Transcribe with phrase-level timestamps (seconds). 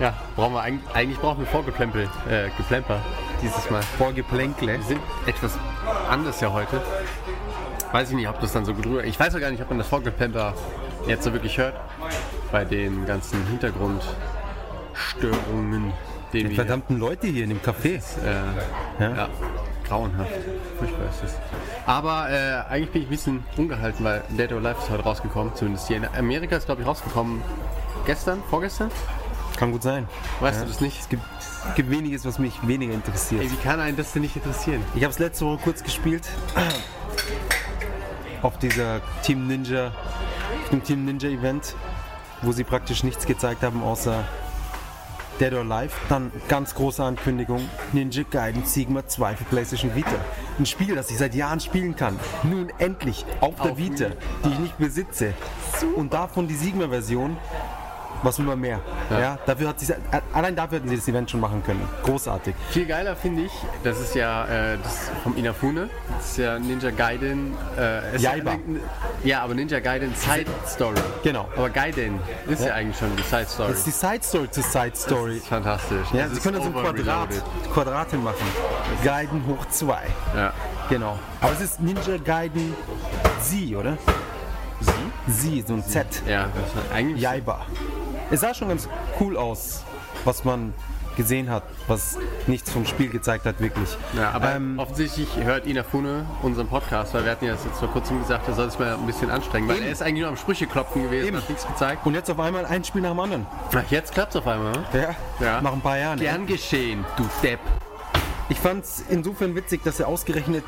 [0.00, 3.00] Ja, brauchen wir eigentlich, eigentlich brauchen wir Vorgeplempel, äh, Geplemper
[3.42, 3.82] dieses Mal.
[3.98, 4.78] Vorgeplänkle.
[4.78, 5.58] Wir sind etwas
[6.08, 6.80] anders ja heute.
[7.92, 9.04] Weiß ich nicht, ob das dann so gut rüber.
[9.04, 10.54] Ich weiß auch gar nicht, ob man das Vorgeplemper
[11.06, 11.74] jetzt so wirklich hört.
[12.52, 15.92] Bei den ganzen Hintergrundstörungen,
[16.32, 16.56] die Die wir.
[16.56, 17.96] verdammten Leute hier in dem Café.
[17.96, 18.00] Äh,
[19.02, 19.16] Ja?
[19.16, 19.28] ja,
[19.86, 20.30] grauenhaft.
[20.78, 21.34] Furchtbar ist es.
[21.86, 25.54] Aber äh, eigentlich bin ich ein bisschen ungehalten, weil Dead or Alive ist heute rausgekommen.
[25.54, 27.42] Zumindest hier in Amerika ist, glaube ich, rausgekommen.
[28.06, 28.42] Gestern?
[28.48, 28.90] Vorgestern?
[29.60, 30.08] Kann gut sein.
[30.40, 30.64] Weißt Ja.
[30.64, 30.98] du das nicht?
[30.98, 31.22] Es gibt,
[31.68, 33.42] es gibt weniges, was mich weniger interessiert.
[33.42, 34.82] Ey, wie kann einen das denn nicht interessieren?
[34.94, 36.26] Ich habe es letzte Woche kurz gespielt.
[38.40, 39.88] Auf dieser Team Ninja,
[40.62, 41.74] auf dem Team Ninja Event,
[42.40, 44.24] wo sie praktisch nichts gezeigt haben außer
[45.40, 45.92] Dead or Alive.
[46.08, 50.16] Dann ganz große Ankündigung: Ninja Gaiden Sigma 2 für PlayStation Vita.
[50.58, 52.18] Ein Spiel, das ich seit Jahren spielen kann.
[52.44, 54.06] Nun endlich auf der Auf Vita,
[54.42, 55.34] die ich nicht besitze.
[55.96, 57.36] Und davon die Sigma-Version.
[58.22, 58.80] Was will man mehr?
[59.10, 59.38] Ja.
[59.46, 59.92] dafür hat sie,
[60.32, 61.86] allein dafür hätten sie das Event schon machen können.
[62.02, 62.54] Großartig.
[62.70, 66.90] Viel geiler finde ich, das ist ja äh, das vom Inafune, das ist ja Ninja
[66.90, 67.54] Gaiden.
[67.78, 68.52] Äh, Jaiba.
[68.52, 68.58] Ja,
[69.24, 71.00] ja, aber Ninja Gaiden Side Story.
[71.22, 71.48] Genau.
[71.56, 73.68] Aber Gaiden ist ja, eigentlich schon die Side Story.
[73.70, 75.34] Das ist die Side Story zur Side Story.
[75.34, 76.06] Das ist fantastisch.
[76.12, 77.28] Ja, Das Sie können das im Quadrat.
[77.72, 78.46] Quadrate machen.
[79.02, 79.98] Gaiden hoch 2.
[80.36, 80.52] Ja.
[80.88, 81.18] Genau.
[81.40, 82.74] Aber es ist Ninja Gaiden
[83.40, 83.96] Z, oder?
[85.26, 85.60] Sie?
[85.60, 86.06] Z, so ein Z.
[86.26, 87.20] Ja, das ist eigentlich.
[87.20, 87.66] Jaiba.
[88.30, 89.82] Es sah schon ganz cool aus,
[90.24, 90.72] was man
[91.16, 93.96] gesehen hat, was nichts vom Spiel gezeigt hat, wirklich.
[94.16, 97.88] Ja, aber Ähm, offensichtlich hört Inafune unseren Podcast, weil wir hatten ja das jetzt vor
[97.88, 99.86] kurzem gesagt, er soll sich mal ein bisschen anstrengen, weil Eben.
[99.86, 101.36] er ist eigentlich nur am Sprüche klopfen gewesen, Eben.
[101.36, 102.06] hat nichts gezeigt.
[102.06, 103.46] und jetzt auf einmal ein Spiel nach dem anderen.
[103.74, 104.72] Ach, jetzt klappt's auf einmal.
[104.72, 104.84] ne?
[104.94, 105.44] Ja.
[105.44, 105.60] Ja.
[105.60, 106.18] Nach ein paar Jahren.
[106.20, 107.60] Gern geschehen, du Depp.
[108.48, 110.64] Ich fand es insofern witzig, dass er ausgerechnet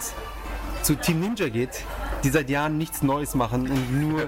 [0.83, 1.85] zu Team Ninja geht,
[2.25, 4.23] die seit Jahren nichts Neues machen und nur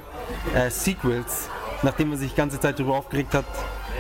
[0.54, 1.48] äh, Sequels,
[1.84, 3.44] nachdem er sich die ganze Zeit darüber aufgeregt hat,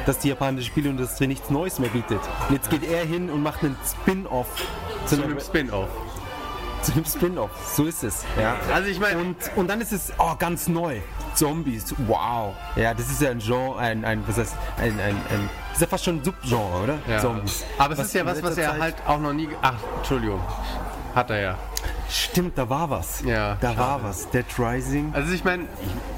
[0.06, 2.20] dass die japanische Spielindustrie nichts Neues mehr bietet.
[2.48, 4.48] Und jetzt geht er hin und macht einen Spin-off
[5.06, 5.88] zu, Zu einem, Spin-off.
[6.82, 7.50] zu einem Spin-off.
[7.76, 8.24] So ist es.
[8.40, 8.56] Ja.
[8.74, 10.98] Also ich meine, Und, und dann ist es oh, ganz neu.
[11.34, 12.54] Zombies, wow.
[12.76, 15.80] Ja, das ist ja ein Genre, ein, ein was heißt, ein, ein, ein das ist
[15.80, 16.98] ja fast schon ein Subgenre, oder?
[17.08, 17.18] ja.
[17.18, 17.64] Zombies.
[17.78, 19.48] aber es ist ja was, was er Zeit- halt auch noch nie.
[19.60, 20.40] Ach, Entschuldigung.
[21.14, 21.58] Hat er ja.
[22.10, 23.22] Stimmt, da war was.
[23.22, 23.78] Ja, Da schade.
[23.78, 24.28] war was.
[24.30, 25.12] Dead Rising.
[25.14, 25.64] Also ich meine,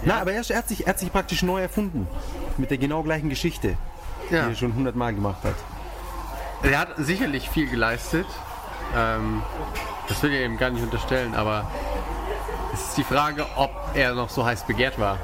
[0.05, 2.07] Na, aber er, er, hat sich, er hat sich praktisch neu erfunden.
[2.57, 3.77] Mit der genau gleichen Geschichte,
[4.31, 5.55] ja, die er schon hundertmal gemacht hat.
[6.63, 8.27] er hat sicherlich viel geleistet.
[8.97, 9.43] Ähm,
[10.09, 11.69] das will ich ihm gar nicht unterstellen, aber
[12.73, 15.19] es ist die Frage, ob er noch so heiß begehrt war.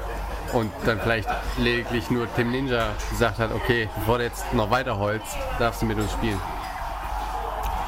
[0.53, 5.25] Und dann vielleicht lediglich nur Tim Ninja gesagt hat, okay, bevor du jetzt noch weiterholst,
[5.57, 6.39] darfst du mit uns spielen.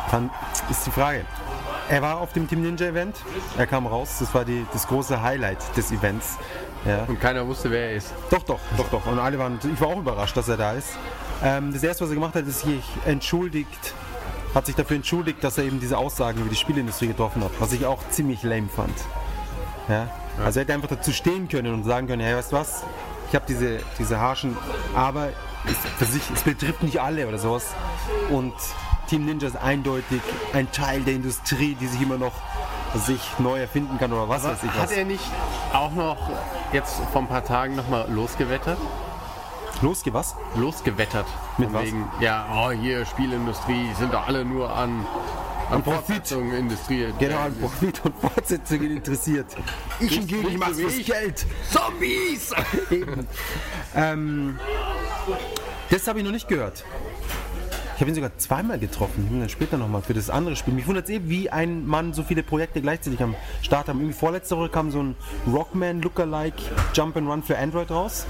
[0.09, 0.30] Dann
[0.69, 1.25] ist die Frage.
[1.88, 3.16] Er war auf dem Team Ninja Event,
[3.57, 6.38] er kam raus, das war die, das große Highlight des Events.
[6.84, 7.03] Ja.
[7.03, 8.12] Und keiner wusste, wer er ist.
[8.29, 9.06] Doch, doch, doch, doch.
[9.06, 10.90] Und alle waren, ich war auch überrascht, dass er da ist.
[11.44, 13.94] Ähm, das erste, was er gemacht hat, ist sich entschuldigt,
[14.56, 17.72] hat sich dafür entschuldigt, dass er eben diese Aussagen über die Spielindustrie getroffen hat, was
[17.72, 18.96] ich auch ziemlich lame fand.
[19.88, 20.09] Ja?
[20.44, 22.84] Also er hätte einfach dazu stehen können und sagen können, hey, weißt du was,
[23.29, 24.57] ich habe diese, diese harschen,
[24.96, 25.29] aber
[25.66, 27.67] es, für sich, es betrifft nicht alle oder sowas.
[28.29, 28.53] Und
[29.07, 30.21] Team Ninja ist eindeutig
[30.53, 32.33] ein Teil der Industrie, die sich immer noch
[32.95, 34.83] sich neu erfinden kann oder was weiß ich was.
[34.83, 35.23] Hat er nicht
[35.73, 36.17] auch noch
[36.71, 38.77] jetzt vor ein paar Tagen nochmal losgewettert?
[39.81, 40.35] Losgeh was?
[40.55, 41.25] Losgewettert.
[41.57, 41.83] Mit was?
[41.83, 45.05] Wegen, ja, oh, hier Spielindustrie, sind doch alle nur an,
[45.69, 46.05] an Profit.
[46.05, 47.13] Fortsetzungen Industrie.
[47.19, 49.47] Genau, an Profit und Fortsetzungen interessiert.
[49.99, 51.05] Ich hingegen, ich mach's fürs.
[51.05, 51.45] Geld.
[51.72, 52.53] Zombies!
[53.97, 54.59] Ähm,
[55.89, 56.83] das habe ich noch nicht gehört.
[57.95, 59.23] Ich habe ihn sogar zweimal getroffen.
[59.23, 60.73] Ich bin dann später nochmal für das andere Spiel.
[60.73, 64.00] Mich wundert es eh, wie ein Mann so viele Projekte gleichzeitig am Start haben.
[64.00, 65.16] Irgendwie vorletzte Woche kam so ein
[65.47, 66.61] Rockman Lookalike
[66.94, 68.25] Jump and Run für Android raus.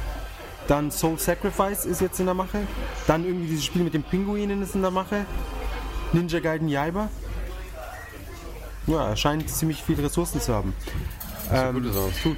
[0.67, 2.59] Dann Soul Sacrifice ist jetzt in der Mache.
[3.07, 5.25] Dann irgendwie dieses Spiel mit den Pinguinen ist in der Mache.
[6.13, 7.09] Ninja Gaiden Jaiba.
[8.85, 10.75] Ja, er scheint ziemlich viele Ressourcen zu haben.
[11.73, 12.37] gut, dass er was tut.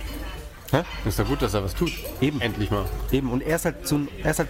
[0.72, 0.84] Hä?
[1.06, 1.92] Ist doch gut, dass er was tut.
[2.22, 2.40] Eben.
[2.40, 2.86] Endlich mal.
[3.12, 4.50] Eben, und er ist halt, so ein, er ist halt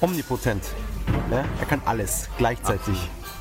[0.00, 0.62] omnipotent.
[1.30, 1.44] Ja?
[1.60, 2.96] Er kann alles gleichzeitig.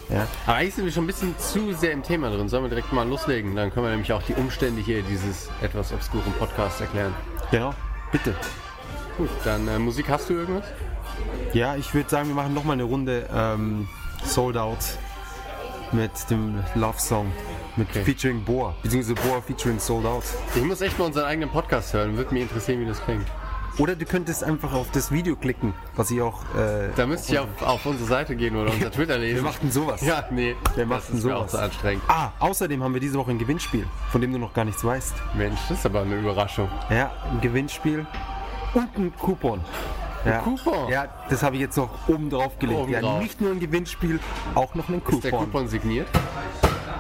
[0.09, 0.25] Ja?
[0.45, 2.47] Aber eigentlich sind wir schon ein bisschen zu sehr im Thema drin.
[2.49, 3.55] Sollen wir direkt mal loslegen?
[3.55, 7.13] Dann können wir nämlich auch die Umstände hier dieses etwas obskuren Podcasts erklären.
[7.51, 7.73] Genau,
[8.11, 8.33] bitte.
[9.17, 10.65] Gut, dann äh, Musik hast du irgendwas?
[11.53, 13.87] Ja, ich würde sagen, wir machen nochmal eine Runde ähm,
[14.23, 14.77] Sold Out
[15.91, 17.31] mit dem Love Song.
[17.75, 18.03] Mit Okay.
[18.03, 20.23] featuring Boa, beziehungsweise Boa featuring Sold Out.
[20.55, 22.17] Ich muss echt mal unseren eigenen Podcast hören.
[22.17, 23.27] Würde mich interessieren, wie das klingt.
[23.79, 26.41] Oder du könntest einfach auf das Video klicken, was ich auch.
[26.55, 29.35] Äh, Da müsste ich auf, auf unsere Seite gehen oder unser Twitter lesen.
[29.35, 30.01] wir machten sowas.
[30.01, 30.55] Ja, nee.
[30.75, 31.51] Wir das machten ist mir auch sowas.
[31.51, 32.03] so anstrengend.
[32.07, 35.13] Ah, außerdem haben wir diese Woche ein Gewinnspiel, von dem du noch gar nichts weißt.
[35.35, 36.69] Mensch, das ist aber eine Überraschung.
[36.89, 38.07] Ja, ein Gewinnspiel
[38.73, 39.61] und ein Coupon.
[40.25, 40.39] Ja.
[40.39, 40.89] Coupon?
[40.89, 42.79] Ja, das habe ich jetzt noch oben drauf gelegt.
[42.79, 43.21] Oben ja, drauf.
[43.21, 44.19] nicht nur ein Gewinnspiel,
[44.55, 45.45] auch noch einen Ist der Coupon.
[45.51, 46.07] Coupon signiert?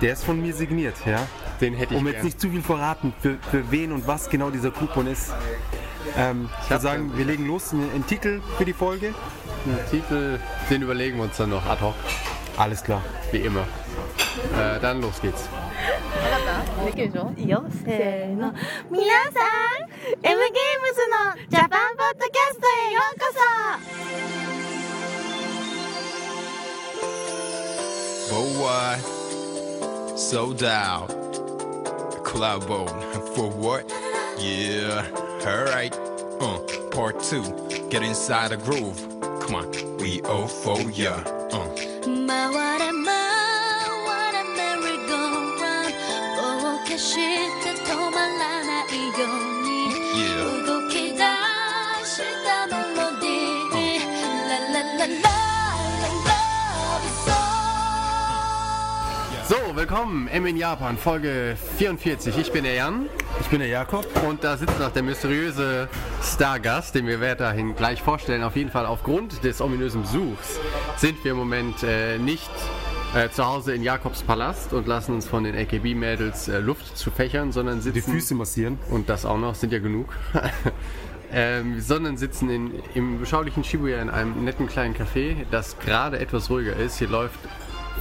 [0.01, 1.27] Der ist von mir signiert, ja.
[1.59, 2.25] Den hätte ich Um jetzt gern.
[2.25, 5.33] nicht zu viel verraten, für, für wen und was genau dieser Coupon ist.
[6.16, 7.72] Ähm, ich hab würde sagen, wir legen los.
[7.72, 9.14] Einen, einen Titel für die Folge.
[9.64, 10.38] Den Titel,
[10.70, 11.94] den überlegen wir uns dann noch ad hoc,
[12.56, 13.02] Alles klar.
[13.30, 13.60] wie immer.
[14.58, 15.48] Äh, dann los geht's.
[16.86, 18.52] できるでしょいいよせーの
[18.90, 19.90] 皆さん
[20.22, 23.38] M ゲームズのジャパンポッドキャストへようこそ
[28.32, 28.96] Boy,
[30.16, 31.06] so down.
[32.24, 32.90] Club boat.
[33.34, 33.84] For what?
[34.38, 35.04] Yeah,
[35.47, 35.97] alright.
[36.39, 36.59] Uh,
[36.91, 37.43] part two,
[37.89, 38.99] get inside a groove.
[39.41, 41.15] Come on, we owe for ya.
[41.51, 41.67] Uh.
[42.07, 43.87] My what am I?
[44.07, 45.93] What a merry-go-round.
[46.39, 49.81] Oh, kashita toma lana ioni.
[50.19, 50.51] Yeah.
[50.51, 51.33] Ugokida
[52.03, 53.57] shita melody.
[59.47, 62.37] So, willkommen im In Japan, Folge 44.
[62.37, 63.09] Ich bin der Jan.
[63.41, 64.05] Ich bin der Jakob.
[64.27, 65.87] und da sitzt noch der mysteriöse
[66.21, 68.43] Stargast, den wir weiterhin gleich vorstellen.
[68.43, 70.59] Auf jeden Fall aufgrund des ominösen Besuchs
[70.97, 72.49] sind wir im Moment äh, nicht
[73.15, 77.11] äh, zu Hause in Jakobs Palast und lassen uns von den AKB-Mädels äh, Luft zu
[77.11, 77.95] fächern, sondern sitzen...
[77.95, 78.79] Die Füße massieren.
[78.89, 80.13] Und das auch noch, sind ja genug.
[81.31, 86.49] ähm, sondern sitzen in, im beschaulichen Shibuya in einem netten kleinen Café, das gerade etwas
[86.49, 86.97] ruhiger ist.
[86.97, 87.39] Hier läuft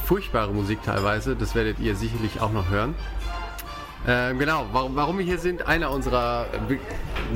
[0.04, 2.94] furchtbare Musik teilweise, das werdet ihr sicherlich auch noch hören.
[4.08, 6.76] Ähm, genau, warum, warum wir hier sind, einer unserer äh,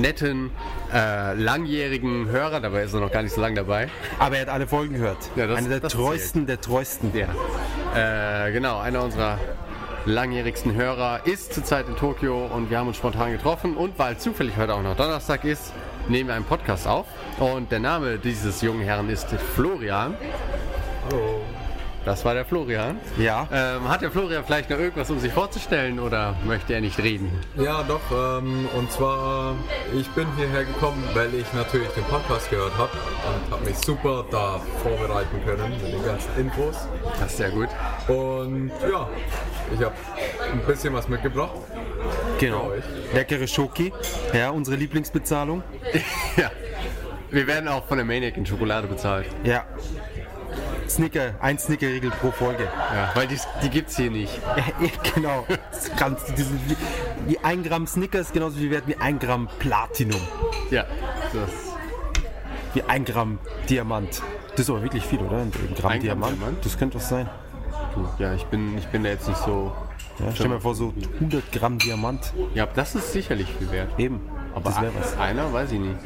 [0.01, 0.51] netten,
[0.95, 3.89] äh, langjährigen Hörer, dabei ist er noch gar nicht so lange dabei.
[4.21, 5.19] Aber er hat alle Folgen gehört.
[5.35, 7.11] Ja, das- Einer der das treuesten der treuesten.
[7.15, 8.47] Ja.
[8.47, 9.39] Äh, genau, einer unserer
[10.07, 14.57] langjährigsten Hörer ist zurzeit in Tokio und wir haben uns spontan getroffen und weil zufällig
[14.57, 15.73] heute auch noch Donnerstag ist,
[16.09, 17.07] nehmen wir einen Podcast auf
[17.39, 20.15] und der Name dieses jungen Herrn ist Florian.
[21.11, 21.41] Hallo.
[22.05, 22.99] Das war der Florian.
[23.19, 23.47] Ja.
[23.53, 27.31] Ähm, hat der Florian vielleicht noch irgendwas, um sich vorzustellen oder möchte er nicht reden?
[27.57, 28.01] Ja, doch.
[28.11, 29.55] Ähm, und zwar,
[29.95, 34.25] ich bin hierher gekommen, weil ich natürlich den Podcast gehört habe und habe mich super
[34.31, 36.89] da vorbereiten können mit den ganzen Infos.
[37.19, 37.69] Das ist sehr gut.
[38.09, 39.09] Und ja,
[39.75, 39.95] ich habe
[40.53, 41.53] ein bisschen was mitgebracht.
[42.39, 42.73] Genau.
[43.13, 43.93] Leckere Schoki.
[44.33, 45.63] Ja, unsere Lieblingsbezahlung.
[46.37, 46.51] ja.
[47.31, 49.27] Wir werden auch von der Maniac in Schokolade bezahlt.
[49.45, 49.65] Ja.
[50.91, 52.65] Snicker, ein Snicker-Riegel pro Folge.
[52.65, 54.33] Ja, weil die, die gibt's hier nicht.
[54.81, 55.47] Ja, genau.
[55.97, 56.77] Kannst du diesen, wie,
[57.31, 60.21] wie ein Gramm Snickers ist genauso viel wert wie ein Gramm Platinum.
[60.71, 60.85] Ja,
[61.33, 61.51] das
[62.75, 63.39] Wie ein Gramm
[63.69, 64.23] Diamant.
[64.53, 65.39] Das ist aber wirklich viel, oder?
[65.39, 66.37] Ein Gramm, Ein Gramm Diamant.
[66.39, 66.65] Diamant?
[66.65, 67.29] Das könnte was sein.
[68.19, 69.73] Ja, ich bin, ich bin da jetzt nicht so.
[70.19, 72.33] Ja, stell dir mal vor, so 100 Gramm Diamant.
[72.55, 73.99] Ja, das ist sicherlich viel wert.
[73.99, 74.21] Eben.
[74.55, 75.17] Aber das wäre was.
[75.19, 75.97] einer weiß ich nicht.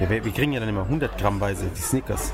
[0.00, 2.32] Ja, wir, wir kriegen ja dann immer 100 Grammweise die Snickers.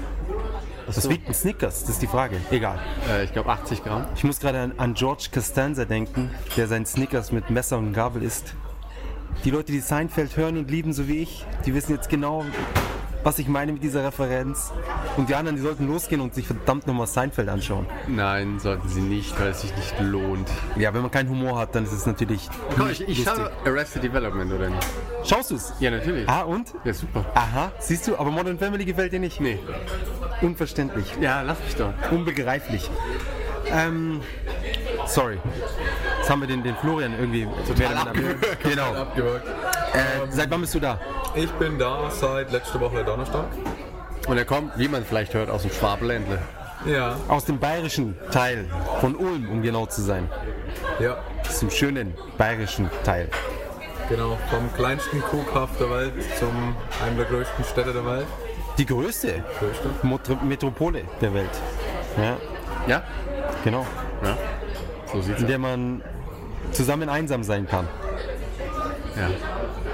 [0.87, 1.11] Was so.
[1.11, 1.81] wiegt ein Snickers?
[1.81, 2.37] Das ist die Frage.
[2.51, 2.79] Egal.
[3.11, 4.07] Äh, ich glaube 80 Gramm.
[4.15, 8.23] Ich muss gerade an, an George Costanza denken, der seinen Snickers mit Messer und Gabel
[8.23, 8.55] isst.
[9.45, 12.45] Die Leute, die Seinfeld hören und lieben, so wie ich, die wissen jetzt genau,
[13.27, 14.73] was ich meine mit dieser Referenz.
[15.17, 17.85] Und die anderen, die sollten losgehen und sich verdammt nochmal Seinfeld anschauen.
[18.07, 20.49] Nein, sollten sie nicht, weil es sich nicht lohnt.
[20.77, 22.49] Ja, wenn man keinen Humor hat, dann ist es natürlich.
[22.77, 24.87] Komm, nicht ich, ich schaue Arrested Development, oder nicht?
[25.25, 25.73] Schaust du es?
[25.81, 26.29] Ja, natürlich.
[26.29, 26.73] Ah, und?
[26.85, 27.27] Ja, super.
[27.35, 29.41] Aha, siehst du, aber Modern Family gefällt dir nicht?
[29.41, 29.59] Nee.
[30.41, 31.13] Unverständlich.
[31.21, 31.93] Ja, lass mich doch.
[32.13, 32.89] Unbegreiflich.
[33.73, 34.21] Ähm,
[35.07, 35.39] sorry.
[36.19, 38.63] Jetzt haben wir den, den Florian irgendwie total abgewürgt.
[38.63, 38.93] Genau.
[38.95, 39.47] Abgewürgt.
[39.47, 40.99] Äh, seit wann bist du da?
[41.35, 43.47] Ich bin da seit letzter Woche Donnerstag.
[44.27, 46.39] Und er kommt, wie man vielleicht hört, aus dem Schwabeländle.
[46.85, 48.67] Ja, Aus dem bayerischen Teil
[49.01, 50.29] von Ulm, um genau zu sein.
[51.01, 51.17] ja,
[51.49, 53.29] Aus dem schönen bayerischen Teil.
[54.09, 54.37] genau.
[54.51, 58.27] Vom kleinsten Kuhkaff der Welt zum einem der größten Städte der Welt.
[58.79, 59.89] Die größte Größte.
[60.03, 61.51] Motro- Metropole der Welt.
[62.19, 62.37] Ja,
[62.87, 63.03] Ja?
[63.65, 63.87] genau.
[64.23, 64.37] Ja.
[65.17, 66.03] So sieht's In der man
[66.73, 67.89] zusammen einsam sein kann.
[69.17, 69.31] Ja.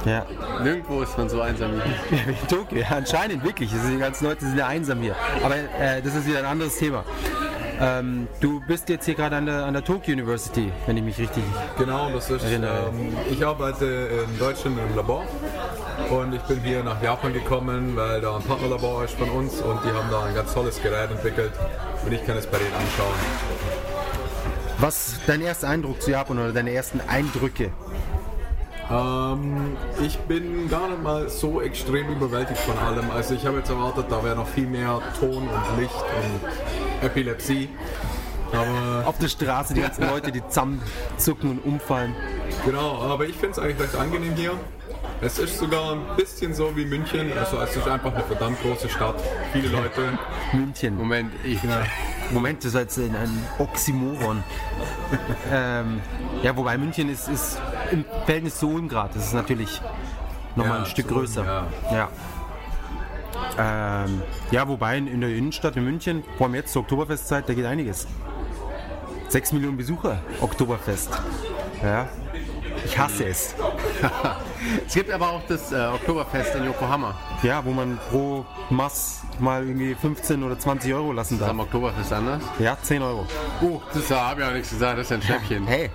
[0.04, 0.26] Ja.
[0.64, 2.18] Nirgendwo ist man so einsam wie hier.
[2.18, 3.70] Ja, wie in Tokio, ja, anscheinend wirklich.
[3.70, 5.14] Die ganzen Leute sind ja einsam hier.
[5.44, 7.04] Aber äh, das ist wieder ein anderes Thema.
[7.80, 11.18] Ähm, du bist jetzt hier gerade an der, an der Tokyo University, wenn ich mich
[11.18, 11.44] richtig.
[11.78, 12.42] Genau, das ist.
[12.42, 12.90] Erinnere.
[12.92, 15.24] Ähm, ich arbeite in Deutschland im Labor
[16.10, 19.84] und ich bin hier nach Japan gekommen, weil da ein Partnerlabor ist von uns und
[19.84, 21.52] die haben da ein ganz tolles Gerät entwickelt
[22.04, 23.81] und ich kann es bei denen anschauen.
[24.82, 27.70] Was dein erster Eindruck zu Japan oder deine ersten Eindrücke?
[28.90, 33.08] Ähm, ich bin gar nicht mal so extrem überwältigt von allem.
[33.12, 37.68] Also ich habe jetzt erwartet, da wäre noch viel mehr Ton und Licht und Epilepsie.
[38.52, 42.16] Aber Auf der Straße die ganzen Leute, die zusammenzucken und umfallen.
[42.66, 44.54] genau, aber ich finde es eigentlich recht angenehm hier.
[45.24, 47.30] Es ist sogar ein bisschen so wie München.
[47.38, 49.14] Also es ist einfach eine verdammt große Stadt.
[49.52, 50.18] Viele Leute.
[50.52, 50.96] München.
[50.96, 51.60] Moment, ich.
[52.32, 54.42] Moment, das ist jetzt ein, ein Oxymoron.
[55.52, 56.00] ähm,
[56.42, 57.60] ja, wobei München ist, ist
[57.92, 59.14] im Verhältnis zu Ulm gerade.
[59.14, 59.80] Das ist natürlich
[60.56, 61.44] nochmal Ja, ein Stück Ulm, größer.
[61.44, 61.66] ja.
[61.92, 62.08] Ja.
[64.04, 67.66] Ähm, ja, wobei in, der Innenstadt in München, vor allem jetzt zur Oktoberfestzeit, da geht
[67.66, 68.08] einiges.
[69.28, 71.10] Sechs Millionen Besucher, Oktoberfest.
[71.82, 72.08] Ja.
[72.84, 73.54] Ich hasse es.
[74.86, 77.14] Es gibt aber auch das äh, Oktoberfest in Yokohama.
[77.42, 81.50] Ja, wo man pro Mass mal irgendwie 15 oder 20 Euro lassen Das ist darf.
[81.50, 82.42] am Oktoberfest anders.
[82.58, 83.26] Ja, 10 Euro.
[83.62, 85.66] Oh, das habe ich auch nichts gesagt, das ist ein Schnäppchen.
[85.66, 85.90] Hey,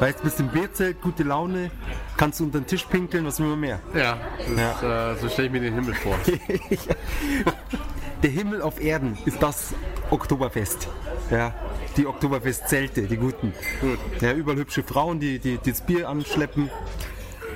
[0.00, 1.70] weißt bist im Bierzelt, gute Laune,
[2.16, 3.80] kannst du unter den Tisch pinkeln, was will man mehr?
[3.94, 4.18] Ja,
[4.56, 6.16] das, Äh, so stelle ich mir den Himmel vor.
[8.22, 9.72] Der Himmel auf Erden ist das
[10.10, 10.88] Oktoberfest.
[11.30, 11.54] Ja,
[11.96, 13.54] die Oktoberfestzelte, die guten.
[13.80, 13.98] Gut.
[14.20, 16.68] Ja, überall hübsche Frauen, die, die, die das Bier anschleppen.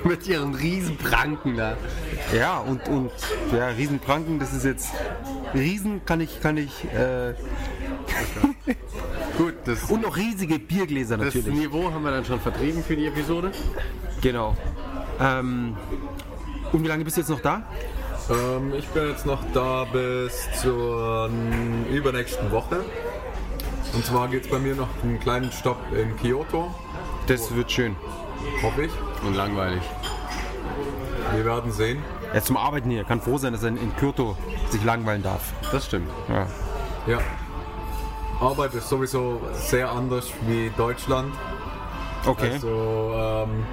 [0.09, 1.77] Mit ihren Riesenpranken da.
[2.37, 3.11] Ja, und, und
[3.53, 4.91] ja, Riesenpranken, das ist jetzt.
[5.55, 6.85] Riesen kann ich, kann ich.
[6.93, 7.35] Äh,
[9.39, 11.59] Gut, das, und noch riesige Biergläser das natürlich.
[11.59, 13.51] Niveau haben wir dann schon vertrieben für die Episode.
[14.21, 14.57] Genau.
[15.21, 15.77] Ähm,
[16.73, 17.63] und wie lange bist du jetzt noch da?
[18.31, 21.31] Ähm, ich bin jetzt noch da bis zur
[21.93, 22.85] übernächsten Woche.
[23.93, 26.75] Und zwar geht es bei mir noch einen kleinen Stopp in Kyoto,
[27.27, 27.97] Das wird schön.
[28.63, 28.93] Hoffe ich.
[29.25, 29.83] Und langweilig.
[31.35, 32.03] Wir werden sehen.
[32.33, 33.05] Er ist zum Arbeiten hier.
[33.05, 34.37] Kann froh sein, dass er in, Kyoto
[34.71, 35.53] sich langweilen darf.
[35.73, 36.11] Das stimmt.
[36.29, 36.47] Ja.
[37.07, 37.19] Ja.
[38.41, 41.33] Arbeit ist sowieso sehr anders wie Deutschland.
[42.27, 42.53] Okay.
[42.53, 43.65] Also, ähm,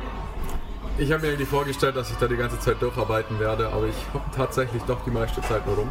[0.98, 3.96] ich habe mir eigentlich vorgestellt, dass ich da die ganze Zeit durcharbeiten werde, aber ich
[4.14, 5.90] hocke tatsächlich doch die meiste Zeit nur rum.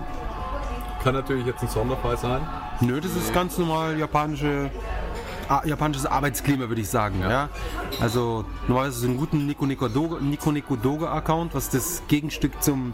[1.03, 2.47] Kann natürlich jetzt ein Sonderfall sein.
[2.81, 4.71] Nö, das ist ganz normal japanische,
[5.64, 7.21] japanisches Arbeitsklima, würde ich sagen.
[7.21, 7.49] Ja.
[8.00, 12.62] Also normalerweise so einen guten Nico Nico Doga, Nico Nico Doga Account, was das Gegenstück
[12.62, 12.92] zum,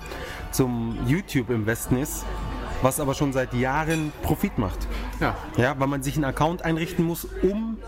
[0.53, 2.25] zum YouTube im Westen ist,
[2.83, 4.87] was aber schon seit Jahren Profit macht.
[5.21, 5.37] Ja.
[5.57, 7.79] Ja, weil man sich einen Account einrichten muss, um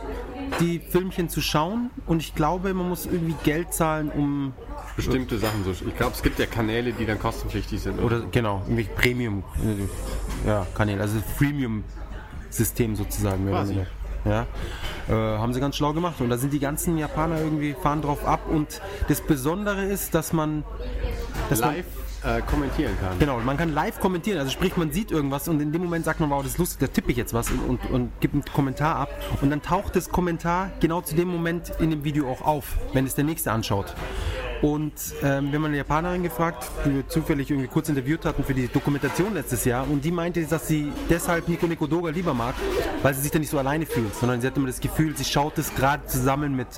[0.60, 1.90] die Filmchen zu schauen.
[2.06, 4.52] Und ich glaube, man muss irgendwie Geld zahlen, um
[4.96, 5.70] Bestimmte Sachen so.
[5.70, 8.00] Ich glaube, es gibt ja Kanäle, die dann kostenpflichtig sind.
[8.00, 9.44] oder genau, irgendwelche Premium
[10.44, 13.44] äh, ja, Kanäle, also Freemium-System sozusagen.
[13.44, 13.74] mehr oder Quasi.
[13.76, 13.90] weniger.
[14.28, 14.46] Ja,
[15.08, 18.26] äh, haben sie ganz schlau gemacht und da sind die ganzen Japaner irgendwie fahren drauf
[18.26, 20.64] ab und das Besondere ist, dass man,
[21.48, 21.86] dass man live
[22.24, 23.18] äh, kommentieren kann.
[23.18, 24.38] Genau, man kann live kommentieren.
[24.38, 26.80] Also sprich, man sieht irgendwas und in dem Moment sagt man, wow, das ist lustig,
[26.80, 29.10] da tippe ich jetzt was und, und, und gibt einen Kommentar ab.
[29.40, 33.06] Und dann taucht das Kommentar genau zu dem Moment in dem Video auch auf, wenn
[33.06, 33.94] es der Nächste anschaut.
[34.62, 38.54] Und ähm, wir haben eine Japanerin gefragt, die wir zufällig irgendwie kurz interviewt hatten für
[38.54, 39.88] die Dokumentation letztes Jahr.
[39.88, 42.54] Und die meinte, dass sie deshalb Nico Nico Doga lieber mag,
[43.02, 45.24] weil sie sich da nicht so alleine fühlt, sondern sie hat immer das Gefühl, sie
[45.24, 46.68] schaut es gerade zusammen mit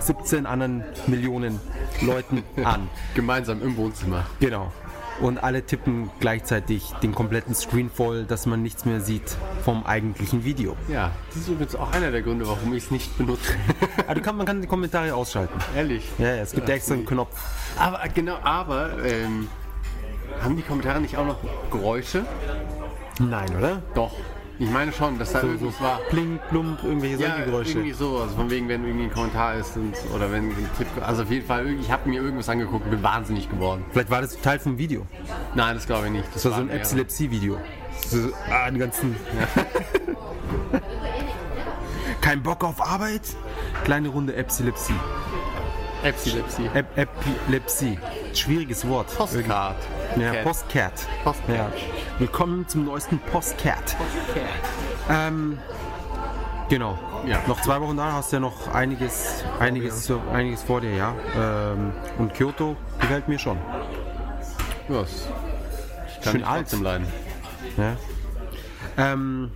[0.00, 1.60] 17 anderen Millionen
[2.00, 2.88] Leuten an.
[3.14, 4.26] Gemeinsam im Wohnzimmer.
[4.40, 4.72] Genau.
[5.20, 10.44] Und alle tippen gleichzeitig den kompletten Screen voll, dass man nichts mehr sieht vom eigentlichen
[10.44, 10.76] Video.
[10.88, 13.52] Ja, das ist übrigens auch einer der Gründe, warum ich es nicht benutze.
[14.14, 15.58] Du kann, man kann die Kommentare ausschalten.
[15.76, 16.08] Ehrlich.
[16.18, 17.36] Ja, ja, es gibt extra einen Knopf.
[17.78, 19.48] Aber genau, aber ähm,
[20.42, 21.36] haben die Kommentare nicht auch noch
[21.70, 22.24] Geräusche?
[23.20, 23.82] Nein, oder?
[23.94, 24.12] Doch.
[24.60, 25.98] Ich meine schon, dass da irgendwas war.
[26.10, 27.70] Pling, plump, irgendwelche Ja, Geräusche.
[27.72, 30.88] irgendwie so, also von wegen, wenn irgendwie ein Kommentar ist und, oder wenn ein Tipp,
[31.00, 33.84] also auf jeden Fall, ich habe mir irgendwas angeguckt und bin wahnsinnig geworden.
[33.92, 35.06] Vielleicht war das Teil vom Video.
[35.54, 36.24] Nein, das glaube ich nicht.
[36.34, 37.56] Das war so ein Epilepsie-Video.
[38.08, 38.18] So,
[38.50, 39.14] ah, die ganzen.
[42.20, 43.22] Kein Bock auf Arbeit?
[43.84, 44.94] Kleine Runde Epilepsie.
[46.02, 46.70] Epilepsie.
[46.74, 47.98] Ep Epilepsie.
[48.32, 49.12] Schwieriges Wort.
[49.16, 49.76] Postcard.
[50.16, 50.44] Ja, Cat.
[50.44, 50.92] Postcat.
[51.24, 51.56] Postcat.
[51.56, 51.70] Ja.
[52.20, 53.96] Willkommen zum neuesten Postcat.
[55.10, 55.58] Ähm,
[56.68, 56.98] genau.
[57.26, 57.42] Ja.
[57.48, 61.14] Noch zwei Wochen da hast du ja noch einiges, einiges, so, einiges vor dir, ja.
[61.36, 63.58] Ähm, und Kyoto gefällt mir schon.
[64.88, 66.60] Ja, ich kann Schön alt.
[66.62, 67.06] trotzdem leiden.
[67.76, 67.96] Ja.
[68.96, 69.50] Ähm,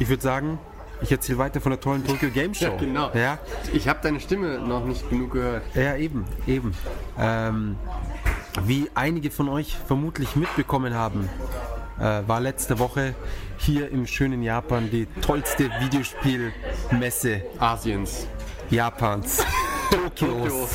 [0.00, 0.58] ich würde sagen,
[1.02, 2.66] ich erzähle weiter von der tollen Tokyo Game Show.
[2.66, 3.10] Ja, genau.
[3.14, 3.38] Ja,
[3.72, 5.62] Ich habe deine Stimme noch nicht genug gehört.
[5.74, 6.74] ja eben, eben.
[7.18, 7.76] Ähm,
[8.64, 11.28] wie einige von euch vermutlich mitbekommen haben,
[11.98, 13.14] äh, war letzte Woche
[13.58, 18.26] hier im schönen Japan die tollste Videospielmesse Asiens.
[18.70, 19.44] Japans.
[20.14, 20.70] Tokios.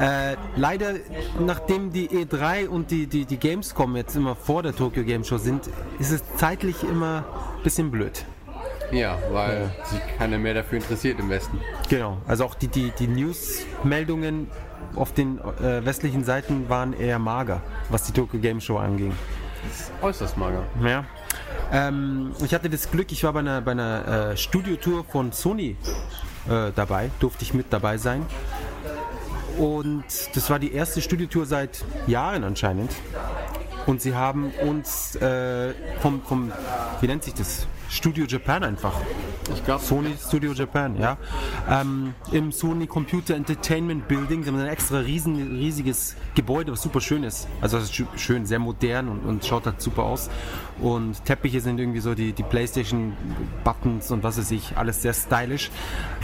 [0.00, 0.94] Äh, leider,
[1.38, 5.38] nachdem die E3 und die, die, die Gamescom jetzt immer vor der Tokyo Game Show
[5.38, 5.68] sind,
[5.98, 7.24] ist es zeitlich immer
[7.56, 8.24] ein bisschen blöd.
[8.92, 11.58] Ja, weil sich keiner mehr dafür interessiert im Westen.
[11.88, 14.48] Genau, also auch die, die, die News-Meldungen
[14.94, 19.12] auf den äh, westlichen Seiten waren eher mager, was die Tokyo Game Show anging.
[20.02, 20.62] Äußerst mager.
[20.84, 21.04] Ja.
[21.72, 25.76] Ähm, ich hatte das Glück, ich war bei einer, bei einer äh, Studiotour von Sony
[26.48, 28.26] äh, dabei, durfte ich mit dabei sein.
[29.58, 32.90] und das war die erste Studiotour seit Jahren anscheinend.
[33.86, 36.52] Und sie haben uns äh, vom, vom,
[37.00, 37.66] wie nennt sich das?
[37.92, 38.94] Studio Japan einfach.
[39.54, 41.18] Ich glaube, Sony Studio Japan, ja.
[41.68, 44.42] Ähm, Im Sony Computer Entertainment Building.
[44.42, 47.48] Sie haben ein extra riesen, riesiges Gebäude, was super schön ist.
[47.60, 50.30] Also es ist schö- schön, sehr modern und, und schaut halt super aus.
[50.80, 55.70] Und Teppiche sind irgendwie so die, die Playstation-Buttons und was weiß ich, alles sehr stylisch.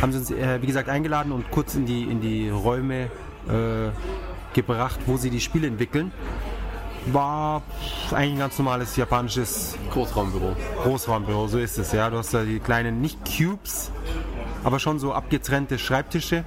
[0.01, 3.11] Haben sie uns, äh, wie gesagt, eingeladen und kurz in die, in die Räume
[3.47, 3.91] äh,
[4.55, 6.13] gebracht, wo sie die Spiele entwickeln.
[7.07, 7.63] War
[8.11, 10.55] eigentlich ein ganz normales japanisches Großraumbüro.
[10.83, 12.11] Großraumbüro, so ist es, ja.
[12.11, 13.91] Du hast da die kleinen, nicht Cubes,
[14.65, 16.45] aber schon so abgetrennte Schreibtische.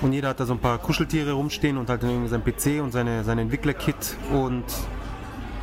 [0.00, 2.82] Und jeder hat da so ein paar Kuscheltiere rumstehen und halt dann irgendwie sein PC
[2.82, 4.64] und seine, sein Entwicklerkit und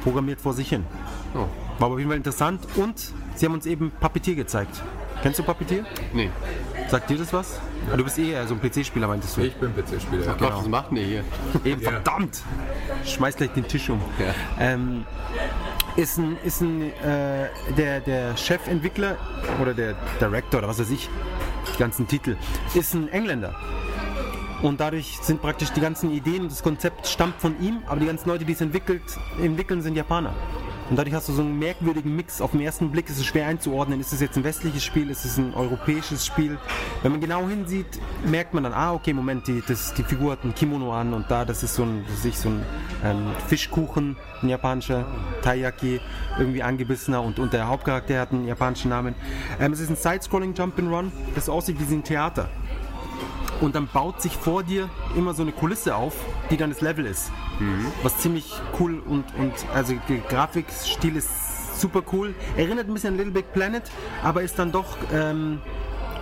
[0.03, 0.85] programmiert vor sich hin.
[1.33, 1.47] Oh.
[1.79, 4.81] War aber auf jeden Fall interessant und sie haben uns eben Puppeteer gezeigt.
[5.21, 5.85] Kennst du Puppeteer?
[6.13, 6.29] Nee.
[6.89, 7.59] Sagt dir das was?
[7.91, 9.41] Ah, du bist eh eher so ein PC-Spieler, meintest du.
[9.41, 10.25] Ich bin PC-Spieler.
[10.25, 10.33] Ja.
[10.33, 11.23] Gott, was macht denn hier?
[11.63, 11.91] Eben, Ja.
[11.91, 12.43] verdammt!
[13.05, 14.01] Schmeiß gleich den Tisch um.
[14.19, 14.33] Ja.
[14.59, 15.05] Ähm,
[15.95, 19.17] ist ein, ist ein äh, der, der Chefentwickler
[19.61, 21.09] oder der Director oder was weiß ich,
[21.73, 22.35] die ganzen Titel,
[22.75, 23.55] ist ein Engländer.
[24.61, 28.05] Und dadurch sind praktisch die ganzen Ideen und das Konzept stammt von ihm, aber die
[28.07, 29.01] ganzen Leute, die es entwickelt,
[29.41, 30.33] entwickeln, sind Japaner.
[30.89, 32.41] Und dadurch hast du so einen merkwürdigen Mix.
[32.41, 33.99] Auf den ersten Blick ist es schwer einzuordnen.
[33.99, 35.09] Ist es jetzt ein westliches Spiel?
[35.09, 36.59] Ist es ein europäisches Spiel?
[37.01, 40.43] Wenn man genau hinsieht, merkt man dann, ah, okay, Moment, die, das, die Figur hat
[40.43, 42.63] ein Kimono an und da, das ist so ein, ist so ein
[43.03, 45.05] ähm, Fischkuchen, ein japanischer
[45.41, 46.01] Taiyaki,
[46.37, 49.15] irgendwie angebissener und, und der Hauptcharakter hat einen japanischen Namen.
[49.59, 52.49] Ähm, es ist ein Side-Scrolling Jump'n'Run, das aussieht wie ein Theater.
[53.61, 56.13] Und dann baut sich vor dir immer so eine Kulisse auf,
[56.49, 57.31] die dann das Level ist.
[58.03, 62.35] Was ziemlich cool und, und also der Grafikstil ist super cool.
[62.57, 63.83] Erinnert ein bisschen an Little Big Planet,
[64.23, 65.61] aber ist dann doch ähm,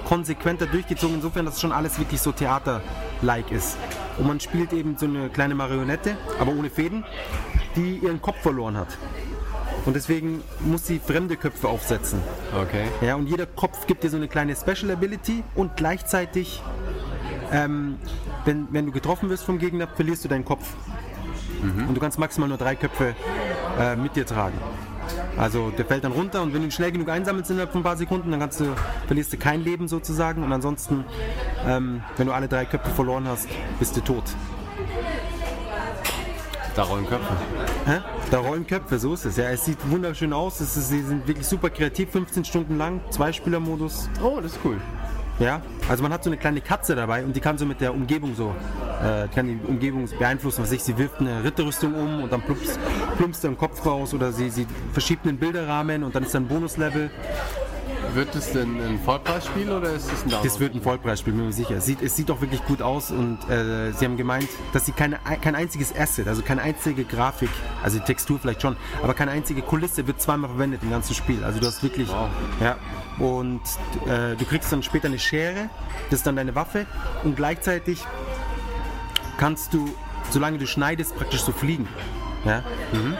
[0.05, 3.77] konsequenter durchgezogen, insofern, dass schon alles wirklich so Theater-like ist.
[4.17, 7.03] Und man spielt eben so eine kleine Marionette, aber ohne Fäden,
[7.75, 8.97] die ihren Kopf verloren hat.
[9.85, 12.21] Und deswegen muss sie fremde Köpfe aufsetzen.
[12.55, 12.85] Okay.
[13.01, 16.61] Ja, und jeder Kopf gibt dir so eine kleine Special Ability und gleichzeitig,
[17.53, 17.97] ähm,
[18.45, 20.73] wenn, wenn du getroffen wirst vom Gegner, verlierst du deinen Kopf.
[21.87, 23.15] Und du kannst maximal nur drei Köpfe
[23.79, 24.57] äh, mit dir tragen.
[25.37, 27.83] Also der fällt dann runter und wenn du ihn schnell genug einsammelst innerhalb von ein
[27.83, 28.65] paar Sekunden, dann kannst du,
[29.07, 31.05] verlierst du kein Leben sozusagen und ansonsten,
[31.65, 33.47] ähm, wenn du alle drei Köpfe verloren hast,
[33.79, 34.23] bist du tot.
[36.75, 37.33] Da rollen Köpfe.
[37.85, 37.99] Hä?
[38.31, 39.37] Da rollen Köpfe, so ist es.
[39.37, 42.99] Ja, es sieht wunderschön aus, es ist, sie sind wirklich super kreativ, 15 Stunden lang,
[43.11, 44.09] Zweispielermodus.
[44.23, 44.77] Oh, das ist cool.
[45.39, 47.93] Ja, also man hat so eine kleine Katze dabei und die kann so mit der
[47.93, 48.55] Umgebung so,
[49.01, 50.61] äh, kann die Umgebung beeinflussen.
[50.61, 52.77] Was ich, sie wirft eine Ritterrüstung um und dann plumps,
[53.17, 56.47] plumpst der Kopf raus oder sie, sie verschiebt einen Bilderrahmen und dann ist da ein
[56.47, 57.09] Bonuslevel.
[58.13, 60.47] Wird es denn ein Vollpreisspiel oder ist es ein Download?
[60.47, 61.77] Das wird ein Vollpreisspiel, bin mir sicher.
[61.77, 64.91] Es sieht, es sieht auch wirklich gut aus und äh, sie haben gemeint, dass sie
[64.91, 67.49] keine, kein einziges Asset, also keine einzige Grafik,
[67.81, 71.43] also die Textur vielleicht schon, aber keine einzige Kulisse wird zweimal verwendet im ganzen Spiel.
[71.43, 72.29] Also du hast wirklich, Wow.
[72.61, 72.77] ja,
[73.17, 73.61] und
[74.05, 75.69] äh, du kriegst dann später eine Schere,
[76.11, 76.85] das ist dann deine Waffe
[77.23, 78.05] und gleichzeitig
[79.37, 79.89] kannst du,
[80.29, 81.87] solange du schneidest, praktisch so fliegen.
[82.45, 82.63] Ja?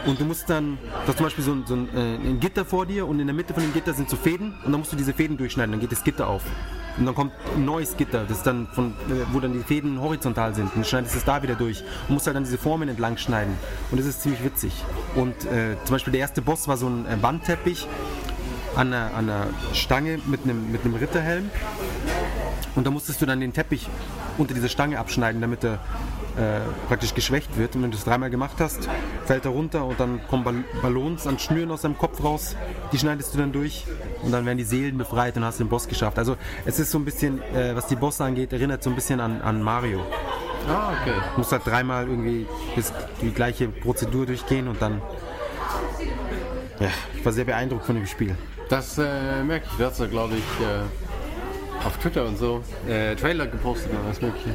[0.06, 2.64] Und du musst dann, du hast zum Beispiel so ein, so ein, äh, ein Gitter
[2.64, 4.92] vor dir und in der Mitte von dem Gitter sind so Fäden und dann musst
[4.92, 6.42] du diese Fäden durchschneiden, dann geht das Gitter auf.
[6.96, 10.54] Und dann kommt ein neues Gitter, das dann von, äh, wo dann die Fäden horizontal
[10.54, 10.66] sind.
[10.66, 13.16] Und dann schneidest du es da wieder durch und musst halt dann diese Formen entlang
[13.16, 13.54] schneiden.
[13.90, 14.72] Und das ist ziemlich witzig.
[15.16, 17.88] Und äh, zum Beispiel der erste Boss war so ein äh, Wandteppich
[18.76, 21.50] an einer, an einer Stange mit einem, mit einem Ritterhelm.
[22.76, 23.88] Und da musstest du dann den Teppich
[24.38, 25.78] unter diese Stange abschneiden, damit er
[26.36, 27.76] äh, praktisch geschwächt wird.
[27.76, 28.88] Und wenn du das dreimal gemacht hast,
[29.24, 32.56] fällt er runter und dann kommen Ball Ballons an Schnüren aus seinem Kopf raus.
[32.92, 33.84] Die schneidest du dann durch
[34.22, 36.18] und dann werden die Seelen befreit und hast den Boss geschafft.
[36.18, 39.20] Also es ist so ein bisschen, äh, was die Bosse angeht, erinnert so ein bisschen
[39.20, 40.00] an, an Mario.
[40.68, 41.14] Ah, okay.
[41.34, 45.02] Du musst halt dreimal irgendwie das, die gleiche Prozedur durchgehen und dann...
[46.80, 48.34] Ja, ich war sehr beeindruckt von dem Spiel.
[48.68, 49.76] Das äh, merke ich.
[49.76, 54.20] Du hast da, glaube ich, äh, auf Twitter und so äh, Trailer gepostet und alles
[54.20, 54.50] Mögliche.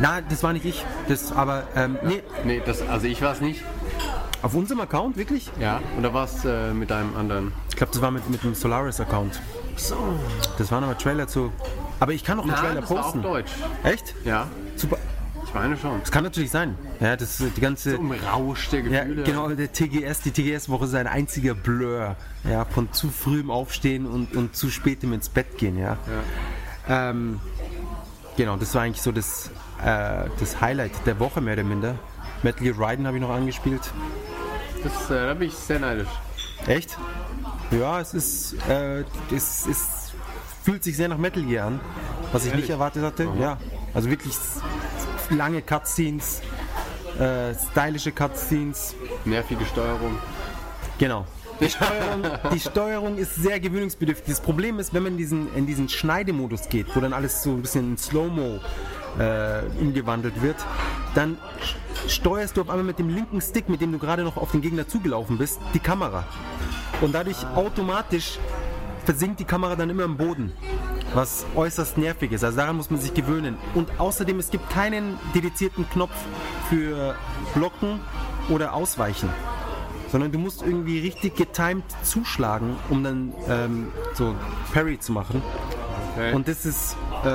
[0.00, 0.84] Na, das war nicht ich.
[1.08, 3.62] Das, aber, ähm, nee, Nee, das, also ich war es nicht.
[4.42, 5.50] auf unserem Account, wirklich?
[5.60, 5.80] Ja.
[5.96, 7.52] Und da war es äh, mit einem anderen.
[7.68, 9.40] Ich glaube, das war mit, mit dem Solaris-Account.
[9.76, 9.96] So.
[10.58, 11.52] Das waren aber Trailer zu.
[12.00, 13.18] Aber ich kann auch einen Trailer das war posten.
[13.20, 13.50] auf Deutsch.
[13.84, 14.14] Echt?
[14.24, 14.46] Ja.
[14.76, 14.96] Super.
[15.44, 16.00] Ich meine schon.
[16.00, 16.76] Das kann natürlich sein.
[17.00, 17.98] Ja, das ist die ganze.
[17.98, 19.24] Um Rausch der ja, Gefühle.
[19.24, 22.14] genau, der TGS, die TGS-Woche ist ein einziger Blur.
[22.48, 25.98] Ja, von zu frühem Aufstehen und, und zu spätem ins Bett gehen, ja.
[26.88, 27.40] Ähm,
[28.36, 29.50] genau, das war eigentlich so das,
[29.84, 31.94] äh, das Highlight der Woche mehr oder minder.
[32.42, 33.82] Metal Gear Raiden habe ich noch angespielt.
[34.82, 36.08] Das, äh, da bin ich sehr neidisch.
[36.66, 36.96] Echt?
[37.70, 40.12] Ja, es ist, äh, es, es
[40.64, 41.80] fühlt sich sehr nach Metal Gear an,
[42.32, 42.70] was ich nicht Ehrlich?
[42.70, 43.28] erwartet hatte.
[43.40, 43.58] Ja,
[43.94, 44.34] also wirklich
[45.30, 46.42] lange Cutscenes,
[47.18, 48.94] äh, stylische Cutscenes.
[49.24, 50.18] Nervige Steuerung.
[50.98, 51.24] Genau.
[51.60, 52.22] Die Steuerung,
[52.54, 54.26] die Steuerung ist sehr gewöhnungsbedürftig.
[54.26, 57.50] Das Problem ist, wenn man in diesen, in diesen Schneidemodus geht, wo dann alles so
[57.50, 58.60] ein bisschen in Slow-Mo
[59.18, 60.56] äh, umgewandelt wird,
[61.14, 61.36] dann
[62.08, 64.62] steuerst du auf einmal mit dem linken Stick, mit dem du gerade noch auf den
[64.62, 66.24] Gegner zugelaufen bist, die Kamera.
[67.02, 68.38] Und dadurch automatisch
[69.04, 70.52] versinkt die Kamera dann immer im Boden.
[71.12, 72.44] Was äußerst nervig ist.
[72.44, 73.56] Also daran muss man sich gewöhnen.
[73.74, 76.14] Und außerdem, es gibt keinen dedizierten Knopf
[76.68, 77.16] für
[77.54, 78.00] Blocken
[78.48, 79.28] oder Ausweichen.
[80.10, 84.34] Sondern du musst irgendwie richtig getimed zuschlagen, um dann ähm, so
[84.72, 85.42] Parry zu machen.
[86.14, 86.32] Okay.
[86.34, 87.28] Und das ist, äh,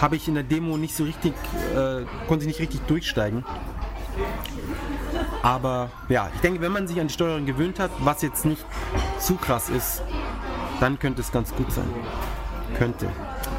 [0.00, 1.32] habe ich in der Demo nicht so richtig,
[1.76, 3.44] äh, konnte ich nicht richtig durchsteigen.
[5.42, 8.64] Aber ja, ich denke, wenn man sich an die Steuerung gewöhnt hat, was jetzt nicht
[9.18, 10.02] zu krass ist,
[10.80, 11.88] dann könnte es ganz gut sein.
[12.76, 13.06] Könnte,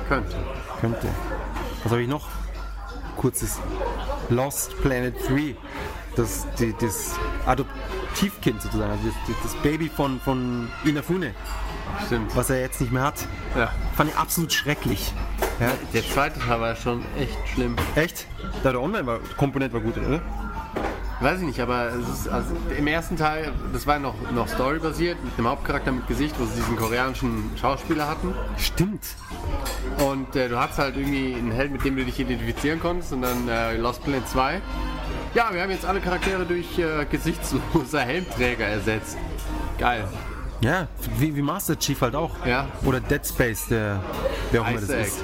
[0.10, 0.36] Könnte.
[0.82, 1.08] könnte.
[1.84, 2.28] Was habe ich noch?
[3.17, 3.60] Kurzes
[4.30, 5.56] Lost Planet 3.
[6.15, 11.34] Das, die, das Adoptivkind sozusagen, also das, das Baby von, von Inafune,
[12.06, 12.36] Stimmt.
[12.36, 13.28] was er jetzt nicht mehr hat.
[13.58, 13.71] Ja.
[13.95, 15.12] Fand ich absolut schrecklich.
[15.60, 17.76] Ja, Der zweite Teil war schon echt schlimm.
[17.95, 18.28] Echt?
[18.63, 20.21] Da der Online-Komponent war gut, oder?
[21.19, 25.38] Weiß ich nicht, aber ist, also im ersten Teil, das war noch, noch storybasiert, mit
[25.38, 28.34] dem Hauptcharakter mit Gesicht, wo sie diesen koreanischen Schauspieler hatten.
[28.58, 29.06] Stimmt.
[29.99, 33.13] Und äh, du hattest halt irgendwie einen Held, mit dem du dich identifizieren konntest.
[33.13, 34.62] Und dann äh, Lost Planet 2.
[35.33, 39.17] Ja, wir haben jetzt alle Charaktere durch äh, gesichtslose Helmträger ersetzt.
[39.79, 40.07] Geil.
[40.61, 42.45] Ja, wie, wie Master Chief halt auch.
[42.45, 42.67] Ja.
[42.85, 43.99] Oder Dead Space, der,
[44.51, 45.23] wer auch immer das ist.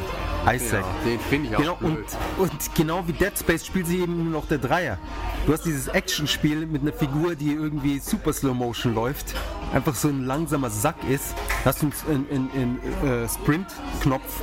[0.51, 0.83] Isaac.
[1.05, 2.07] Ja, den finde ich auch Genau, und, blöd.
[2.37, 4.97] und genau wie Dead Space spielt sie eben nur noch der Dreier.
[5.45, 9.35] Du hast dieses Actionspiel mit einer Figur, die irgendwie super Slow Motion läuft,
[9.73, 11.35] einfach so ein langsamer Sack ist.
[11.63, 14.41] Da hast du einen, einen, einen äh, Sprint-Knopf,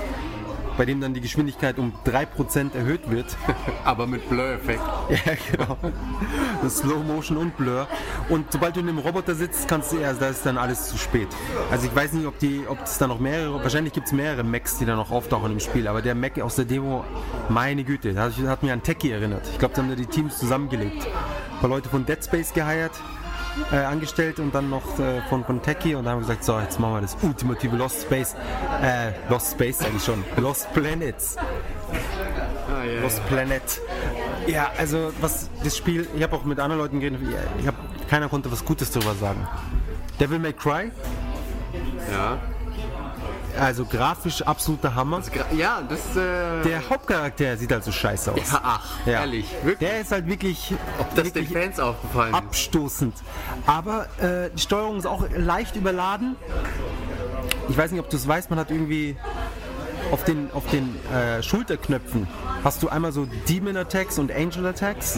[0.76, 3.36] bei dem dann die Geschwindigkeit um 3% erhöht wird.
[3.84, 4.82] Aber mit Blur-Effekt.
[5.10, 5.76] Ja, genau.
[6.62, 7.86] Das Slow Motion und Blur.
[8.28, 10.98] Und sobald du in einem Roboter sitzt, kannst du erst, da ist dann alles zu
[10.98, 11.28] spät.
[11.70, 14.44] Also ich weiß nicht, ob die, ob es da noch mehrere, wahrscheinlich gibt es mehrere
[14.44, 15.88] Mechs, die da noch auftauchen im Spiel.
[15.88, 17.04] Aber der Mech aus der Demo,
[17.48, 19.46] meine Güte, das hat, hat mich an Techie erinnert.
[19.52, 21.06] Ich glaube, da haben da die Teams zusammengelegt.
[21.06, 22.92] Ein paar Leute von Dead Space geheiert.
[23.72, 26.58] Äh, angestellt und dann noch äh, von, von Techie und dann haben wir gesagt, so
[26.60, 28.36] jetzt machen wir das ultimative Lost Space,
[28.82, 31.36] äh, Lost Space sag ich schon, Lost Planets.
[31.36, 33.62] Ah, ja, Lost Planet.
[34.46, 37.20] Ja, also was das Spiel, ich habe auch mit anderen Leuten geredet,
[37.58, 37.76] ich habe
[38.08, 39.48] keiner konnte was Gutes darüber sagen.
[40.20, 40.92] Devil May Cry,
[42.12, 42.38] ja.
[43.60, 45.18] Also grafisch absoluter Hammer.
[45.20, 46.16] Gra- Ja, das.
[46.16, 48.52] Äh, Der Hauptcharakter sieht halt so scheiße aus.
[48.52, 49.12] Ja, ach, Ja.
[49.20, 49.46] ehrlich.
[49.62, 49.88] Wirklich.
[49.88, 50.74] Der ist halt wirklich,
[51.14, 52.36] das den wirklich Fans aufgefallen ist.
[52.38, 53.14] abstoßend.
[53.66, 56.36] Aber äh, die Steuerung ist auch leicht überladen.
[57.68, 59.16] Ich weiß nicht, ob du es weißt, man hat irgendwie
[60.12, 62.28] auf den, auf den äh, Schulterknöpfen
[62.62, 65.16] hast du einmal so Demon Attacks und Angel Attacks.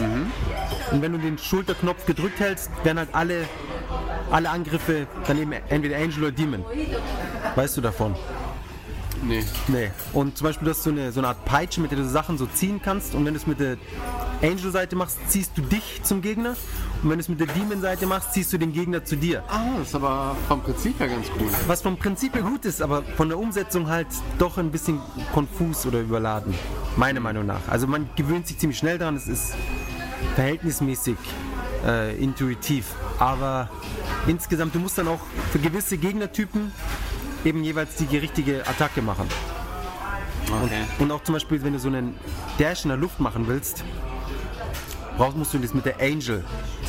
[0.91, 3.45] Und wenn du den Schulterknopf gedrückt hältst, werden halt alle,
[4.31, 6.63] alle Angriffe dann eben entweder Angel oder Demon.
[7.55, 8.15] Weißt du davon?
[9.23, 9.43] Nee.
[9.67, 9.91] Nee.
[10.13, 12.37] Und zum Beispiel, du hast so eine, so eine Art Peitsche, mit der du Sachen
[12.37, 13.15] so ziehen kannst.
[13.15, 13.77] Und wenn du es mit der
[14.41, 16.55] Angel-Seite machst, ziehst du dich zum Gegner.
[17.03, 19.43] Und wenn du es mit der Demon-Seite machst, ziehst du den Gegner zu dir.
[19.49, 21.47] Ah, das ist aber vom Prinzip her ganz cool.
[21.67, 25.01] Was vom Prinzip her gut ist, aber von der Umsetzung halt doch ein bisschen
[25.33, 26.53] konfus oder überladen.
[26.95, 27.61] Meiner Meinung nach.
[27.67, 29.15] Also man gewöhnt sich ziemlich schnell daran.
[29.15, 29.53] Es ist
[30.35, 31.17] verhältnismäßig
[31.85, 32.85] äh, intuitiv.
[33.19, 33.69] Aber
[34.27, 35.19] insgesamt, du musst dann auch
[35.51, 36.71] für gewisse Gegnertypen
[37.45, 39.27] eben jeweils die richtige Attacke machen.
[40.63, 40.83] Okay.
[40.97, 42.15] Und auch zum Beispiel, wenn du so einen
[42.57, 43.83] Dash in der Luft machen willst,
[45.17, 46.43] brauchst, musst du das mit der Angel.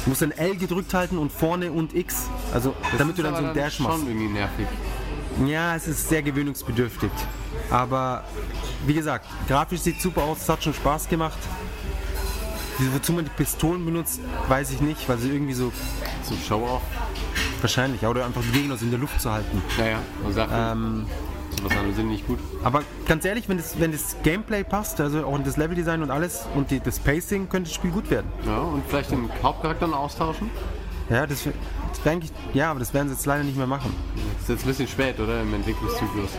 [0.05, 2.29] Du musst dann L gedrückt halten und vorne und X.
[2.55, 3.99] Also damit du dann so einen Dash machst.
[3.99, 4.67] schon irgendwie nervig.
[5.47, 7.11] Ja, es ist sehr gewöhnungsbedürftig.
[7.71, 8.25] Aber
[8.87, 11.39] wie gesagt, grafisch sieht super aus, es hat schon Spaß gemacht.
[12.93, 15.73] Wozu man die Pistolen benutzt, weiß ich nicht, weil sie irgendwie so
[16.23, 16.83] Zum Show-Off.
[17.61, 19.63] wahrscheinlich, ja, oder einfach die Gegner so in der Luft zu halten.
[19.79, 20.55] Naja, und Sachen.
[20.55, 21.07] Ähm,
[21.63, 22.39] was anderes sind nicht gut.
[22.65, 26.47] aber ganz ehrlich, wenn das, wenn das Gameplay passt, also auch das Leveldesign und alles
[26.55, 28.31] und die, das Pacing, könnte das Spiel gut werden.
[28.47, 30.51] Ja, und vielleicht den Hauptcharakter austauschen?
[31.11, 33.93] Ja, das, das wär eigentlich, ja, aber das werden sie jetzt leider nicht mehr machen.
[34.15, 35.43] Das ist jetzt ein bisschen spät, oder?
[35.43, 36.31] Im Entwicklungszyklus.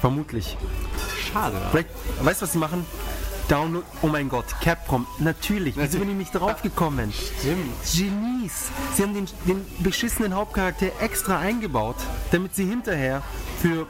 [0.00, 0.56] Vermutlich.
[1.32, 1.56] Schade.
[1.70, 1.88] Vielleicht,
[2.20, 2.84] weißt du, was sie machen?
[3.48, 7.12] Download, oh mein Gott, Capcom, natürlich, wieso bin ich nicht drauf gekommen?
[7.38, 7.72] Stimmt.
[7.94, 8.70] Genies.
[8.94, 11.94] Sie haben den, den beschissenen Hauptcharakter extra eingebaut,
[12.32, 13.22] damit sie hinterher
[13.62, 13.86] für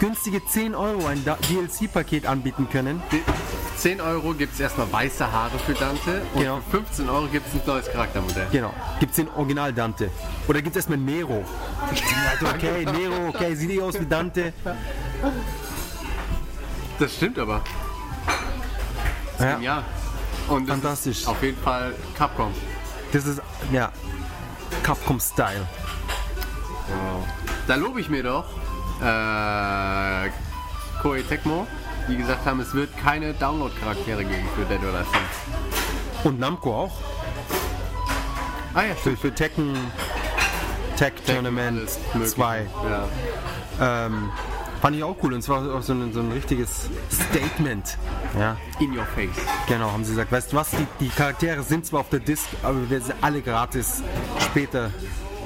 [0.00, 3.02] günstige 10 Euro ein DLC-Paket anbieten können.
[3.12, 3.22] Die
[3.76, 6.60] 10 Euro gibt es erstmal weiße Haare für Dante und Genau.
[6.70, 8.46] für 15 Euro gibt es ein neues Charaktermodell.
[8.50, 8.72] Genau.
[8.98, 10.10] Gibt es den Original Dante.
[10.48, 11.44] Oder gibt es erstmal Nero?
[12.54, 14.54] okay, Nero, okay, sieht eh aus wie Dante.
[16.98, 17.62] Das stimmt aber.
[19.38, 19.54] Ja.
[19.54, 19.84] genial.
[20.48, 21.26] Und Fantastisch.
[21.26, 22.52] Auf jeden Fall Capcom.
[23.12, 23.40] Das ist,
[23.72, 23.90] ja,
[24.82, 25.66] Capcom-Style.
[27.66, 28.44] Da lobe ich mir doch
[29.00, 30.30] äh,
[31.00, 31.66] Koei Tecmo,
[32.08, 36.24] die gesagt haben, es wird keine Download-Charaktere geben für Dead or Alive 5.
[36.24, 36.92] Und Namco auch.
[38.74, 39.76] Ah ja, Für, für Tekken,
[40.96, 42.34] Tech Tournament alles mögliche.
[42.34, 42.66] 2.
[43.80, 44.06] Ja.
[44.06, 44.30] Ähm,
[44.84, 45.32] fand ich auch cool.
[45.32, 47.96] Und zwar auch so ein, so ein richtiges Statement.
[48.38, 49.30] Ja, In your face.
[49.66, 50.30] genau, haben sie gesagt.
[50.30, 53.40] Weißt du was, die, die Charaktere sind zwar auf der Disc, aber wir sind alle
[53.40, 54.02] gratis
[54.40, 54.90] später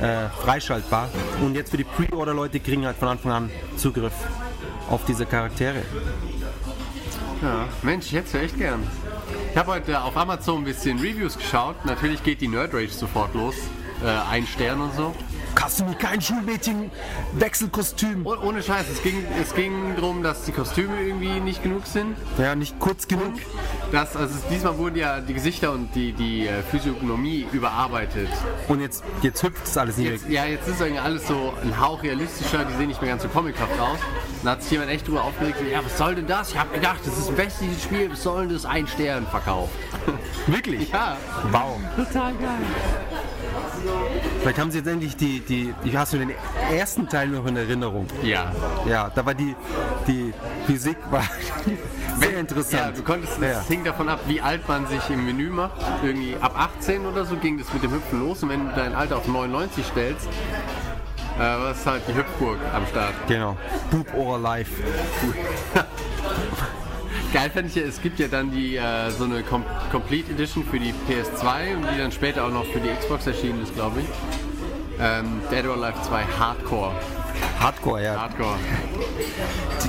[0.01, 1.09] äh, freischaltbar.
[1.41, 4.13] Und jetzt für die Pre-Order-Leute kriegen halt von Anfang an Zugriff
[4.91, 5.83] auf diese Charaktere.
[7.41, 8.83] Ja, Mensch, ich hätte es ja echt gern.
[9.53, 11.85] Ich habe heute auf Amazon ein bisschen Reviews geschaut.
[11.85, 13.55] Natürlich geht die Nerd Rage sofort los.
[14.05, 15.15] Äh, ein Stern und so.
[15.59, 16.89] Kasumi, kein Schulmädchen,
[17.33, 18.25] Wechselkostüm.
[18.25, 22.17] Oh, ohne Scheiß, es ging, es ging darum, dass die Kostüme irgendwie nicht genug sind.
[22.39, 23.33] Ja, nicht kurz genug.
[23.91, 28.29] Das, also es- diesmal wurden ja die Gesichter und die, die äh, Physiognomie überarbeitet.
[28.69, 31.81] Und jetzt, jetzt hüpft es alles nicht Jetzt, ja, jetzt ist irgendwie alles so ein
[31.81, 33.99] Hauch realistischer, die sehen nicht mehr ganz so comichaft aus.
[34.45, 36.51] Da hat sich jemand echt drüber aufgeregt, ja, was soll denn das?
[36.51, 38.65] Ich habe gedacht, das ist ein westliches Spiel, was soll denn das?
[38.65, 39.73] Ein Stern verkauft.
[40.47, 40.91] Wirklich?
[40.93, 41.17] Ja,
[41.51, 41.79] Wow.
[41.97, 42.49] total geil.
[44.41, 46.33] Vielleicht haben sie jetzt endlich die, die, hast du den
[46.73, 48.07] ersten Teil noch in Erinnerung.
[48.23, 48.53] Ja.
[48.89, 49.55] Ja, da war die,
[50.07, 50.33] die
[50.67, 51.25] Physik war
[52.21, 52.99] sehr Ja, interessant.
[52.99, 53.61] du konntest, Ja.
[53.61, 55.73] es hing davon ab, wie alt man sich im Menü macht.
[56.03, 58.43] Irgendwie ab 18 oder so ging das mit dem Hüpfen los.
[58.43, 60.29] Und wenn du dein Alter auf 99 stellst,
[61.37, 63.15] äh, war es halt die Hüpfburg am Start.
[63.29, 63.57] Genau.
[63.91, 64.73] Boob or Life.
[67.33, 69.63] Geil fände ich ja, es gibt ja dann die äh, so eine Com
[69.93, 73.63] Complete Edition für die PS2 und die dann später auch noch für die Xbox erschienen
[73.63, 74.07] ist, glaube ich.
[75.01, 76.93] Ähm, Dead or Alive 2 Hardcore.
[77.61, 78.21] Hardcore, ja.
[78.21, 78.57] Hardcore.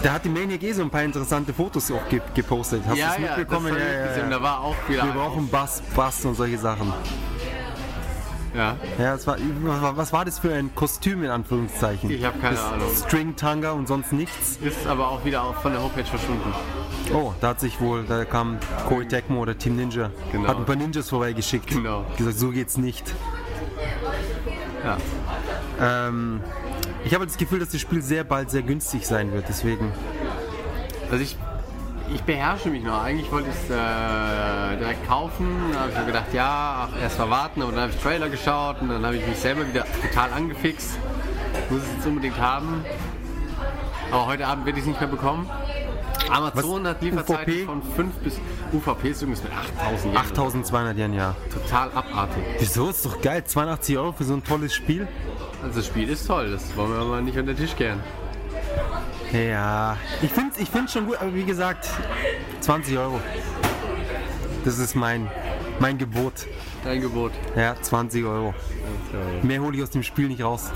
[0.04, 2.82] Da hat die Maniac eh so ein paar interessante Fotos auch ge gepostet.
[2.86, 3.74] Hast du ja, das ja, mitbekommen?
[3.74, 4.24] das ja, gesehen.
[4.24, 4.44] ja, Da ja.
[4.44, 5.06] war auch wieder.
[5.06, 6.94] Wir brauchen Bass, Bass und solche Sachen.
[8.56, 8.78] Ja.
[8.98, 9.38] Ja, es war,
[9.96, 12.10] was war das für ein Kostüm in Anführungszeichen?
[12.10, 12.88] Ich hab keine Das Ahnung.
[12.96, 14.58] String Tanga und sonst nichts.
[14.62, 16.54] Ist aber auch wieder von der Homepage verschwunden.
[17.14, 18.58] Oh, da hat sich wohl, da kam
[18.88, 20.12] Koei Tecmo oder Team Ninja.
[20.32, 20.48] Genau.
[20.48, 21.68] Hat ein paar Ninjas vorbeigeschickt.
[21.68, 22.06] Genau.
[22.18, 23.14] Gesagt, so geht's nicht.
[24.84, 24.98] Ja.
[26.08, 26.42] Ähm,
[27.06, 29.92] ich habe das Gefühl, dass das Spiel sehr bald sehr günstig sein wird, deswegen.
[31.12, 31.38] Also ich,
[32.14, 33.02] ich beherrsche mich noch.
[33.04, 35.48] Eigentlich wollte ich es äh, direkt kaufen.
[35.74, 37.62] Da habe ich mir gedacht, ja, ach, erst mal warten.
[37.62, 40.98] Aber dann habe ich Trailer geschaut und dann habe ich mich selber wieder total angefixt.
[41.70, 42.84] Muss es jetzt unbedingt haben.
[44.12, 45.50] Aber heute Abend werde ich es nicht mehr bekommen.
[46.32, 46.90] Amazon Was?
[46.92, 47.66] hat Lieferzeiten UVP?
[47.66, 48.40] von 5 bis
[48.72, 50.18] UVP ist irgendwas mit 8000 Yen.
[50.18, 51.36] 8200 Yen, ja.
[51.52, 52.44] Total abartig.
[52.60, 52.90] Wieso?
[52.90, 53.44] Ist doch geil.
[53.44, 55.08] 82 Euro für so ein tolles Spiel.
[55.64, 56.52] Also das Spiel ist toll.
[56.52, 58.00] Das wollen wir mal nicht unter den Tisch kehren.
[59.32, 59.98] Ja.
[60.22, 61.88] Ich finde ich find's schon gut, aber wie gesagt,
[62.62, 63.20] 20 Euro.
[64.66, 65.30] Das ist mein,
[65.80, 66.34] mein Gebot.
[66.84, 67.32] Dein Gebot.
[67.56, 68.54] Ja, 20 Euro.
[69.44, 70.72] Mehr hole ich aus dem Spiel nicht raus.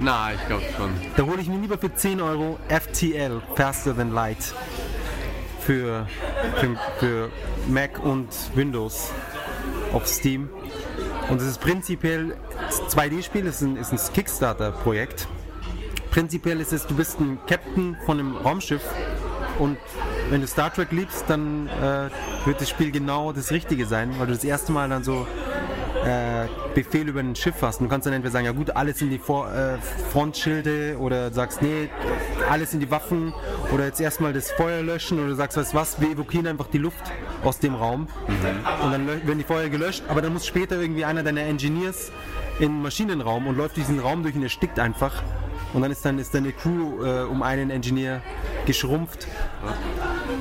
[0.00, 0.90] Na, ich glaube schon.
[1.16, 4.54] Da hole ich mir lieber für 10 Euro FTL, Faster Than Light,
[5.60, 6.06] für,
[6.56, 7.30] für, für
[7.68, 9.10] Mac und Windows
[9.92, 10.48] auf Steam.
[11.28, 15.26] Und es ist prinzipiell das 2D-Spiel, ist ein, ist ein Kickstarter-Projekt.
[16.10, 18.82] Prinzipiell ist es, du bist ein Captain von einem Raumschiff
[19.58, 19.76] und
[20.30, 22.10] wenn du Star Trek liebst, dann äh,
[22.46, 25.26] wird das Spiel genau das Richtige sein, weil du das erste Mal dann so
[26.04, 27.80] äh, Befehl über ein Schiff hast.
[27.80, 29.78] Und du kannst dann entweder sagen, ja gut, alles in die Vor äh,
[30.12, 31.88] Frontschilde oder sagst, nee,
[32.48, 33.32] alles in die Waffen
[33.72, 36.78] oder jetzt erstmal das Feuer löschen oder sagst, weißt du was, wir evakuieren einfach die
[36.78, 37.10] Luft
[37.44, 38.06] aus dem Raum
[38.82, 42.10] und dann werden die Feuer gelöscht, aber dann muss später irgendwie einer deiner Engineers
[42.58, 45.22] in den Maschinenraum und läuft diesen Raum durch und erstickt einfach.
[45.72, 48.22] Und dann ist dann ist deine Crew äh, um einen Engineer
[48.66, 49.26] geschrumpft.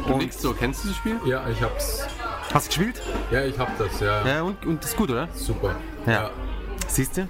[0.06, 0.54] Du Und- nix so.
[0.54, 1.20] Kennst du das Spiel?
[1.26, 2.06] Ja, ich hab's.
[2.54, 3.02] Hast du gespielt?
[3.30, 4.26] Ja, ich hab das, ja.
[4.26, 5.28] Ja, und, und das ist gut, oder?
[5.34, 5.76] Super.
[6.06, 6.30] Ja.
[6.88, 7.28] Siehst du?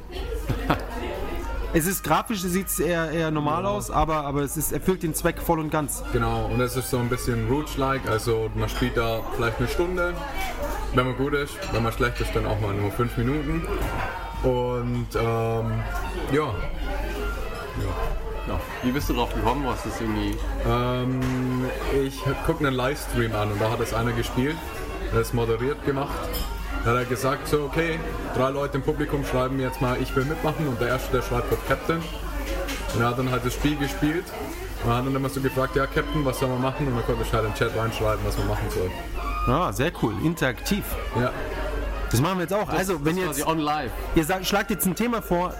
[1.74, 5.16] es ist grafisch, es sieht eher, eher normal aus, aber, aber es ist, erfüllt den
[5.16, 6.04] Zweck voll und ganz.
[6.14, 10.14] Genau, und es ist so ein bisschen Rouge-like, also man spielt da vielleicht eine Stunde,
[10.94, 13.68] wenn man gut ist, wenn man schlecht ist, dann auch mal nur fünf Minuten.
[14.44, 15.72] Und ähm,
[16.32, 16.54] ja,
[18.48, 18.60] Ja.
[18.84, 19.66] Wie bist du drauf gekommen?
[19.66, 20.38] Was ist irgendwie.
[20.68, 21.20] ähm,
[22.06, 24.56] ich gucke einen Livestream an und da hat es einer gespielt,
[25.14, 26.16] der ist moderiert gemacht.
[26.84, 28.00] Da hat er gesagt, so okay,
[28.36, 31.52] drei Leute im Publikum schreiben jetzt mal, ich will mitmachen und der erste, der schreibt,
[31.52, 32.02] wird Captain.
[32.94, 34.26] Und er hat dann halt das Spiel gespielt
[34.86, 36.88] und hat dann immer so gefragt, ja Captain, was soll man machen?
[36.88, 38.90] Und dann konnte ich halt im Chat reinschreiben, was man machen soll.
[39.54, 40.84] Ah, sehr cool, interaktiv.
[41.20, 41.32] Ja,
[42.12, 42.70] Das machen wir jetzt auch.
[42.70, 45.54] also, wenn das ihr jetzt, ihr sagt, schlagt jetzt ein Thema vor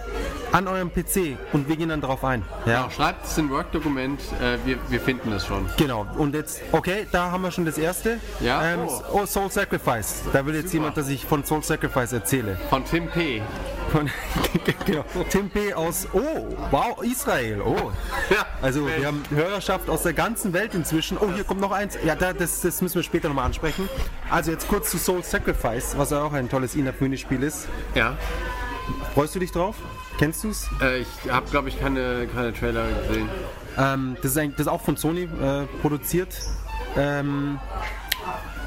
[0.52, 2.42] an eurem PC und wir gehen dann drauf ein.
[2.64, 2.82] Ja.
[2.82, 5.68] Genau, schreibt es in Word-Dokument, äh, wir, wir finden es schon.
[5.76, 8.18] Genau, und jetzt, okay, da haben wir schon das erste.
[8.40, 8.64] Ja.
[8.64, 8.80] Ähm,
[9.12, 10.22] oh, Soul Sacrifice.
[10.32, 10.74] Da will jetzt Super.
[10.74, 12.58] jemand, dass ich von Soul Sacrifice erzähle.
[12.70, 13.42] Von Tim P.
[13.90, 14.10] Von,
[14.86, 15.04] genau.
[15.30, 15.72] Tim P.
[15.72, 17.62] aus, oh, wow, Israel.
[17.62, 17.90] Oh.
[18.30, 21.16] Ja, Also wir haben Hörerschaft aus der ganzen Welt inzwischen.
[21.18, 21.98] Oh, hier kommt noch eins.
[22.04, 23.88] Ja, da, das, das müssen wir später nochmal ansprechen.
[24.30, 27.68] Also jetzt kurz zu Soul Sacrifice, was ja auch ein tolles Inafune-Spiel ist.
[27.94, 28.16] Ja.
[29.14, 29.76] Freust du dich drauf?
[30.18, 30.68] Kennst du es?
[30.82, 33.28] Äh, ich habe, glaube ich, keine, keine Trailer gesehen.
[33.78, 36.34] Ähm, das, ist ein, das ist auch von Sony äh, produziert.
[36.96, 37.58] Ähm,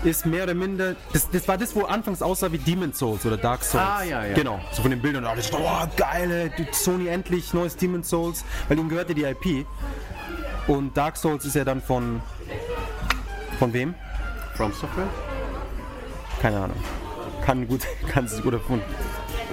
[0.04, 0.96] ist mehr oder minder.
[1.14, 3.84] Das, das war das, wo anfangs aussah wie Demon Souls oder Dark Souls.
[3.84, 4.34] Ah, ja, ja.
[4.34, 4.60] Genau.
[4.72, 5.26] So von den Bildern.
[5.26, 8.44] Oh, das oh geil, Sony endlich neues Demon Souls.
[8.68, 9.66] Weil ihm gehörte die IP.
[10.68, 12.22] Und Dark Souls ist ja dann von.
[13.60, 13.94] Von wem?
[14.56, 15.08] From Software?
[16.42, 16.78] Keine Ahnung.
[17.46, 18.82] Kann gut, kann es oder von.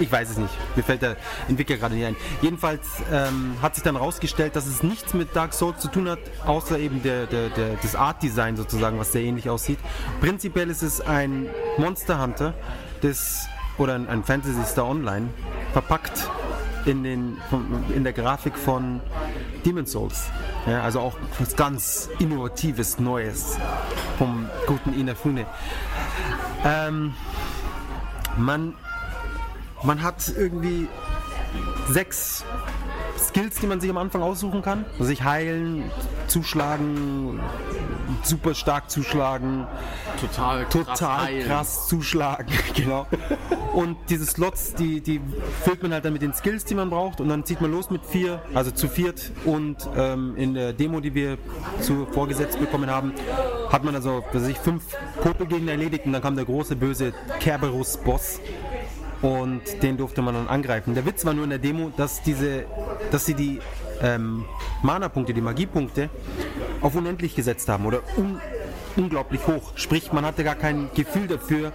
[0.00, 0.52] Ich weiß es nicht.
[0.76, 1.16] Mir fällt der
[1.48, 2.16] Entwickler gerade nicht ein.
[2.40, 6.18] Jedenfalls ähm, hat sich dann herausgestellt, dass es nichts mit Dark Souls zu tun hat,
[6.46, 9.78] außer eben der, der, der, das Art Design sozusagen, was sehr ähnlich aussieht.
[10.20, 12.54] Prinzipiell ist es ein Monster Hunter,
[13.00, 15.28] das oder ein, ein Fantasy Star Online,
[15.72, 16.28] verpackt
[16.84, 17.36] in, den,
[17.94, 19.00] in der Grafik von
[19.64, 20.26] Demon Souls.
[20.66, 23.56] Ja, also auch was ganz Innovatives, Neues
[24.16, 25.46] vom guten Inafune.
[26.64, 27.14] Ähm,
[28.36, 28.74] man,
[29.82, 30.88] man hat irgendwie
[31.88, 32.44] sechs
[33.18, 34.84] Skills, die man sich am Anfang aussuchen kann.
[34.92, 35.90] Also sich heilen,
[36.28, 37.40] zuschlagen,
[38.22, 39.66] super stark zuschlagen,
[40.20, 40.72] Total krass.
[40.72, 41.46] total heilen.
[41.46, 43.06] krass zuschlagen, genau.
[43.74, 45.20] Und diese Slots, die, die
[45.62, 47.90] füllt man halt dann mit den Skills, die man braucht und dann zieht man los
[47.90, 51.38] mit vier, also zu viert und ähm, in der Demo, die wir
[51.80, 53.12] zu vorgesetzt bekommen haben,
[53.70, 54.82] hat man also, was weiß ich, fünf
[55.22, 58.40] Popelgegner erledigt und dann kam der große böse Kerberus-Boss
[59.22, 60.94] und den durfte man dann angreifen.
[60.94, 62.64] Der Witz war nur in der Demo, dass diese,
[63.10, 63.60] dass sie die
[64.02, 64.44] ähm,
[64.82, 66.08] Mana-Punkte, die Magiepunkte
[66.80, 68.40] auf unendlich gesetzt haben oder un
[68.96, 69.72] unglaublich hoch.
[69.76, 71.72] Sprich, man hatte gar kein Gefühl dafür,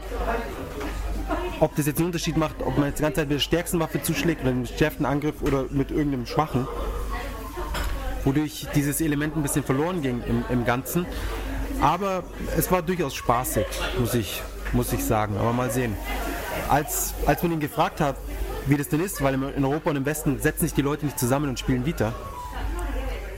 [1.62, 3.80] ob das jetzt einen Unterschied macht, ob man jetzt die ganze Zeit mit der stärksten
[3.80, 6.68] Waffe zuschlägt oder mit dem stärksten Angriff oder mit irgendeinem schwachen.
[8.26, 11.06] Wodurch dieses Element ein bisschen verloren ging im, im Ganzen.
[11.82, 12.24] Aber
[12.58, 13.66] es war durchaus spaßig,
[14.00, 14.42] muss ich,
[14.74, 15.38] muss ich sagen.
[15.38, 15.96] Aber mal sehen.
[16.70, 18.16] Als, als man ihn gefragt hat,
[18.66, 21.20] wie das denn ist, weil in Europa und im Westen setzen sich die Leute nicht
[21.20, 22.14] zusammen und spielen Vita.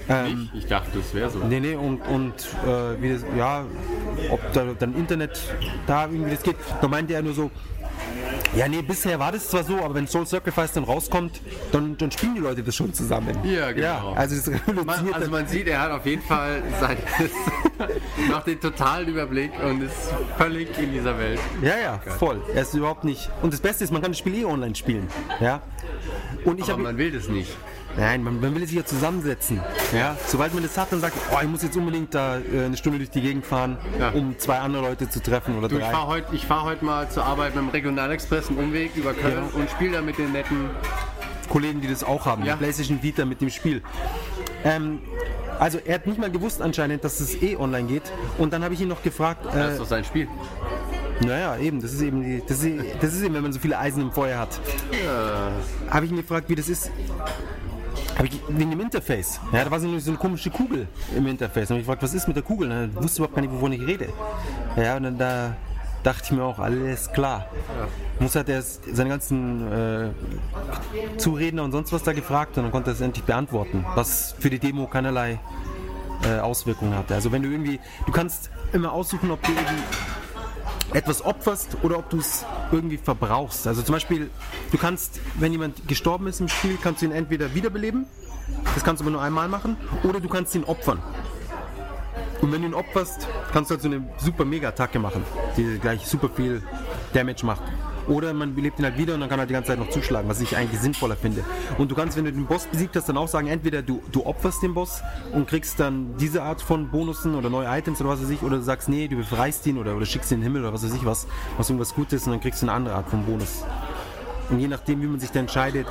[0.07, 1.39] Ich, ich dachte, das wäre so.
[1.39, 3.65] Nee, nee, und, und äh, wie das, ja,
[4.29, 5.39] ob da dann Internet
[5.87, 6.57] da irgendwie das geht.
[6.79, 7.49] Da meinte er nur so,
[8.55, 11.41] ja, nee, bisher war das zwar so, aber wenn Soul Sacrifice dann rauskommt,
[11.71, 13.37] dann, dann spielen die Leute das schon zusammen.
[13.43, 14.13] Ja, genau.
[14.13, 16.97] also es Man, revolutioniert also dann- man sieht, er hat auf jeden Fall sein,
[18.29, 21.39] noch den totalen Überblick und ist völlig in dieser Welt.
[21.61, 22.41] Ja, ja, voll.
[22.53, 23.29] Er ist überhaupt nicht.
[23.41, 25.07] Und das Beste ist, man kann das Spiel eh online spielen.
[25.39, 25.61] Ja.
[26.45, 26.83] Und ich Aber habe.
[26.83, 27.51] man will das nicht.
[27.97, 29.61] Nein, man, man will sich ja zusammensetzen.
[29.93, 30.17] Ja.
[30.27, 32.97] Sobald man das hat, dann sagt, oh, ich muss jetzt unbedingt da äh, eine Stunde
[32.97, 34.09] durch die Gegend fahren, Ja.
[34.09, 35.91] um zwei andere Leute zu treffen oder Du, ich drei.
[35.91, 39.59] fahre heute fahr heut mal zur Arbeit mit dem Regionalexpress einen Umweg über Köln Ja.
[39.59, 40.69] und spiele da mit den netten.
[41.49, 42.43] Kollegen, die das auch haben.
[42.43, 42.53] Ja.
[42.53, 43.81] Die PlayStation Vita mit dem Spiel.
[44.65, 44.99] Ähm,
[45.59, 48.03] also er hat nicht mal gewusst anscheinend, dass es eh online geht.
[48.37, 50.27] Und dann habe ich ihn noch gefragt, Das äh, ist doch sein Spiel.
[51.25, 53.77] naja, eben, das ist eben, die, das, ist, das ist eben, wenn man so viele
[53.77, 54.59] Eisen im Feuer hat.
[55.89, 56.91] Habe ich ihn gefragt, wie das ist.
[58.17, 59.39] Hab ich, wegen dem Interface.
[59.51, 61.71] Ja, da war so eine, so eine komische Kugel im Interface.
[61.71, 62.71] Und ich gefragt, was ist mit der Kugel?
[62.71, 64.09] Und er wusste überhaupt gar nicht, wovon ich rede.
[64.75, 65.55] Ja, und dann da
[66.05, 67.47] dachte ich mir auch, alles klar.
[68.19, 70.09] Muss halt erst seine ganzen äh,
[71.17, 74.49] Zuredner und sonst was da gefragt und dann konnte er es endlich beantworten, was für
[74.49, 75.39] die Demo keinerlei
[76.23, 77.15] äh, Auswirkungen hatte.
[77.15, 79.83] Also wenn du irgendwie, du kannst immer aussuchen, ob du irgendwie
[80.93, 83.67] etwas opferst oder ob du es irgendwie verbrauchst.
[83.67, 84.29] Also zum Beispiel,
[84.71, 88.05] du kannst, wenn jemand gestorben ist im Spiel, kannst du ihn entweder wiederbeleben,
[88.73, 90.99] das kannst du aber nur einmal machen, oder du kannst ihn opfern.
[92.41, 95.23] Und wenn du ihn opferst, kannst du halt so eine super Mega-Attacke machen,
[95.57, 96.61] die gleich super viel
[97.13, 97.63] Damage macht.
[98.07, 99.89] Oder man belebt ihn halt wieder und dann kann er halt die ganze Zeit noch
[99.89, 101.43] zuschlagen, was ich eigentlich sinnvoller finde.
[101.77, 104.25] Und du kannst, wenn du den Boss besiegt hast, dann auch sagen, entweder du, du
[104.25, 105.01] opferst den Boss
[105.33, 108.57] und kriegst dann diese Art von Bonussen oder neue Items oder was weiß ich, oder
[108.57, 110.83] du sagst, nee, du befreist ihn oder, oder schickst ihn in den Himmel oder was
[110.83, 111.27] weiß ich was,
[111.57, 113.63] was irgendwas Gutes und dann kriegst du eine andere Art von Bonus.
[114.49, 115.87] Und je nachdem, wie man sich da entscheidet,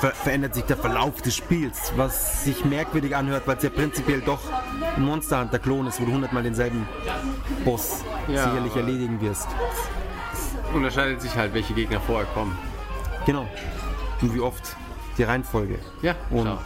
[0.00, 4.20] ver verändert sich der Verlauf des Spiels, was sich merkwürdig anhört, weil es ja prinzipiell
[4.20, 4.40] doch
[4.96, 6.86] ein Monster Hunter Klon ist, wo du hundertmal denselben
[7.64, 9.48] Boss Ja, sicherlich erledigen wirst.
[10.74, 12.56] Unterscheidet sich halt, welche Gegner vorher kommen.
[13.24, 13.46] Genau.
[14.20, 14.76] Und wie oft
[15.18, 15.78] die Reihenfolge.
[16.02, 16.58] Ja, Und schau.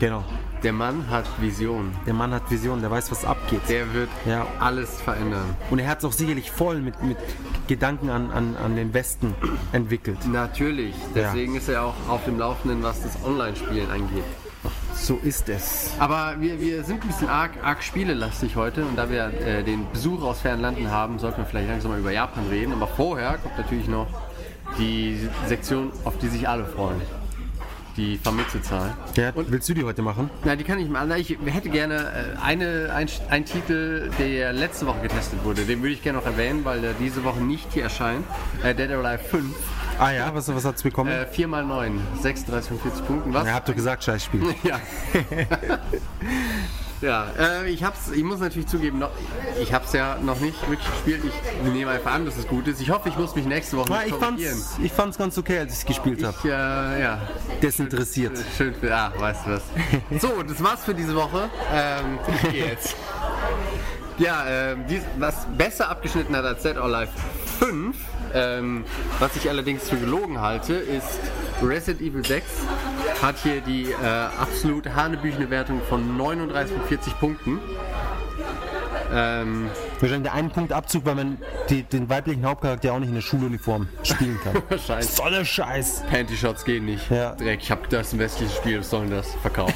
[0.00, 0.24] Genau.
[0.62, 1.94] Der Mann hat Vision.
[2.06, 3.60] Der Mann hat Vision, der weiß, was abgeht.
[3.68, 4.46] Der wird Ja.
[4.58, 5.54] alles verändern.
[5.70, 7.18] Und er hat es auch sicherlich voll mit, mit
[7.68, 9.34] Gedanken an, an, an den Westen
[9.72, 10.18] entwickelt.
[10.26, 10.94] Natürlich.
[11.14, 14.24] Deswegen ist er auch auf dem Laufenden, was das Online-Spielen angeht.
[14.94, 15.92] So ist es.
[15.98, 19.86] Aber wir, wir sind ein bisschen arg, arg spielelastig heute und da wir äh, den
[19.92, 22.72] Besuch aus fernen Landen haben, sollten wir vielleicht langsam mal über Japan reden.
[22.72, 24.06] Aber vorher kommt natürlich noch
[24.78, 27.00] die Sektion, auf die sich alle freuen.
[27.96, 28.92] Die Vermitzelzahl.
[29.14, 30.28] Ja, Und willst du die heute machen?
[30.44, 31.08] Na, die kann ich mal.
[31.16, 35.64] Ich hätte gerne äh, eine, ein, ein Titel, der letzte Woche getestet wurde.
[35.64, 38.24] Den würde ich gerne noch erwähnen, weil der diese Woche nicht hier erscheint.
[38.64, 39.54] Äh, Dead or Alive 5.
[39.98, 41.10] Ah ja, was, was hat's bekommen?
[41.10, 43.34] Äh, 4 x 9, 36 von 40 Punkten.
[43.34, 43.46] Was?
[43.46, 44.54] Er habt doch gesagt, scheiß Spiel.
[44.64, 44.80] Ja.
[47.00, 49.10] ja, äh, ich hab's, ich muss natürlich zugeben, noch,
[49.60, 51.22] ich hab's ja noch nicht wirklich gespielt.
[51.64, 52.80] Ich nehme einfach an, dass es gut ist.
[52.80, 54.54] Ich hoffe, ich muss mich nächste Woche Ja, nicht ich, korrigieren.
[54.54, 56.36] fand's, ich fand's ganz okay, als ich gespielt habe.
[56.38, 57.20] Ich, äh, ja,
[57.62, 58.38] Desinteressiert.
[58.56, 59.62] schön für, ah, weißt du was.
[60.20, 61.48] So, das war's für diese Woche.
[61.72, 62.96] Ähm, ich geh jetzt.
[64.18, 67.10] Ja, ähm, dies, was besser abgeschnitten hat als Dead or Alive
[67.58, 67.96] 5,
[68.34, 68.84] ähm,
[69.18, 71.20] was ich allerdings für gelogen halte, ist
[71.62, 72.44] Resident Evil 6
[73.22, 74.06] hat hier die äh,
[74.38, 77.58] absolut hanebüchene Wertung von 39 von 40 Punkten.
[79.12, 81.38] Ähm, Wahrscheinlich der einen Punkt Abzug, weil man
[81.70, 84.62] die, den weiblichen Hauptcharakter auch nicht in der Schuluniform spielen kann.
[84.68, 85.08] wahrscheinlich.
[85.08, 86.02] so eine Scheiß.
[86.10, 87.10] Panty Shots gehen nicht.
[87.10, 87.34] Ja.
[87.34, 89.34] Dreck, ich hab das ist ein westliches Spiel, was soll denn das?
[89.36, 89.74] Verkauft.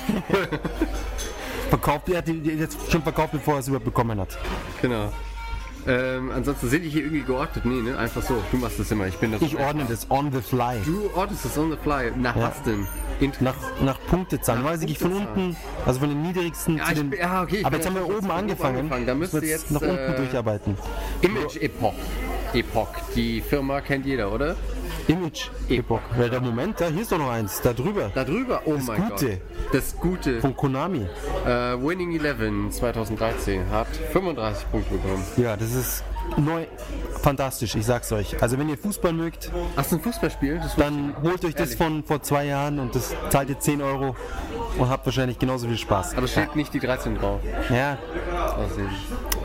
[1.70, 4.38] Verkauft, er hat die, die jetzt schon verkauft, bevor er es überhaupt bekommen hat.
[4.82, 5.12] genau.
[5.86, 7.64] Ähm, ansonsten sind die hier irgendwie geordnet?
[7.64, 7.96] Nee, ne?
[7.96, 8.42] Einfach so.
[8.50, 9.06] Du machst das immer.
[9.06, 9.40] Ich bin das.
[9.42, 10.78] Ich ordne das on the fly.
[10.84, 12.12] Du ordnest das on the fly.
[12.16, 12.48] Nach Ja.
[12.48, 12.86] was denn?
[13.20, 14.62] Int Nach, nach Punktezahlen.
[14.64, 15.56] Weiß ich von unten,
[15.86, 17.10] also von den niedrigsten Ja, zu den.
[17.10, 18.76] bin- ja, okay, ich aber jetzt haben wir oben angefangen.
[18.78, 19.06] angefangen.
[19.06, 20.76] Da Müssen wir jetzt, nach unten äh, durcharbeiten.
[21.22, 21.56] Image
[22.54, 22.88] Epoch.
[23.14, 24.56] Die Firma kennt jeder, oder?
[25.06, 26.00] Image Epoch.
[26.18, 28.10] Ja, der Moment, da hier ist doch noch eins, da drüber.
[28.14, 28.62] Da drüber.
[28.64, 29.28] Oh mein Gute.
[29.28, 29.40] Gott.
[29.72, 30.40] Das Gute.
[30.40, 31.06] Von Konami.
[31.46, 35.24] Äh, Winning Eleven 2013 hat 35 Punkte bekommen.
[35.36, 36.04] Ja, das ist
[36.36, 36.66] neu
[37.22, 38.40] fantastisch, ich sag's euch.
[38.42, 40.58] Also wenn ihr Fußball mögt, Ach, so ein Fußballspiel?
[40.62, 41.76] Das dann holt euch das Ehrlich?
[41.76, 44.14] von vor zwei Jahren und das zahlt ihr 10 Euro
[44.78, 46.12] und habt wahrscheinlich genauso viel Spaß.
[46.14, 47.40] aber es steht nicht die 13 drauf.
[47.70, 47.98] Ja,
[48.56, 48.88] Aussehen.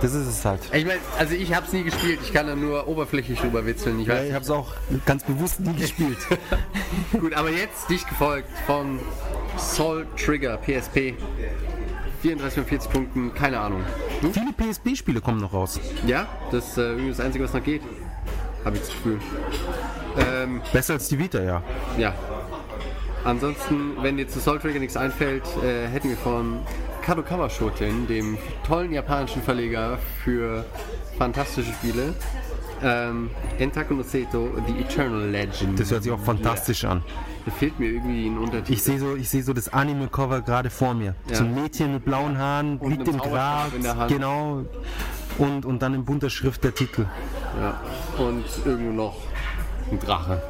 [0.02, 0.60] das ist es halt.
[0.72, 2.20] Ich meine, also ich habe es nie gespielt.
[2.24, 4.00] Ich kann da nur oberflächlich drüber witzeln.
[4.00, 4.28] Ich Ja, weiß.
[4.30, 4.74] ich hab's auch
[5.06, 6.20] ganz bewusst nie gespielt.
[7.20, 9.00] Gut, aber jetzt dicht gefolgt von
[9.58, 11.16] Soul Trigger PSP.
[12.24, 13.84] 34 von 40 Punkten, keine Ahnung.
[14.22, 14.32] Du?
[14.32, 15.78] Viele PSP-Spiele kommen noch raus.
[16.08, 17.82] Ja, das ist äh, irgendwie das Einzige, was noch geht.
[18.64, 19.20] Habe ich das Gefühl.
[20.18, 21.62] Ähm, Besser als die Vita, ja.
[21.98, 22.16] ja.
[23.26, 26.62] Ansonsten, wenn dir zu Soul Trigger nichts einfällt, äh, hätten wir von
[27.02, 30.66] Kadokawa Shoten, dem tollen japanischen Verleger für
[31.18, 32.14] fantastische Spiele,
[32.84, 33.30] ähm,
[33.60, 35.80] Entaku no Seto, The Eternal Legend.
[35.80, 37.02] Das hört sich auch fantastisch an.
[37.46, 38.74] Da fehlt mir irgendwie ein Untertitel.
[38.74, 41.16] Ich sehe so, ich sehe so das Anime-Cover gerade vor mir.
[41.30, 41.36] Ja.
[41.36, 43.74] So ein Mädchen mit blauen Haaren, Und liegt im Hand.
[44.08, 44.66] genau.
[45.38, 47.06] Und, und dann in bunter Schrift der Titel.
[47.60, 47.82] Ja.
[48.24, 49.18] Und irgendwo noch
[49.92, 50.42] ein Drache.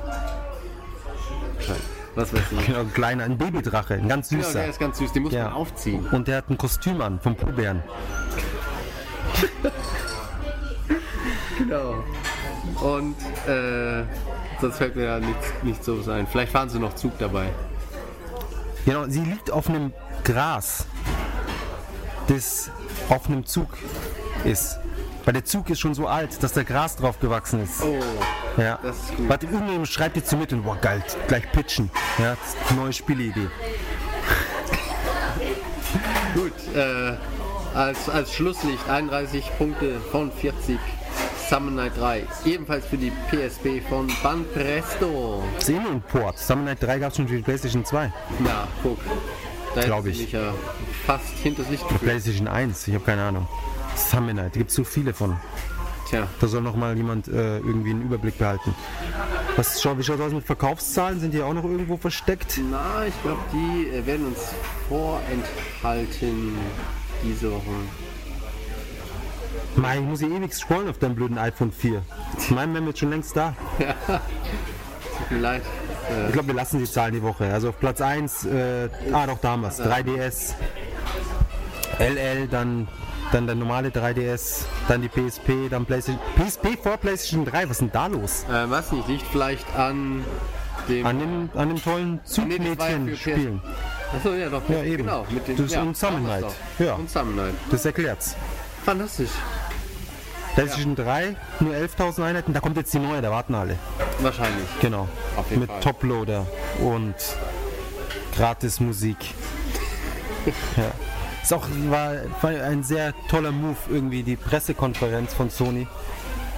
[1.60, 1.76] Schein.
[2.16, 2.66] Was weiß ich.
[2.68, 4.60] Genau, ein kleiner, ein Babydrache, ein ganz Genau, süßer.
[4.60, 5.46] der ist ganz süß, den muss Ja.
[5.46, 6.06] man aufziehen.
[6.12, 7.82] Und der hat ein Kostüm an vom Poohbären.
[11.58, 12.04] Genau.
[12.82, 13.16] Und
[13.48, 14.04] äh,
[14.60, 16.28] sonst fällt mir ja nichts, nichts so ein.
[16.28, 17.50] Vielleicht fahren sie noch Zug dabei.
[18.86, 19.94] Genau, sie liegt auf einem
[20.24, 20.86] Gras,
[22.28, 22.70] das
[23.10, 23.70] auf einem Zug
[24.44, 24.78] ist.
[25.26, 27.82] Weil der Zug ist schon so alt, dass da Gras drauf gewachsen ist.
[27.82, 27.98] Oh,
[28.58, 28.78] ja.
[28.84, 29.30] das ist gut.
[29.30, 31.90] Warte, irgendjemand schreibt jetzt so mit und boah, geil, gleich pitchen.
[32.18, 32.36] Ja,
[32.76, 33.48] neue Spielidee.
[36.34, 36.76] gut.
[36.76, 37.16] Äh,
[37.74, 40.78] als, als Schlusslicht 31 Punkte von 40.
[41.54, 42.26] Summon Night 3.
[42.46, 45.44] Ebenfalls für die PSP von Banpresto.
[45.54, 46.40] Das ist eh nur ein Port.
[46.40, 48.12] Summon Night 3 gab es schon für die PlayStation 2.
[48.40, 48.98] Na, guck.
[49.76, 50.34] Da Glaub hättest du ich.
[50.34, 50.52] mich ja
[51.06, 52.02] fast hinters Licht geführt.
[52.02, 53.48] PlayStation 1, ich habe keine Ahnung.
[53.96, 55.38] Summon Night, da gibt es so viele von.
[56.10, 56.28] Tja.
[56.42, 58.74] Da soll noch mal jemand äh, irgendwie einen Überblick behalten.
[59.56, 61.20] Was, schau, wie schaut aus mit Verkaufszahlen?
[61.20, 62.60] Sind die auch noch irgendwo versteckt?
[62.72, 64.40] Na, ich glaube, die äh, werden uns
[64.90, 66.56] vorenthalten
[67.24, 67.62] diese Woche.
[69.76, 72.02] Mei, ich muss hier ewig scrollen auf deinem blöden iPhone 4.
[72.50, 73.56] Mein Mem ist schon längst da.
[75.18, 75.62] Tut mir leid.
[76.28, 77.52] Ich glaube, wir lassen die Zahlen die Woche.
[77.52, 80.54] Also auf Platz 1, äh, ah doch damals, 3DS,
[81.98, 82.88] LL, dann,
[83.32, 86.22] dann der normale 3DS, dann die PSP, dann PlayStation.
[86.36, 88.44] PSP vor PlayStation 3, was ist denn da los?
[88.44, 90.24] Äh, was nicht, liegt vielleicht an
[90.88, 91.06] dem.
[91.06, 92.20] An dem, an dem tollen Nee,
[92.60, 93.62] das war ja Zugmädchen für PS spielen.
[94.16, 94.62] Achso, ja, doch.
[94.70, 94.98] Ja, eben.
[95.06, 95.58] Genau, mit dem.
[95.58, 96.54] Das ist ja, und Summon auch das Night.
[96.80, 96.94] Ja.
[96.96, 97.54] Und Summon Night.
[97.72, 98.36] Das erklärt's.
[98.86, 99.32] Fantastisch.
[100.56, 103.78] PlayStation 3, nur 11.000 Einheiten, da kommt jetzt die neue, da warten alle.
[104.20, 104.68] Wahrscheinlich.
[104.82, 105.08] Genau.
[105.50, 105.80] Mit Fall.
[105.80, 106.46] Toploader
[106.80, 107.16] und
[108.36, 109.18] gratis Musik.
[110.76, 110.92] Ja.
[111.42, 115.88] Ist auch, war, war ein sehr toller Move, irgendwie die Pressekonferenz von Sony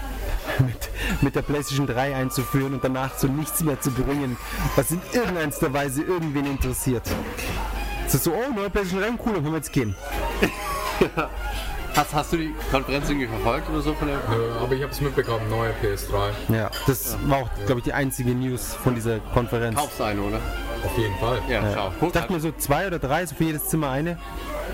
[0.59, 0.89] mit,
[1.21, 4.37] mit der PlayStation 3 einzuführen und danach so nichts mehr zu bringen,
[4.75, 7.03] was in irgendeiner Weise irgendwen interessiert.
[8.07, 9.95] Es ist so, oh, neue PlayStation 3, cool, dann können wir jetzt gehen.
[11.95, 14.17] Hast, hast du die Konferenz irgendwie verfolgt oder so von der?
[14.17, 16.53] Äh, aber ich habe es mitbekommen, neue PS3.
[16.53, 19.77] Ja, das war auch, glaube ich, die einzige News von dieser Konferenz.
[19.79, 20.39] Kaufst eine, oder?
[20.83, 21.39] Auf jeden Fall.
[21.49, 21.93] Ja, schau.
[22.05, 24.17] Ich dachte mir so zwei oder drei, so für jedes Zimmer eine,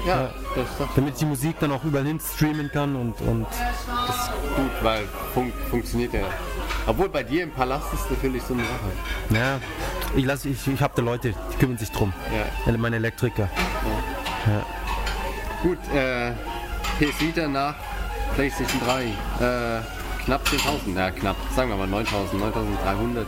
[0.06, 3.46] ja, das, das, damit ich die Musik dann auch überall hin streamen kann und, und
[4.08, 5.04] das ist gut, weil
[5.36, 6.22] fun funktioniert ja.
[6.88, 9.40] Obwohl bei dir im Palast ist natürlich so eine Sache.
[9.40, 9.60] ja,
[10.16, 12.12] ich, lass- ich, ich habe da Leute, die kümmern sich drum.
[12.66, 12.76] Ja.
[12.78, 13.48] Meine Elektriker.
[15.62, 16.32] Gut, äh,
[17.02, 17.74] PS Vita nach
[18.36, 19.06] PlayStation 3.
[19.06, 19.82] Äh,
[20.24, 23.26] knapp 10.000, ja knapp, sagen wir mal 9.000, 9.300.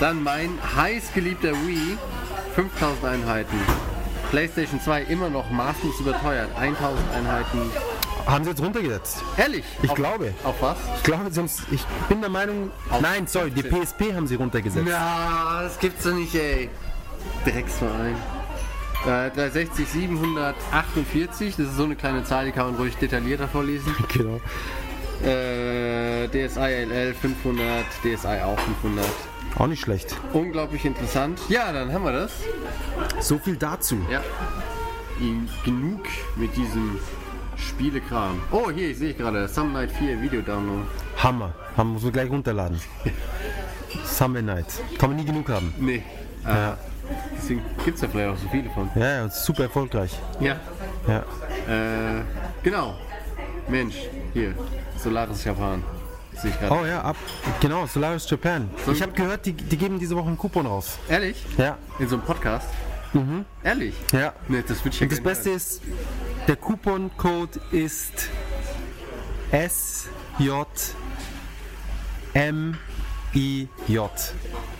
[0.00, 1.98] Dann mein heißgeliebter Wii,
[2.56, 3.60] 5.000 Einheiten.
[4.30, 7.70] PlayStation 2 immer noch maßlos überteuert, 1.000 Einheiten.
[8.24, 9.22] Haben sie jetzt runtergesetzt?
[9.36, 9.64] Ehrlich?
[9.82, 10.32] Ich auf, glaube.
[10.42, 10.78] Auf was?
[10.96, 12.70] Ich glaube, sonst, ich bin der Meinung,
[13.02, 14.88] nein, sorry, die PSP haben sie runtergesetzt.
[14.88, 16.70] Ja, das gibt's doch nicht, ey.
[17.44, 18.16] Drecksverein.
[19.04, 23.94] Äh, 360, 748, das ist so eine kleine Zahl, die kann man ruhig detaillierter vorlesen.
[24.12, 24.40] Genau.
[25.24, 29.04] Äh, DSi LL 500, DSi auch 500.
[29.56, 30.16] Auch nicht schlecht.
[30.32, 31.40] Unglaublich interessant.
[31.48, 32.32] Ja, dann haben wir das.
[33.20, 33.98] So viel dazu.
[34.10, 34.22] Ja.
[35.64, 36.00] Genug
[36.36, 36.98] mit diesem
[37.56, 38.40] Spielekram.
[38.50, 39.46] Oh, hier, ich sehe gerade.
[39.46, 40.82] Some Night 4 Video-Download.
[41.18, 41.54] Hammer.
[41.76, 42.80] Haben wir gleich runterladen.
[44.04, 44.66] Summer Night.
[44.98, 45.72] Kann man nie genug haben.
[45.78, 46.02] Nee.
[46.44, 46.76] Ja,
[47.36, 48.90] Deswegen gibt es ja vielleicht auch so viele von.
[48.94, 50.18] ja, ja super erfolgreich.
[50.40, 50.56] Ja.
[51.06, 51.18] Ja.
[51.68, 52.22] Äh,
[52.62, 52.94] genau.
[53.68, 53.96] Mensch,
[54.32, 54.54] hier.
[54.96, 55.82] Solaris Japan.
[56.70, 57.16] Oh ja, ab.
[57.60, 58.68] Genau, Solaris Japan.
[58.90, 60.98] Ich habe gehört, die, die geben diese Woche einen Coupon raus.
[61.08, 61.44] Ehrlich?
[61.56, 61.78] Ja.
[61.98, 62.68] In so einem Podcast?
[63.62, 63.94] Ehrlich?
[64.12, 64.32] Ja.
[64.48, 65.82] Nee, das wird ja Und das Beste ist,
[66.48, 68.28] der Couponcode ist
[73.32, 74.00] SJMIJ.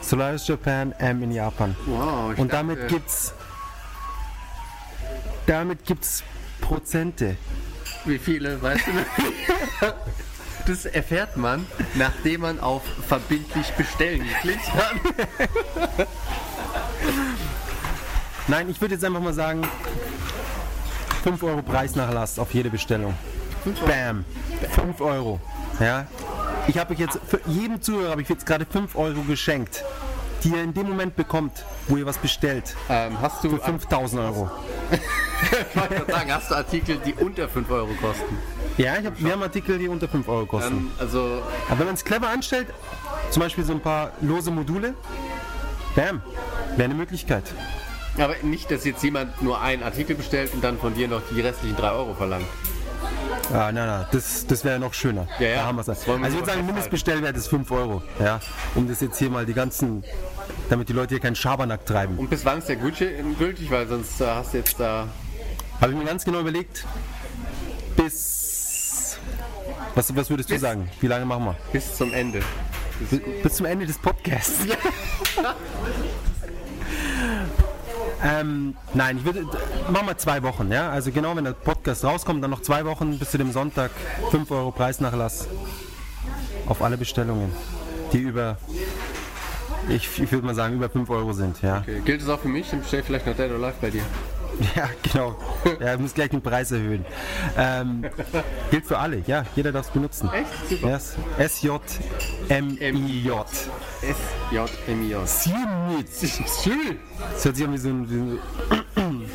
[0.00, 1.74] Solaris Japan, M in Japan.
[1.86, 3.34] Wow, ich Und damit dachte- gibt's
[5.46, 6.22] damit gibt's
[6.61, 7.36] Prozente.
[8.05, 9.94] Wie viele, weißt du noch?
[10.64, 16.07] Das erfährt man, nachdem man auf verbindlich bestellen geklickt hat.
[18.46, 19.66] Nein, ich würde jetzt einfach mal sagen
[21.24, 23.14] 5 Euro Preisnachlass auf jede Bestellung.
[23.86, 24.24] Bam.
[24.74, 25.40] 5 Euro.
[25.80, 26.06] Ja.
[26.66, 29.84] Ich habe euch jetzt für jeden Zuhörer habe ich jetzt gerade 5 Euro geschenkt,
[30.44, 32.76] die ihr in dem Moment bekommt, wo ihr was bestellt.
[32.88, 34.50] Ähm, hast du, Für 5000 Euro.
[34.92, 38.38] ich wollte sagen, hast du Artikel, die unter 5 Euro kosten?
[38.76, 40.72] Ja, ich hab, wir haben Artikel, die unter 5 Euro kosten.
[40.72, 42.68] Ähm, also, Aber wenn man es clever anstellt,
[43.30, 44.94] zum Beispiel so ein paar lose Module,
[45.96, 46.22] bam,
[46.76, 47.44] wäre eine Möglichkeit.
[48.18, 51.40] aber nicht, dass jetzt jemand nur einen Artikel bestellt und dann von dir noch die
[51.40, 52.46] restlichen 3 Euro verlangt.
[53.53, 55.26] Ah, nein, nein, das, das wäre noch schöner.
[55.38, 55.55] Ja, ja.
[55.57, 55.86] Da haben wir's.
[55.86, 56.66] Das wir Also ich würde sagen.
[56.66, 58.03] Mindestbestellwert ist 5 Euro.
[58.18, 58.40] Ja,
[58.74, 60.05] um das jetzt hier mal die ganzen,
[60.70, 62.16] damit die Leute hier keinen Schabernack treiben.
[62.18, 63.11] Und bis wann ist der gültig?
[63.38, 63.70] gültig?
[63.70, 65.07] Weil sonst äh, hast du jetzt da.
[65.80, 66.86] Habe ich mir ganz genau überlegt,
[67.96, 69.18] bis...
[69.94, 70.88] Was, was würdest du Bis- sagen?
[71.00, 71.57] Wie lange machen wir?
[71.72, 72.40] bis zum Ende.
[73.11, 74.61] Bis, bis zum Ende des Podcasts.
[78.25, 79.45] ähm, nein, ich würde,
[79.91, 80.91] machen wir zwei Wochen, ja.
[80.91, 83.91] Also genau, wenn der Podcast rauskommt, dann noch zwei Wochen bis zu dem Sonntag
[84.31, 85.49] 5 Euro Preisnachlass
[86.66, 87.53] auf alle Bestellungen,
[88.12, 88.59] die über,
[89.89, 91.79] ich, ich würde mal sagen, über 5 Euro sind, ja.
[91.79, 92.01] Okay.
[92.05, 92.70] Gilt es auch für mich?
[92.70, 94.03] Dann bestell ich vielleicht noch Dead or Alive bei dir.
[94.76, 95.36] Ja, genau.
[95.80, 97.04] Ja, muss gleich den Preis erhöhen.
[97.56, 98.04] Ähm,
[98.70, 99.44] gilt für alle, ja.
[99.56, 100.30] Jeder darf es benutzen.
[100.32, 100.48] Echt?
[100.68, 100.88] Super.
[100.88, 101.16] Yes.
[101.38, 103.46] S-J-M-I-J.
[104.02, 105.28] S-J-M-I-J.
[105.28, 106.20] Siemnitz.
[106.20, 108.38] Das hört sich an wie so ein, wie
[109.00, 109.30] ein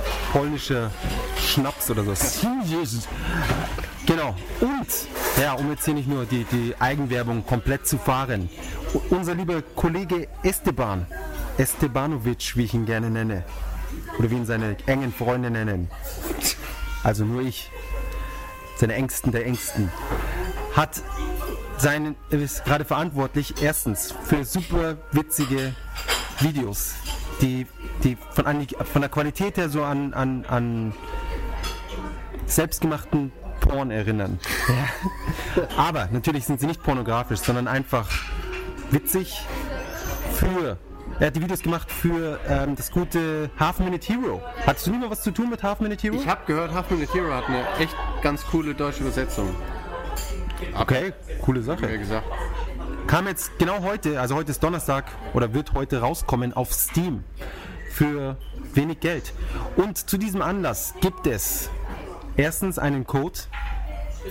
[0.32, 0.90] polnischer
[1.38, 2.14] Schnaps oder so.
[2.14, 3.08] Siemnitz.
[4.06, 4.34] Genau.
[4.60, 4.88] Und,
[5.40, 8.50] ja, um jetzt hier nicht nur die, die Eigenwerbung komplett zu fahren.
[9.10, 11.06] Unser lieber Kollege Esteban,
[11.56, 13.44] Estebanovic, wie ich ihn gerne nenne,
[14.18, 15.90] oder wie ihn seine engen Freunde nennen,
[17.02, 17.70] also nur ich,
[18.76, 19.90] seine Engsten der Engsten,
[20.74, 21.02] hat
[21.78, 25.74] seinen, ist gerade verantwortlich, erstens für super witzige
[26.40, 26.94] Videos,
[27.40, 27.66] die,
[28.04, 30.94] die von, an, von der Qualität her so an, an, an
[32.46, 34.38] selbstgemachten Porn erinnern.
[35.56, 35.68] Ja.
[35.76, 38.08] Aber natürlich sind sie nicht pornografisch, sondern einfach
[38.90, 39.44] witzig
[40.34, 40.78] für.
[41.20, 44.42] Er hat die Videos gemacht für ähm, das gute Half Minute Hero.
[44.66, 46.16] Hattest du nie mal was zu tun mit Half Minute Hero?
[46.16, 49.54] Ich habe gehört, Half Minute Hero hat eine echt ganz coole deutsche Übersetzung.
[50.78, 51.98] Okay, coole Wie Sache.
[51.98, 52.26] gesagt.
[53.06, 55.04] Kam jetzt genau heute, also heute ist Donnerstag
[55.34, 57.24] oder wird heute rauskommen auf Steam
[57.90, 58.36] für
[58.74, 59.32] wenig Geld.
[59.76, 61.68] Und zu diesem Anlass gibt es
[62.36, 63.38] erstens einen Code,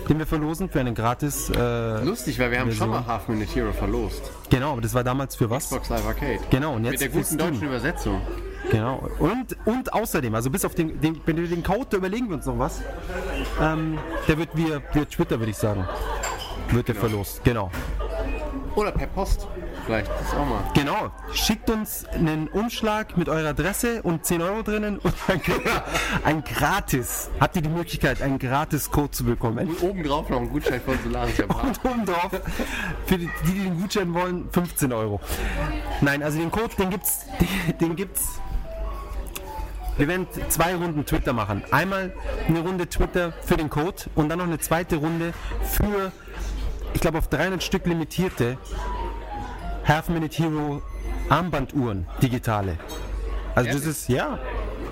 [0.10, 1.50] den wir verlosen für einen gratis.
[1.50, 3.06] Äh, Lustig, weil wir haben schon Version.
[3.06, 4.32] mal Half Minute Hero verlost.
[4.50, 5.66] genau, aber das war damals für was?
[5.66, 6.40] Xbox Live Arcade.
[6.50, 8.22] Genau, und Mit jetzt der für guten deutschen Übersetzung.
[8.70, 9.10] Genau.
[9.20, 12.36] Und, und außerdem, also bis auf den, den, wenn du den Code, da überlegen wir
[12.36, 12.82] uns noch was.
[13.60, 15.86] Ähm, der wird via, via Twitter, würde ich sagen.
[16.70, 17.44] Wird der verlost.
[17.44, 17.70] Genau.
[18.76, 19.48] Oder per Post.
[19.92, 20.64] Vielleicht das auch mal.
[20.74, 21.12] Genau.
[21.34, 25.84] Schickt uns einen Umschlag mit eurer Adresse und 10 Euro drinnen und dann kriegt ihr
[26.24, 27.30] ein gratis.
[27.42, 29.68] Habt ihr die Möglichkeit, einen gratis Code zu bekommen?
[29.68, 31.40] Und obendrauf noch ein Gutschein von Solaris.
[31.42, 32.32] Und oben drauf,
[33.06, 35.20] für die, die die den Gutschein wollen, 15 Euro.
[36.00, 38.40] Nein, also den Code, den gibt's, den, den gibt's.
[39.98, 41.64] Wir werden zwei Runden Twitter machen.
[41.70, 42.14] Einmal
[42.48, 45.34] eine Runde Twitter für den Code und dann noch eine zweite Runde
[45.64, 46.14] für,
[46.94, 48.58] ich glaube, auf 300 Stück limitierte
[49.88, 50.82] Half Minute Hero
[51.30, 52.78] Armbanduhren, digitale.
[53.56, 54.40] Also das ist, ja,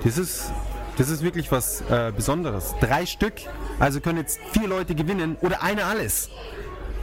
[0.03, 0.51] das ist,
[0.97, 2.75] das ist wirklich was äh, Besonderes.
[2.81, 3.33] Drei Stück,
[3.79, 6.29] also können jetzt vier Leute gewinnen oder einer alles.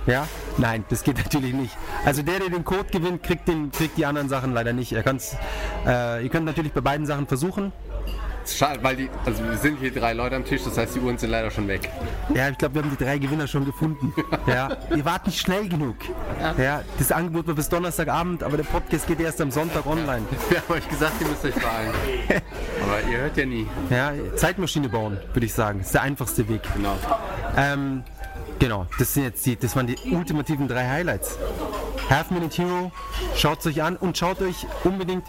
[0.06, 0.26] Ja?
[0.58, 1.76] Nein, das geht natürlich nicht.
[2.04, 4.92] Also der, der den Code gewinnt, kriegt, den, kriegt die anderen Sachen leider nicht.
[4.92, 5.36] Er kann's,
[5.86, 7.72] äh, ihr könnt natürlich bei beiden Sachen versuchen.
[8.54, 11.18] Schade, weil die, also wir sind hier drei Leute am Tisch, das heißt die Uhren
[11.18, 11.90] sind leider schon weg.
[12.34, 14.12] Ja, ich glaube, wir haben die drei Gewinner schon gefunden.
[14.46, 15.96] Ja, ihr wart nicht schnell genug.
[16.56, 20.22] Ja, das Angebot war bis Donnerstagabend, aber der Podcast geht erst am Sonntag online.
[20.48, 21.92] Wir haben euch gesagt, ihr müsst euch beeilen.
[22.82, 23.66] Aber ihr hört ja nie.
[23.90, 25.78] Ja, Zeitmaschine bauen, würde ich sagen.
[25.78, 26.62] Das ist der einfachste Weg.
[26.74, 26.96] Genau.
[27.56, 28.04] Ähm,
[28.58, 31.38] genau, das sind jetzt die, das waren die ultimativen drei Highlights.
[32.08, 32.92] Half Minute Hero,
[33.34, 35.24] schaut es euch an und schaut euch unbedingt.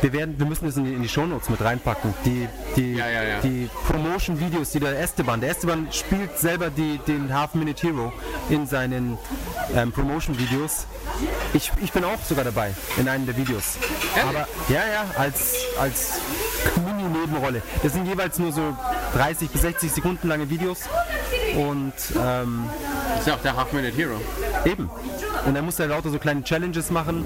[0.00, 2.14] Wir, werden, wir müssen das in die, in die Shownotes mit reinpacken.
[2.24, 3.40] Die, die, Ja, ja, ja.
[3.40, 8.12] die Promotion-Videos, die der Esteban, der Esteban spielt selber die, den Half Minute Hero
[8.48, 9.18] in seinen
[9.74, 10.86] ähm, Promotion-Videos.
[11.52, 13.76] Ich, ich bin auch sogar dabei in einem der Videos.
[14.28, 16.20] Aber ja, ja, als, als
[16.76, 17.62] Mini-Nebenrolle.
[17.82, 18.76] Das sind jeweils nur so
[19.14, 20.82] 30 bis 60 Sekunden lange Videos.
[21.56, 22.68] Und ähm,
[23.10, 24.20] Das ist ja auch der Half Minute Hero.
[24.64, 24.90] Eben.
[25.46, 27.24] Und er muss da lauter so kleine Challenges machen.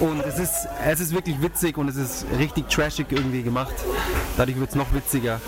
[0.00, 3.74] Und es ist, es ist wirklich witzig und es ist richtig trashig irgendwie gemacht.
[4.36, 5.40] Dadurch wird es noch witziger.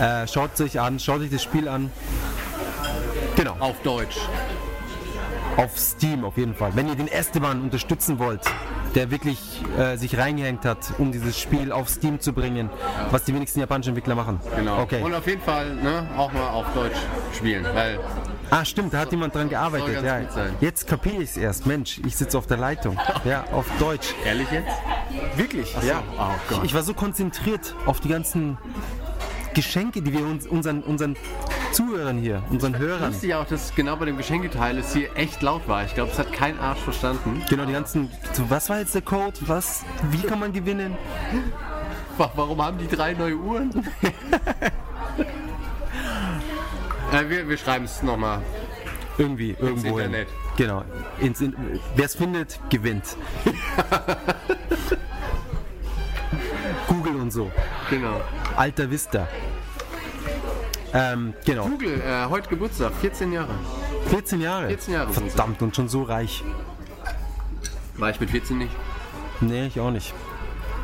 [0.00, 1.90] Äh, schaut es euch an, schaut euch das Spiel an.
[3.36, 4.16] Genau, Auf Deutsch.
[5.56, 6.72] Auf Steam auf jeden Fall.
[6.74, 8.42] Wenn ihr den Esteban unterstützen wollt,
[8.94, 12.70] der wirklich äh, sich reingehängt hat, um dieses Spiel auf Steam zu bringen,
[13.10, 14.40] was die wenigsten japanischen Entwickler machen.
[14.56, 14.80] Genau.
[14.82, 15.02] Okay.
[15.02, 16.96] Und auf jeden Fall ne, auch mal auf Deutsch
[17.34, 17.98] spielen, weil
[18.48, 20.04] Ah, stimmt, da hat jemand dran gearbeitet.
[20.04, 20.20] Ja.
[20.60, 21.66] Jetzt kapiere ich es erst.
[21.66, 22.96] Mensch, ich sitze auf der Leitung.
[23.24, 24.14] Ja, auf Deutsch.
[24.24, 24.68] ehrlich jetzt?
[25.36, 25.74] Wirklich?
[25.80, 25.84] so.
[25.84, 26.02] Ja.
[26.16, 26.54] Oh.
[26.58, 28.56] Ich, ich war so konzentriert auf die ganzen
[29.56, 31.16] Geschenke, die wir uns unseren, unseren
[31.72, 33.10] Zuhörern hier, unseren Hörern.
[33.12, 35.82] Wusste ich auch, dass genau bei dem Geschenketeil es hier echt laut war.
[35.84, 37.42] Ich glaube, es hat kein Arsch verstanden.
[37.48, 38.10] Genau, die ganzen.
[38.48, 39.32] Was war jetzt der Code?
[39.46, 39.84] Was?
[40.10, 40.94] Wie kann man gewinnen?
[42.18, 43.70] Wa- Warum haben die drei neue Uhren?
[47.12, 48.42] äh, wir wir schreiben es nochmal.
[49.18, 49.98] Irgendwie, irgendwo.
[49.98, 50.06] hin.
[50.06, 50.28] Internet.
[50.58, 50.84] Genau.
[51.20, 51.54] Ins In
[51.94, 53.16] Wer es findet, gewinnt.
[57.26, 57.50] Und so.
[57.90, 58.20] Genau.
[58.56, 59.26] Alter Vista.
[60.94, 61.64] Ähm, genau.
[61.64, 63.52] Google, äh, heute Geburtstag, 14 Jahre.
[64.10, 64.68] 14 Jahre.
[64.68, 65.12] 14 Jahre.
[65.12, 66.44] Verdammt, und schon so reich.
[67.96, 68.70] War ich mit 14 nicht.
[69.40, 70.14] Nee, ich auch nicht.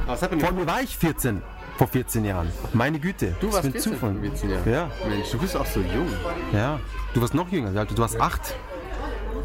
[0.07, 1.43] Aber es hat Vor mir war ich 14.
[1.78, 2.51] Vor 14 Jahren.
[2.72, 3.36] Meine Güte.
[3.38, 4.12] Du warst ist mir 14 Zufall.
[4.14, 4.68] vor 14 Jahren.
[4.72, 6.09] Ja, Mensch, du bist auch so jung.
[6.53, 6.80] ja.
[7.14, 7.84] Du warst noch jünger.
[7.84, 8.57] Du warst 8.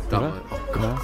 [0.10, 0.34] Damals.
[0.50, 0.82] Oh Gott.
[0.82, 0.98] Ja.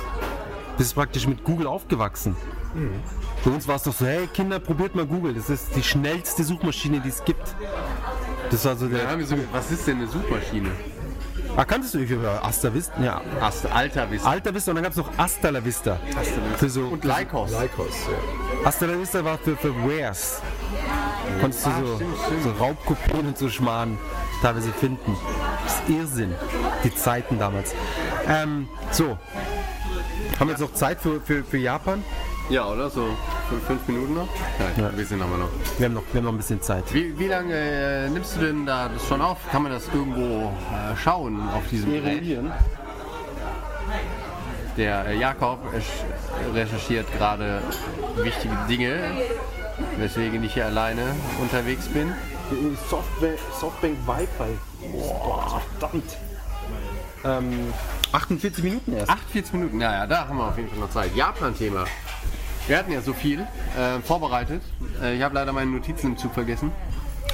[0.75, 2.35] Bist praktisch mit Google aufgewachsen.
[2.73, 2.99] Mhm.
[3.43, 5.33] Bei uns war es doch so, hey Kinder, probiert mal Google.
[5.33, 7.55] Das ist die schnellste Suchmaschine, die es gibt.
[8.49, 9.09] Das war so der.
[9.09, 10.69] haben wir so, was ist denn eine Suchmaschine?
[11.55, 12.99] Ah, kanntest du über Asta Vista?
[12.99, 13.21] Ja.
[13.39, 14.25] Ast, Alter, Wissen.
[14.25, 15.99] Alta Vista und dann gab es noch Asta la Vista.
[16.57, 17.51] Für so, Und Lycos.
[17.51, 18.67] Lycos, ja.
[18.67, 20.41] Asta la Vista war für, für Wares.
[21.41, 22.43] Konntest du Ah, so, stimmt, stimmt.
[22.43, 23.99] so Raubkopien und so Schmarrn
[24.41, 25.15] teilweise finden.
[25.63, 26.33] Das ist Irrsinn,
[26.83, 27.73] die Zeiten damals.
[28.27, 29.17] Ähm, so.
[30.39, 32.03] Haben wir jetzt noch Zeit für, für, für Japan?
[32.49, 32.89] Ja, oder?
[32.89, 33.07] So
[33.49, 34.27] fünf, fünf Minuten noch?
[34.59, 35.49] Nein, ein bisschen haben wir noch.
[35.77, 36.83] Wir haben noch, wir haben noch ein bisschen Zeit.
[36.93, 39.37] Wie, wie lange äh, nimmst du denn da das schon auf?
[39.51, 42.23] Kann man das irgendwo äh, schauen auf diesem Gerät?
[44.77, 45.59] Der äh, Jakob
[46.53, 47.61] recherchiert gerade
[48.17, 48.99] wichtige Dinge,
[49.97, 51.03] weswegen ich hier alleine
[51.41, 52.13] unterwegs bin.
[52.89, 54.91] Softbank, Softbank Wi-Fi.
[54.91, 56.17] Boah, verdammt.
[57.23, 57.73] Ähm,
[58.11, 59.09] 48 Minuten erst.
[59.09, 61.15] 48 Minuten, ja, ja, da haben wir auf jeden Fall noch Zeit.
[61.15, 61.85] Japan-Thema.
[62.67, 64.61] Wir hatten ja so viel äh, vorbereitet.
[65.01, 66.71] Äh, ich habe leider meine Notizen im Zug vergessen.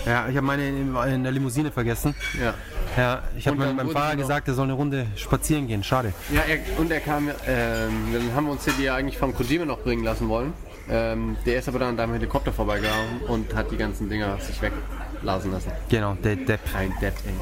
[0.06, 2.16] Ja, ich habe meine in, in der Limousine vergessen.
[2.40, 2.54] Ja,
[2.98, 5.84] Ja, ich habe meinem, meinem Fahrer gesagt, er soll eine Runde spazieren gehen.
[5.84, 6.14] Schade.
[6.34, 9.36] ja er, und er kam, ähm, dann haben wir uns ja die ja eigentlich vom
[9.36, 10.54] Kojima noch bringen lassen wollen.
[10.90, 14.60] Ähm, der ist aber dann an deinem Helikopter vorbeigehauen und hat die ganzen Dinger sich
[14.62, 15.72] wegblasen lassen.
[15.90, 16.62] Genau, der Depp.
[16.76, 17.34] Ein Depp, ey.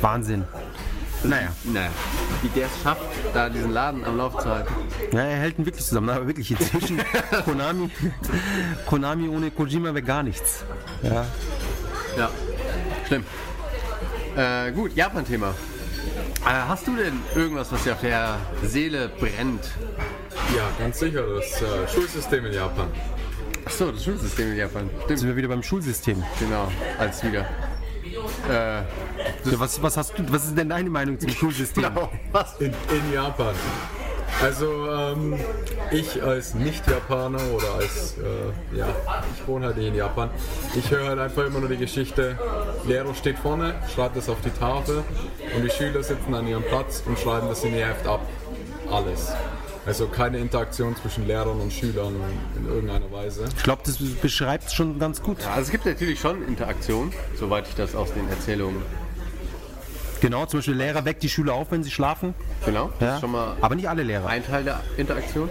[0.00, 0.44] Wahnsinn.
[1.22, 1.48] Naja.
[1.64, 1.90] Naja,
[2.42, 3.02] wie der es schafft,
[3.34, 4.72] da diesen Laden am Lauf zu halten.
[5.12, 6.98] Ja, er hält ihn wirklich zusammen, aber wirklich inzwischen
[7.44, 7.90] Konami,
[8.86, 10.64] Konami ohne Kojima wäre gar nichts.
[11.02, 11.26] Ja.
[12.16, 12.30] Ja,
[13.06, 13.24] schlimm.
[14.36, 15.48] Äh, gut, Japan-Thema.
[16.46, 19.70] Äh, hast du denn irgendwas, was dir auf der Seele brennt?
[20.56, 22.86] Ja, ganz sicher, das äh, Schulsystem in Japan.
[23.66, 24.88] Achso, das Schulsystem in Japan.
[25.04, 26.22] Stimmt, Sind wir wieder beim Schulsystem.
[26.38, 27.46] genau, als wieder.
[28.48, 28.82] Äh,
[29.58, 31.84] was, was, hast du, was ist denn deine Meinung zum Schulsystem?
[31.84, 32.60] genau, was?
[32.60, 33.54] In, in Japan.
[34.42, 35.38] Also ähm,
[35.90, 38.88] ich als Nicht-Japaner oder als, äh, ja,
[39.34, 40.30] ich wohne halt nicht in Japan.
[40.74, 42.38] Ich höre halt einfach immer nur die Geschichte,
[42.86, 45.04] Lehrer steht vorne, schreibt das auf die Tafel
[45.54, 48.20] und die Schüler sitzen an ihrem Platz und schreiben das in ihr Heft ab.
[48.90, 49.32] Alles.
[49.86, 52.14] Also keine Interaktion zwischen Lehrern und Schülern
[52.56, 53.44] in irgendeiner Weise.
[53.56, 55.38] Ich glaube, das beschreibt es schon ganz gut.
[55.46, 58.82] Also es gibt natürlich schon Interaktion, soweit ich das aus den Erzählungen.
[60.20, 62.34] Genau, zum Beispiel Lehrer weckt die Schüler auf, wenn sie schlafen.
[62.66, 63.14] Genau, das Ja.
[63.14, 64.26] ist schon mal Aber nicht alle Lehrer.
[64.26, 65.48] ein Teil der Interaktion.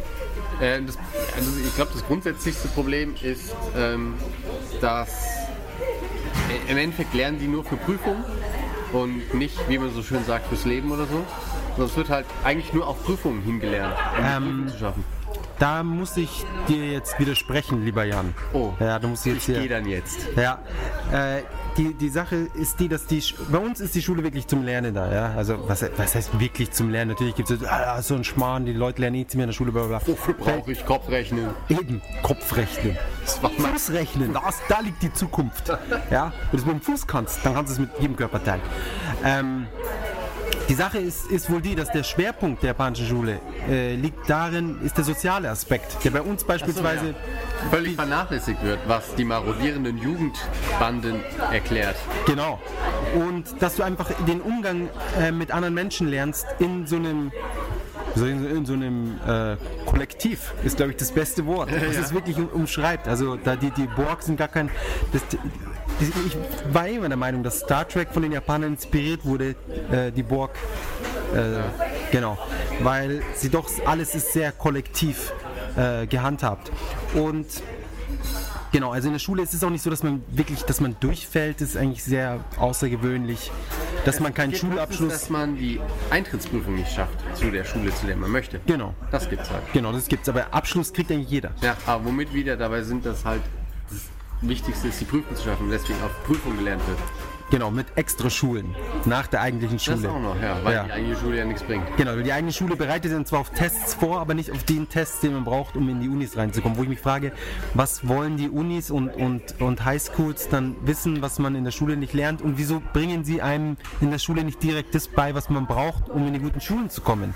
[0.61, 0.95] Äh, das,
[1.35, 4.13] also ich glaube, das grundsätzlichste Problem ist, ähm,
[4.79, 5.09] dass
[6.69, 8.23] im Endeffekt lernen die nur für Prüfungen
[8.93, 11.25] und nicht, wie man so schön sagt, fürs Leben oder so.
[11.79, 15.03] Sondern es wird halt eigentlich nur auf Prüfungen hingelernt, um die Prüfung zu schaffen.
[15.59, 18.33] Da muss ich dir jetzt widersprechen, lieber Jan.
[18.51, 18.71] Oh.
[18.81, 20.27] Ja, du musst jetzt Ich gehe dann jetzt.
[20.35, 20.59] Ja,
[21.13, 21.41] äh,
[21.77, 24.93] die, die Sache ist die, dass die bei uns ist die Schule wirklich zum Lernen
[24.93, 25.33] da, ja.
[25.37, 27.11] Also was, was heißt wirklich zum Lernen?
[27.11, 29.71] Natürlich gibt es ah, so einen Schmarrn, die Leute lernen nichts mehr in der Schule,
[29.71, 30.01] bla.
[30.05, 31.47] Wofür brauche ich Kopfrechnen?
[31.69, 32.97] Eben, Kopfrechnen.
[33.41, 35.69] war mein- Fußrechnen, das, da liegt die Zukunft.
[36.11, 38.59] Ja, wenn du es mit dem Fuß kannst, dann kannst du es mit jedem Körperteil.
[39.23, 39.67] Ähm,
[40.69, 44.79] die Sache ist, ist wohl die, dass der Schwerpunkt der japanischen Schule äh, liegt darin,
[44.83, 47.15] ist der soziale Aspekt, der bei uns beispielsweise ja.
[47.71, 51.15] Völlig vernachlässigt wird, was die marodierenden Jugendbanden
[51.51, 51.97] erklärt.
[52.25, 52.59] Genau.
[53.15, 54.89] Und dass du einfach den Umgang
[55.19, 57.31] äh, mit anderen Menschen lernst in so einem
[58.15, 59.55] in so einem äh,
[59.85, 63.07] Kollektiv ist, glaube ich, das beste Wort, was es wirklich um, umschreibt.
[63.07, 64.69] Also da die, die Borg sind gar kein.
[65.13, 65.21] Das,
[65.99, 66.37] ich
[66.73, 69.55] war immer der Meinung, dass Star Trek von den Japanern inspiriert wurde,
[69.91, 70.51] äh, die Borg.
[71.33, 71.61] Äh,
[72.11, 72.39] Genau.
[72.81, 75.31] Weil sie doch alles ist sehr kollektiv
[75.77, 76.71] äh, gehandhabt.
[77.13, 77.45] Und
[78.71, 80.95] Genau, also in der Schule ist es auch nicht so, dass man wirklich, dass man
[80.99, 83.51] durchfällt, das ist eigentlich sehr außergewöhnlich.
[84.05, 85.11] Dass man keinen Schulabschluss.
[85.11, 85.79] dass man die
[86.11, 88.59] Eintrittsprüfung nicht schafft zu der Schule, zu der man möchte.
[88.67, 89.63] Genau, Das gibt's halt.
[89.73, 90.29] genau, das gibt's.
[90.29, 91.51] Aber Abschluss kriegt eigentlich jeder.
[91.61, 93.58] Ja, aber womit wieder dabei sind, dass halt das
[94.41, 96.97] Wichtigste ist, die Prüfung zu schaffen, deswegen auf Prüfung gelernt wird.
[97.51, 98.75] Genau, mit extra Schulen
[99.05, 100.11] nach der eigentlichen Das Schule.
[100.11, 100.83] auch noch, ja, weil Ja.
[100.83, 101.83] die eigene Schule ja nichts bringt.
[101.97, 105.21] Genau, die eigene Schule bereitet dann zwar auf Tests vor, aber nicht auf den Tests,
[105.21, 106.77] den man braucht, um in die Unis reinzukommen.
[106.77, 107.31] Wo ich mich frage,
[107.73, 111.97] was wollen die Unis und, und, und Highschools dann wissen, was man in der Schule
[111.97, 115.49] nicht lernt und wieso bringen sie einem in der Schule nicht direkt das bei, was
[115.49, 117.33] man braucht, um in die guten Schulen zu kommen?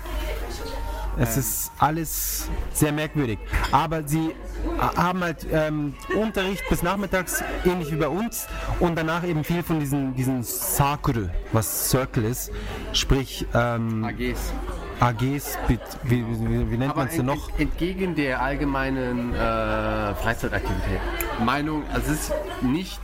[1.18, 3.38] Es ist alles sehr merkwürdig.
[3.70, 8.46] Aber sie äh, haben halt ähm, Unterricht bis nachmittags, ähnlich wie bei uns,
[8.80, 12.50] und danach eben viel von diesen, diesen Circle, was Circle ist,
[12.92, 14.52] sprich ähm, AGs.
[15.00, 17.48] AGs, mit, wie, wie, wie nennt man es denn noch?
[17.50, 21.00] ent- entgegen der allgemeinen äh, Freizeitaktivität.
[21.44, 23.00] Meinung, also es ist nicht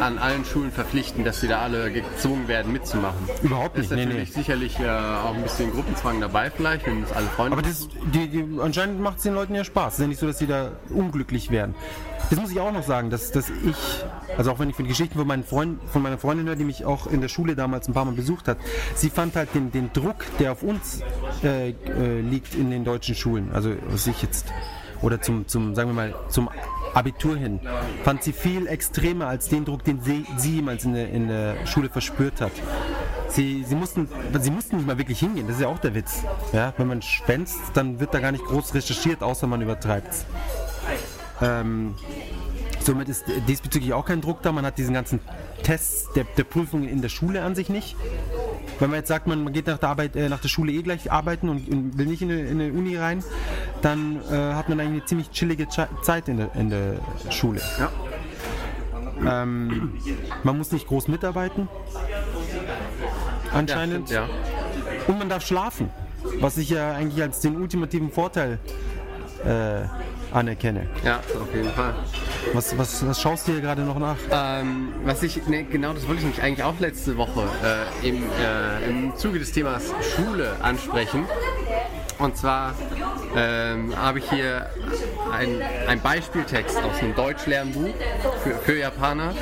[0.00, 3.18] an allen Schulen verpflichtend, dass sie da alle gezwungen werden mitzumachen.
[3.42, 4.34] Überhaupt Es ist nicht, nee, natürlich nee.
[4.34, 8.28] sicherlich äh, auch ein bisschen Gruppenzwang dabei vielleicht, wenn das alle Freunde Aber das, die,
[8.28, 9.94] die, anscheinend macht es den Leuten ja Spaß.
[9.94, 11.74] Es ist ja nicht so, dass sie da unglücklich werden.
[12.30, 13.76] Das muss ich auch noch sagen, dass, dass ich,
[14.36, 16.64] also auch wenn ich von den Geschichten von, meinen Freund, von meiner Freundin höre, die
[16.64, 18.58] mich auch in der Schule damals ein paar Mal besucht hat,
[18.94, 21.02] sie fand halt den, den Druck, der auf uns
[21.42, 24.46] äh, äh, liegt in den deutschen Schulen, also was ich jetzt,
[25.02, 26.48] oder zum, zum, sagen wir mal, zum
[26.94, 27.60] Abitur hin,
[28.04, 31.66] fand sie viel extremer als den Druck, den sie, sie jemals in der, in der
[31.66, 32.52] Schule verspürt hat.
[33.28, 34.08] Sie, sie, mussten,
[34.40, 36.22] sie mussten nicht mal wirklich hingehen, das ist ja auch der Witz.
[36.52, 40.24] Ja, wenn man schwänzt, dann wird da gar nicht groß recherchiert, außer man übertreibt
[41.40, 41.94] ähm,
[42.84, 44.52] Somit ist diesbezüglich auch kein Druck da.
[44.52, 45.20] Man hat diesen ganzen
[45.62, 47.96] Tests der, der Prüfungen in der Schule an sich nicht.
[48.78, 50.82] Wenn man jetzt sagt, man, man geht nach der, Arbeit, äh, nach der Schule eh
[50.82, 53.24] gleich arbeiten und, und will nicht in eine, in eine Uni rein,
[53.80, 56.96] dann äh, hat man eigentlich eine ziemlich chillige Zeit in der, in der
[57.30, 57.62] Schule.
[57.78, 59.42] Ja.
[59.42, 59.94] Ähm,
[60.42, 61.68] man muss nicht groß mitarbeiten.
[63.52, 64.10] Anscheinend.
[64.10, 64.28] Ja,
[65.06, 65.88] Und man darf schlafen,
[66.40, 68.58] was ich ja eigentlich als den ultimativen Vorteil
[69.44, 69.86] äh,
[70.34, 70.86] anerkenne.
[71.04, 71.94] ja, auf jeden Fall.
[72.52, 74.16] Was, was, was schaust du hier gerade noch nach?
[74.30, 77.48] Ähm, was ich, ne, genau das wollte ich nämlich eigentlich auch letzte Woche
[78.02, 81.24] äh, im, äh, im Zuge des Themas Schule ansprechen.
[82.18, 82.74] Und zwar
[83.36, 84.70] ähm, habe ich hier
[85.32, 87.94] ein, ein Beispieltext aus einem Deutschlernbuch
[88.42, 89.34] für, für Japaner,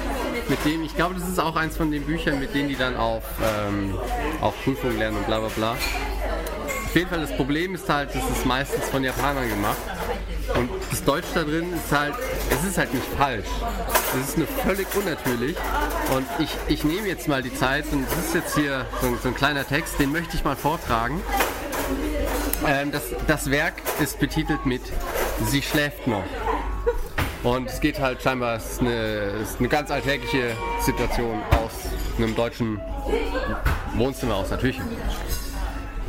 [0.48, 2.96] mit dem, ich glaube, das ist auch eins von den Büchern, mit denen die dann
[2.96, 3.94] auf, ähm,
[4.40, 5.72] auf Prüfungen lernen und bla bla bla.
[5.72, 9.78] Auf jeden Fall, das Problem ist halt, es ist meistens von Japanern gemacht.
[10.56, 12.14] Und das Deutsch da drin ist halt,
[12.50, 13.46] es ist halt nicht falsch.
[14.20, 15.56] Es ist nur völlig unnatürlich.
[16.14, 19.18] Und ich, ich nehme jetzt mal die Zeit, und das ist jetzt hier so, ein-
[19.22, 21.20] so ein kleiner Text, den möchte ich mal vortragen.
[22.66, 24.82] Ähm, das, das Werk ist betitelt mit
[25.46, 26.24] Sie schläft noch.
[27.42, 28.90] Und es geht halt scheinbar, es ist eine,
[29.42, 31.72] es ist eine ganz alltägliche Situation aus
[32.18, 32.80] einem deutschen
[33.94, 34.82] Wohnzimmer aus der Küche.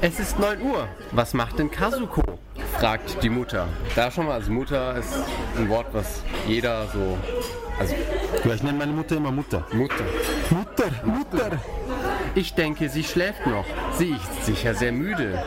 [0.02, 0.88] Es ist 9 Uhr.
[1.12, 2.23] Was macht denn Kazuko?
[2.84, 3.70] Fragt die Mutter.
[3.96, 5.14] Da schon mal, also Mutter ist
[5.58, 7.18] ein Wort, was jeder so.
[7.80, 7.96] Also
[8.44, 9.66] Ja, ich nenne meine Mutter immer Mutter.
[9.72, 10.04] Mutter.
[10.50, 11.62] Mutter, Mutter.
[12.36, 13.64] Ich denke, sie schläft noch.
[13.98, 15.42] Sie ist sicher sehr müde.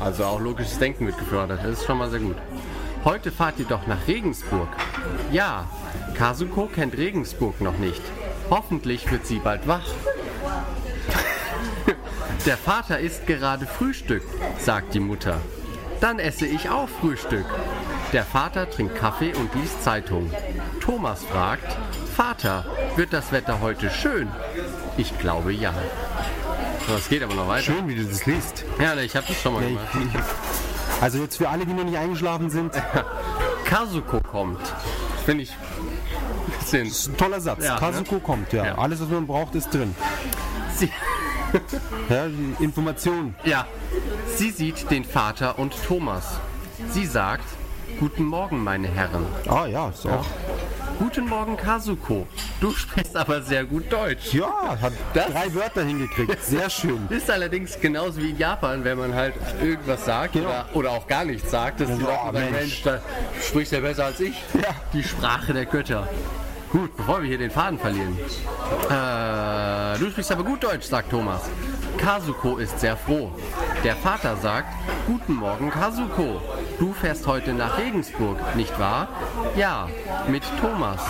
[0.00, 1.60] Also auch logisches Denken wird gefördert.
[1.62, 2.36] Das ist schon mal sehr gut.
[3.04, 4.68] Heute fahrt ihr doch nach Regensburg.
[5.30, 5.68] Ja,
[6.14, 8.00] Kazuko kennt Regensburg noch nicht.
[8.48, 9.84] Hoffentlich wird sie bald wach.
[12.46, 14.22] Der Vater isst gerade Frühstück,
[14.58, 15.38] sagt die Mutter.
[16.02, 17.44] Dann esse ich auch Frühstück.
[18.12, 20.28] Der Vater trinkt Kaffee und liest Zeitung.
[20.80, 21.76] Thomas fragt,
[22.16, 24.28] Vater, wird das Wetter heute schön?
[24.96, 25.72] Ich glaube ja.
[26.98, 27.62] Es geht aber noch weiter.
[27.62, 28.64] Schön, wie du das liest.
[28.80, 30.24] Ja, ne, ich habe das schon mal Ja, gemacht.
[31.00, 32.72] Also jetzt für alle, die noch nicht eingeschlafen sind,
[33.64, 34.58] Kazuko kommt.
[35.24, 36.88] Finde ich ein bisschen.
[36.88, 37.64] ist ein toller Satz.
[37.64, 37.80] Ja, ne?
[37.80, 38.64] Kazuko kommt, ja.
[38.66, 38.74] Ja.
[38.78, 39.94] Alles, was man braucht, ist drin.
[40.74, 40.90] Sie,
[42.08, 43.34] Ja, die Information.
[43.44, 43.66] ja,
[44.36, 46.38] sie sieht den Vater und Thomas.
[46.90, 47.44] Sie sagt,
[48.00, 49.26] Guten Morgen, meine Herren.
[49.46, 50.24] Ah ja, ist auch.
[50.98, 52.26] Guten Morgen, Kazuko.
[52.60, 54.32] Du sprichst aber sehr gut Deutsch.
[54.32, 56.42] Ja, hat Das- drei Wörter hingekriegt.
[56.42, 57.06] Sehr schön.
[57.10, 60.46] Ist allerdings genauso wie in Japan, wenn man halt irgendwas sagt Genau.
[60.48, 62.82] oder, oder auch gar nichts sagt, dass die Ja, Leute sagen, Mensch.
[62.82, 62.98] Da
[63.42, 64.34] sprichst du ja besser als ich.
[64.54, 64.70] Ja.
[64.94, 66.08] Die Sprache der Götter.
[66.70, 68.16] Gut, bevor wir hier den Faden verlieren.
[68.88, 71.42] Äh, du sprichst aber gut Deutsch, sagt Thomas.
[71.98, 73.30] Kazuko ist sehr froh.
[73.84, 74.68] Der Vater sagt,
[75.06, 76.40] Guten Morgen, Kazuko.
[76.78, 79.08] Du fährst heute nach Regensburg, nicht wahr?
[79.56, 79.88] Ja,
[80.28, 81.00] mit Thomas.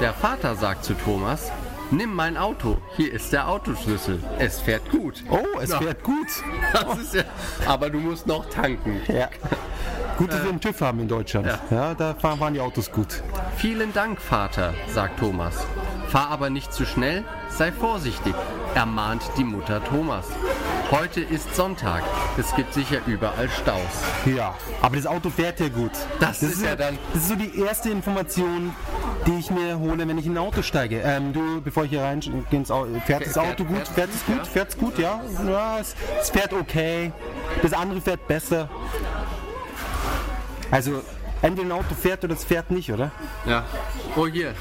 [0.00, 1.50] Der Vater sagt zu Thomas,
[1.92, 4.22] Nimm mein Auto, hier ist der Autoschlüssel.
[4.38, 5.24] Es fährt gut.
[5.28, 5.78] Oh, es Ja.
[5.78, 6.26] fährt gut.
[6.72, 7.24] Das ist ja,
[7.66, 9.00] aber du musst noch tanken.
[9.08, 9.28] Ja.
[10.16, 11.48] Gut, dass wir einen TÜV haben in Deutschland.
[11.70, 11.94] Ja.
[11.94, 13.22] Da fahren, waren die Autos gut.
[13.56, 15.66] Vielen Dank, Vater, sagt Thomas.
[16.08, 18.34] Fahr aber nicht zu schnell, sei vorsichtig,
[18.74, 20.26] ermahnt die Mutter Thomas.
[20.90, 22.02] Heute ist Sonntag,
[22.36, 23.80] es gibt sicher überall Staus.
[24.26, 25.92] Ja, aber das Auto fährt ja gut.
[26.18, 28.74] Das ist ja dann- Das ist so die erste Information,
[29.24, 31.00] die ich mir hole, wenn ich in ein Auto steige.
[31.04, 32.20] Ähm, du, bevor ich hier rein
[32.50, 33.86] ins Auto, fährt das Auto gut?
[33.88, 34.46] fährt- es gut?
[34.46, 34.98] Fährt es gut?
[34.98, 37.12] Ja, ja es, es fährt okay.
[37.62, 38.68] Das andere fährt besser.
[40.70, 41.02] Also
[41.42, 43.10] entweder ein Auto fährt oder es fährt nicht, oder?
[43.46, 43.64] Ja.
[44.16, 44.54] Oh hier,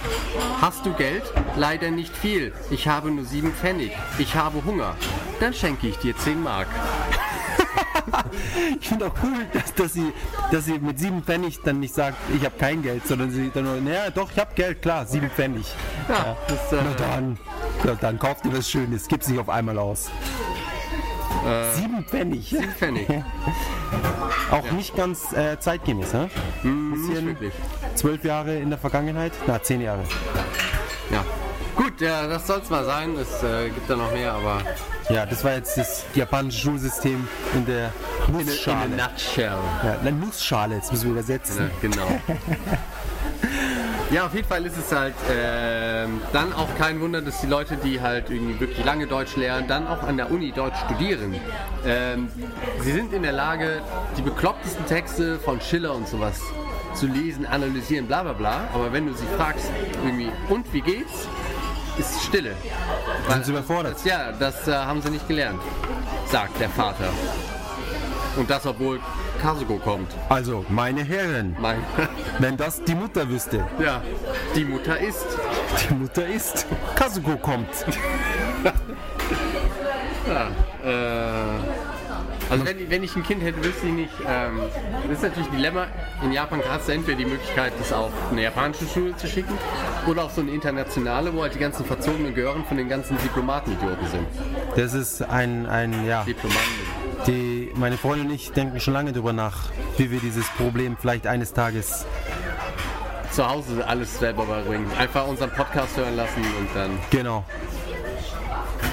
[0.62, 1.24] hast du Geld?
[1.56, 2.54] Leider nicht viel.
[2.72, 3.92] Ich habe nur sieben Pfennig.
[4.18, 4.96] Ich habe Hunger.
[5.40, 6.68] Dann schenke ich dir zehn Mark.
[8.80, 10.12] Ich finde auch cool, dass, dass, sie,
[10.52, 13.64] dass sie mit sieben Pfennig dann nicht sagt, ich habe kein Geld, sondern sie dann
[13.66, 15.66] nur, naja, doch, ich habe Geld, klar, sieben Pfennig.
[16.08, 17.38] Ja, das, äh, Na dann,
[17.84, 20.10] na dann kauft ihr was Schönes, gib's nicht auf einmal aus.
[21.76, 22.50] sieben Pfennig.
[22.50, 23.08] sieben Pfennig.
[24.52, 26.30] Auch nicht ganz äh, zeitgemäß, ne?
[26.64, 27.54] Nicht Bisschen wirklich.
[27.96, 29.32] zwölf Jahre in der Vergangenheit?
[29.48, 30.04] Na, zehn Jahre.
[31.12, 31.24] Ja.
[31.76, 33.16] Gut, ja, das soll es mal sein.
[33.16, 34.62] Es äh, gibt da noch mehr, aber
[35.10, 37.92] Ja, das war jetzt das japanische Schulsystem in der
[38.28, 39.02] in, in Nussschale.
[39.04, 39.58] a nutshell.
[39.84, 41.70] Ja, eine Nussschale, jetzt müssen wir übersetzen.
[41.70, 42.08] Ja, genau.
[44.12, 47.78] Ja, auf jeden Fall ist es halt ähm, dann auch kein Wunder, dass die Leute,
[47.78, 51.36] die halt irgendwie wirklich lange Deutsch lernen, dann auch an der Uni Deutsch studieren.
[51.86, 52.28] Ähm,
[52.82, 53.84] sie sind in der Lage,
[54.18, 56.42] die beklopptesten Texte von Schiller und sowas
[56.96, 58.68] zu lesen, analysieren, bla bla bla.
[58.74, 59.70] Aber wenn du sie fragst,
[60.04, 61.28] irgendwie, und wie geht's?
[62.00, 62.56] Ist Stille.
[63.30, 63.96] Sind sie überfordert?
[63.96, 65.62] Das, ja, das äh, haben sie nicht gelernt,
[66.32, 67.10] sagt der Vater.
[68.38, 69.00] Und das, obwohl
[69.42, 70.12] Kasuko kommt.
[70.30, 71.84] Also, meine Herren, Mein,
[72.40, 74.02] wenn das die Mutter wüsste, ja,
[74.56, 75.26] die Mutter ist.
[75.90, 77.68] die Mutter ist, Kazuko kommt.
[80.86, 81.58] Äh,
[82.50, 84.14] also wenn, wenn ich ein Kind hätte, wüsste ich nicht.
[84.28, 84.60] Ähm,
[85.08, 85.88] das ist natürlich ein Dilemma.
[86.24, 89.58] In Japan hast du entweder die Möglichkeit, das auf eine japanische Schule zu schicken
[90.08, 94.08] oder auf so eine internationale, wo halt die ganzen verzogenen Gehören von den ganzen Diplomatenidioten
[94.08, 94.28] sind.
[94.76, 96.60] Das ist ein, ein ja, Diplomaten.
[97.28, 101.28] die, meine Freundin und ich denken schon lange darüber nach, wie wir dieses Problem vielleicht
[101.28, 102.06] eines Tages,
[103.32, 104.88] Zu Hause alles selber beibringen.
[104.98, 106.92] Einfach unseren Podcast hören lassen und dann.
[107.12, 107.46] genau,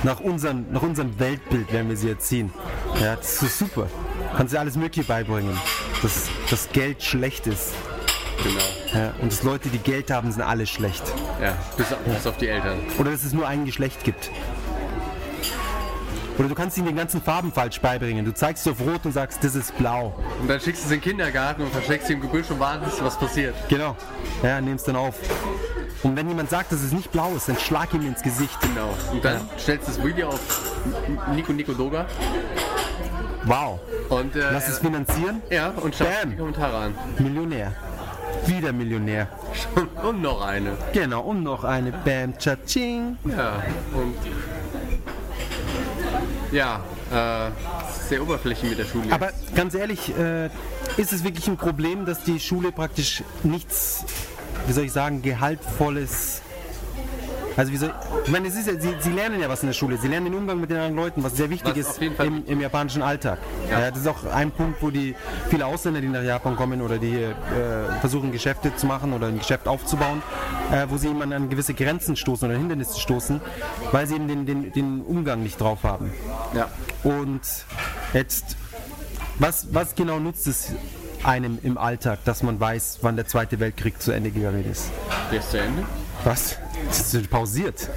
[0.03, 2.53] nach unserem, nach unserem Weltbild werden wir sie erziehen.
[3.01, 3.89] Ja, das ist super.
[4.37, 5.59] Kannst du alles Mögliche beibringen.
[6.03, 7.73] dass das Geld schlecht ist.
[8.43, 8.61] Genau.
[8.93, 11.03] Ja, und dass Leute, die Geld haben, sind alle schlecht.
[11.41, 12.79] Ja, bis, bis auf die Eltern.
[12.99, 14.31] Oder dass es nur ein Geschlecht gibt.
[16.39, 18.25] Oder du kannst ihnen den ganzen Farben falsch beibringen.
[18.25, 20.15] Du zeigst auf Rot und sagst, das ist blau.
[20.41, 23.03] Und dann schickst du sie in den Kindergarten und versteckst sie im Gebüsch und wartest,
[23.03, 23.55] was passiert.
[23.69, 23.97] Genau.
[24.43, 25.15] Ja, nimmst dann auf.
[26.07, 28.57] Und wenn jemand sagt, dass es nicht blau ist, dann schlag ihm ins Gesicht.
[28.61, 28.95] Genau.
[29.11, 30.41] Und dann stellst du das Video auf
[31.35, 32.07] Nico Nico Doga
[33.45, 33.81] Wow.
[34.09, 35.43] und, äh, Lass es finanzieren.
[35.51, 36.31] ja, und schau Bam.
[36.31, 36.95] die Kommentare an.
[37.19, 37.73] Millionär.
[38.47, 39.27] Wieder Millionär.
[40.05, 40.77] Und noch eine.
[40.93, 41.23] Genau.
[41.23, 43.17] Und noch eine Bam Cha-Ching.
[43.37, 44.15] Ja, und.
[46.53, 46.81] Ja,
[47.13, 47.51] äh,
[48.09, 49.13] sehr oberflächlich mit der Schule.
[49.13, 50.47] Aber ganz ehrlich, äh,
[50.97, 54.05] ist es wirklich ein Problem, dass die Schule praktisch nichts,
[54.67, 56.43] wie soll ich sagen, gehaltvolles.
[57.57, 57.95] Also wie soll,
[58.27, 60.27] ich meine, es ist ja, sie, sie lernen ja was in der Schule, sie lernen
[60.27, 63.39] den Umgang mit den anderen Leuten, was sehr wichtig Was ist im, im japanischen Alltag.
[63.71, 63.81] Ja.
[63.81, 63.91] Ja.
[63.91, 65.15] das ist auch ein Punkt, wo die
[65.49, 67.33] viele Ausländer, die nach Japan kommen oder die äh,
[68.01, 70.23] versuchen Geschäfte zu machen oder ein Geschäft aufzubauen,
[70.71, 73.41] äh, wo sie eben an, an gewisse Grenzen stoßen oder Hindernisse stoßen,
[73.91, 76.13] weil sie eben den, den, den Umgang nicht drauf haben.
[76.55, 76.69] ja.
[77.05, 77.41] Und
[78.13, 78.57] jetzt,
[79.39, 80.73] was, was genau nutzt es
[81.27, 84.91] einem im Alltag, dass man weiß, wann der Zweite Weltkrieg zu Ende gegangen ist?
[85.31, 85.85] Der ist zu Ende.
[86.25, 86.57] Was?
[86.89, 87.89] Das ist pausiert.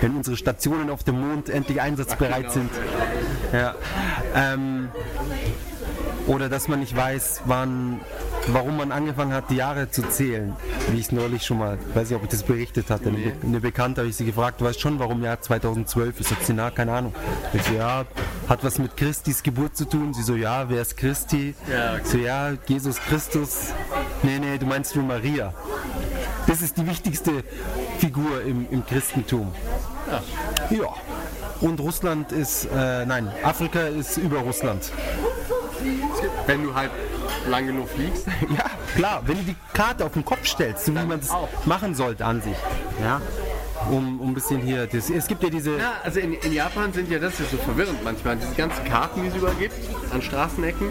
[0.00, 2.70] Wenn unsere Stationen auf dem Mond endlich einsatzbereit sind.
[3.52, 3.74] Ja.
[4.34, 4.88] Ähm,
[6.26, 8.00] oder dass man nicht weiß, wann,
[8.48, 10.54] warum man angefangen hat, die Jahre zu zählen.
[10.90, 13.08] Wie ich es neulich schon mal, weiß nicht, ob ich das berichtet hatte.
[13.08, 16.28] Eine, Be- eine Bekannte habe ich sie gefragt, du weißt schon, warum Jahr 2012 ist.
[16.30, 17.14] Sagt sie, na, keine Ahnung.
[17.52, 18.04] Ich so, ja,
[18.48, 20.14] hat was mit Christis Geburt zu tun.
[20.14, 21.54] Sie so, ja, wer ist Christi?
[21.70, 22.00] Ja, okay.
[22.04, 23.68] Ich So, ja, Jesus Christus.
[24.22, 25.52] Nee, nee, du meinst nur Maria.
[26.46, 27.44] Das ist die wichtigste
[27.98, 29.52] Figur im, im Christentum.
[30.70, 30.94] Ja.
[31.60, 34.90] Und Russland ist, äh, nein, Afrika ist über Russland.
[36.46, 36.90] Wenn du halt
[37.48, 38.26] lang genug fliegst.
[38.56, 41.30] Ja, klar, wenn du die Karte auf den Kopf stellst, so wie man es
[41.64, 42.56] machen sollte an sich.
[43.02, 43.20] Ja.
[43.90, 46.92] Um, um ein bisschen hier, das, es gibt ja diese, Ja, also in, in Japan
[46.92, 49.74] sind ja, das ist so verwirrend manchmal, diese ganzen Karten, die es überall gibt,
[50.12, 50.88] an Straßenecken,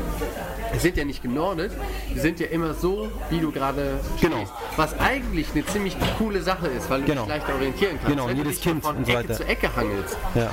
[0.77, 1.71] sind ja nicht genordet,
[2.13, 4.37] die sind ja immer so, wie du gerade Genau.
[4.37, 4.51] stehst.
[4.77, 7.21] Was eigentlich eine ziemlich coole Sache ist, weil du Genau.
[7.23, 8.07] dich leicht orientieren kannst.
[8.07, 10.49] Genau, Wenn du jedes dich Kind von und so Ecke zu Ecke hangelst, ja.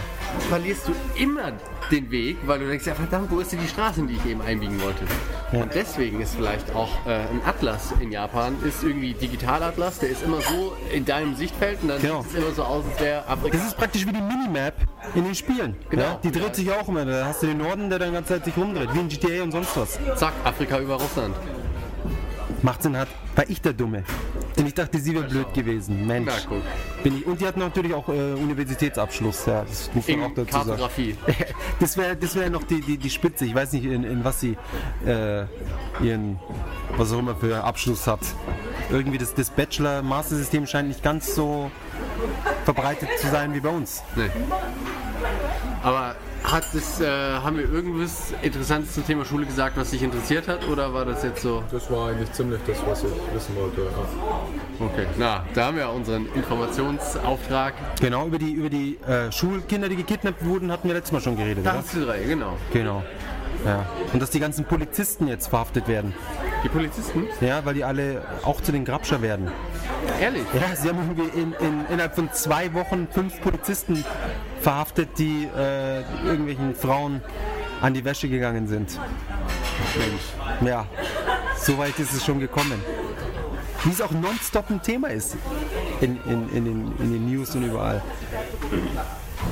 [0.49, 1.53] verlierst du immer
[1.91, 4.27] den Weg, weil du denkst, ja verdammt, wo ist denn die Straße, in die ich
[4.27, 5.05] eben einbiegen wollte?
[5.53, 5.63] Ja.
[5.63, 10.23] Und deswegen ist vielleicht auch äh, ein Atlas in Japan, ist irgendwie Digitalatlas, der ist
[10.23, 12.23] immer so in deinem Sichtfeld und dann Genau.
[12.29, 13.57] Es immer so aus, als wäre Afrika.
[13.57, 14.75] Das ist praktisch wie die Minimap
[15.15, 15.77] in den Spielen.
[15.91, 16.03] Genau.
[16.03, 16.21] Ja?
[16.23, 17.05] Die dreht sich auch immer.
[17.05, 19.43] Da hast du den Norden, der dann die ganze Zeit sich rumdreht, wie in GTA
[19.43, 19.99] und sonst was.
[20.17, 21.35] Zack, Afrika über Russland.
[22.63, 24.03] Macht Sinn hat, war ich der Dumme.
[24.57, 26.07] Denn ich dachte, sie wäre blöd gewesen.
[26.07, 26.27] Mensch.
[26.27, 26.63] Na, guck.
[27.05, 27.27] Bin ich.
[27.27, 29.47] Und die hat natürlich auch äh, Universitätsabschluss.
[29.47, 30.67] Ja, das muss man auch dazu sagen.
[30.67, 31.17] Kartografie.
[31.81, 33.45] Das wäre das wär noch die, die, die Spitze.
[33.45, 34.57] Ich weiß nicht, in, in was sie
[35.07, 35.45] äh,
[36.03, 36.41] ihren,
[36.97, 38.21] was auch immer für Abschluss hat.
[38.91, 41.71] Irgendwie das, das Bachelor-Master-System scheint nicht ganz so
[42.65, 44.03] verbreitet zu sein wie bei uns.
[44.17, 44.31] Nee.
[45.83, 50.49] Aber hat es, äh, haben wir irgendwas Interessantes zum Thema Schule gesagt, was dich interessiert
[50.49, 50.67] hat?
[50.69, 51.63] Oder war das jetzt so?
[51.71, 53.83] Das war eigentlich ziemlich das, was ich wissen wollte.
[53.83, 54.87] Ja.
[54.87, 55.07] Okay.
[55.19, 57.75] Na, da haben wir unseren Informationsauftrag.
[58.01, 61.37] Genau, über die, über die äh, Schulkinder, die gekidnappt wurden, hatten wir letztes Mal schon
[61.37, 61.67] geredet.
[61.67, 61.79] Da Oder?
[61.81, 62.57] hast du drei, genau.
[62.73, 63.03] Genau.
[63.65, 63.87] Ja.
[64.13, 66.15] Und dass die ganzen Polizisten jetzt verhaftet werden.
[66.65, 67.27] Die Polizisten?
[67.41, 69.51] Ja, weil die alle auch zu den Grabscher werden.
[70.21, 70.43] Ehrlich?
[70.55, 74.05] Ja, sie haben irgendwie in, in, innerhalb von zwei Wochen fünf Polizisten
[74.61, 77.23] verhaftet, die äh, irgendwelchen Frauen
[77.81, 78.99] an die Wäsche gegangen sind.
[79.97, 80.69] Mensch.
[80.69, 80.87] Ja,
[81.57, 82.83] so weit ist es schon gekommen.
[83.85, 85.37] Wie es auch nonstop ein Thema ist
[86.01, 88.03] in, in, in, den, in den News und überall.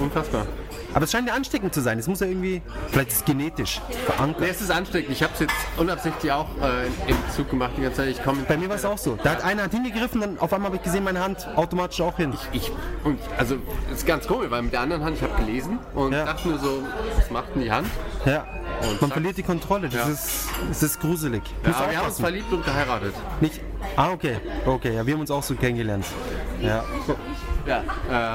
[0.01, 0.47] Unfassbar.
[0.95, 1.99] Aber es scheint ja ansteckend zu sein.
[1.99, 4.41] Es muss ja irgendwie, vielleicht ist es genetisch verankert.
[4.41, 5.13] Nee, es ist ansteckend.
[5.13, 8.09] Ich habe es jetzt unabsichtlich auch äh, im Zug gemacht die ganze Zeit.
[8.09, 9.19] Ich komme Bei mir war es auch so.
[9.23, 12.17] Da hat einer hat hingegriffen, dann auf einmal habe ich gesehen, meine Hand automatisch auch
[12.17, 12.33] hin.
[12.53, 12.73] Ich,
[13.05, 13.57] und also,
[13.93, 16.25] ist ganz komisch, weil mit der anderen Hand, ich habe gelesen und Ja.
[16.25, 16.83] dachte nur so,
[17.17, 17.89] was macht denn die Hand?
[18.25, 18.47] Ja.
[18.81, 19.13] Und Man zack.
[19.13, 19.89] verliert die Kontrolle.
[19.91, 20.13] Das Ja.
[20.13, 21.43] ist, das ist gruselig.
[21.65, 23.15] Ja, wir haben uns verliebt und geheiratet.
[23.41, 23.61] Nicht.
[23.95, 24.37] Ah, okay.
[24.65, 26.07] Okay, ja, wir haben uns auch so kennengelernt.
[26.61, 26.85] Ja.
[27.67, 27.83] Ja.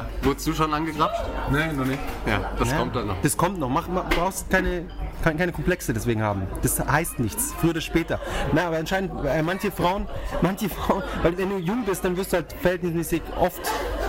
[0.01, 1.23] Äh, wurdest du schon angegrapscht?
[1.51, 1.99] Nein, noch nicht.
[2.25, 2.77] Ja, das ja.
[2.77, 3.15] kommt dann noch.
[3.21, 3.69] Das kommt noch.
[3.69, 4.85] Mach, mach, brauchst keine,
[5.23, 6.43] keine, keine Komplexe deswegen haben.
[6.61, 7.53] Das heißt nichts.
[7.59, 8.19] Früher oder später.
[8.53, 10.07] Na, aber anscheinend, äh, manche Frauen,
[10.41, 13.61] manche Frauen, weil wenn du jung bist, dann wirst du halt verhältnismäßig oft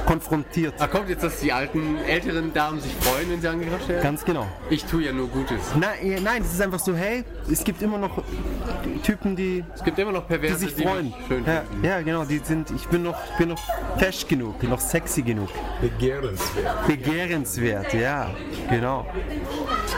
[0.06, 0.74] konfrontiert.
[0.80, 4.02] Ach, kommt jetzt, dass die alten, älteren Damen sich freuen, wenn sie angegrapscht werden?
[4.02, 4.46] Ganz genau.
[4.68, 5.60] Ich tue ja nur Gutes.
[5.78, 8.22] Na, eh, nein, es ist einfach so, hey, es gibt immer noch
[9.04, 11.06] Typen, die, Es gibt immer noch die Perverse, sich die freuen.
[11.06, 11.84] mich schön Ja, finden.
[11.84, 13.62] ja, genau, die sind, ich bin noch, ich bin noch
[13.96, 15.48] fesch genug, noch sexy genug.
[15.80, 16.86] Begehrenswert.
[16.88, 18.30] Begehrenswert, ja,
[18.68, 19.06] genau.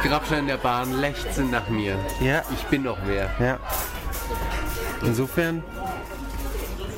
[0.05, 1.97] Die Grabscher in der Bahn lechzen nach mir.
[2.21, 3.29] Ja, Ich bin noch wer.
[3.39, 3.59] ja.
[5.05, 5.63] Insofern,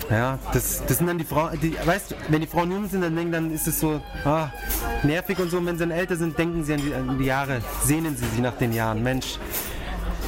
[0.08, 3.00] ja, das, das sind dann die Frauen, die, weißt du, wenn die Frauen jung sind,
[3.00, 4.48] dann denken, dann ist es so ah,
[5.02, 5.56] nervig und so.
[5.58, 8.26] Und wenn sie dann älter sind, denken sie an die, an die Jahre, sehnen sie
[8.26, 9.02] sich nach den Jahren.
[9.02, 9.38] Mensch,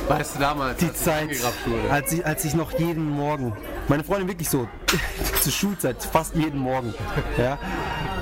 [0.08, 1.28] Weißt du damals, die als ich Zeit,
[1.66, 1.90] wurde?
[1.90, 3.52] als ich, als ich noch jeden Morgen,
[3.88, 4.66] meine Freundin wirklich so,
[5.42, 6.94] zur Schulzeit, fast jeden Morgen.
[7.36, 7.58] Ja.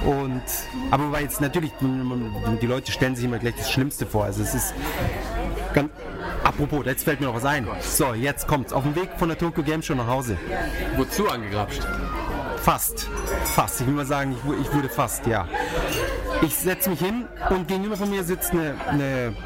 [0.04, 0.42] Und,
[0.90, 4.24] aber weil jetzt natürlich, die Leute stellen sich immer gleich das Schlimmste vor.
[4.24, 4.74] Also es ist
[5.76, 5.90] ganz,
[6.42, 7.68] apropos, jetzt fällt mir noch was ein.
[7.80, 8.72] So, jetzt kommt's.
[8.72, 10.36] Auf dem Weg von der Tokyo Game Show nach Hause.
[10.96, 11.86] Wozu angegrapscht?
[12.56, 13.08] Fast.
[13.44, 13.82] Fast.
[13.82, 15.46] Ich will mal sagen, ich, ich wurde fast, ja.
[16.42, 19.36] Ich setze mich hin und gegenüber von mir sitzt eine, eine,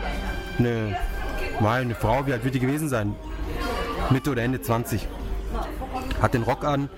[0.58, 0.96] eine,
[1.60, 3.14] mal eine Frau, wie alt wird die gewesen sein?
[4.10, 5.06] Mitte oder Ende 20.
[6.22, 6.88] Hat den Rock an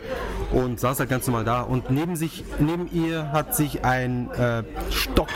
[0.52, 1.62] und saß halt ganz normal da.
[1.62, 5.28] Und neben sich, neben ihr hat sich ein äh, Stock,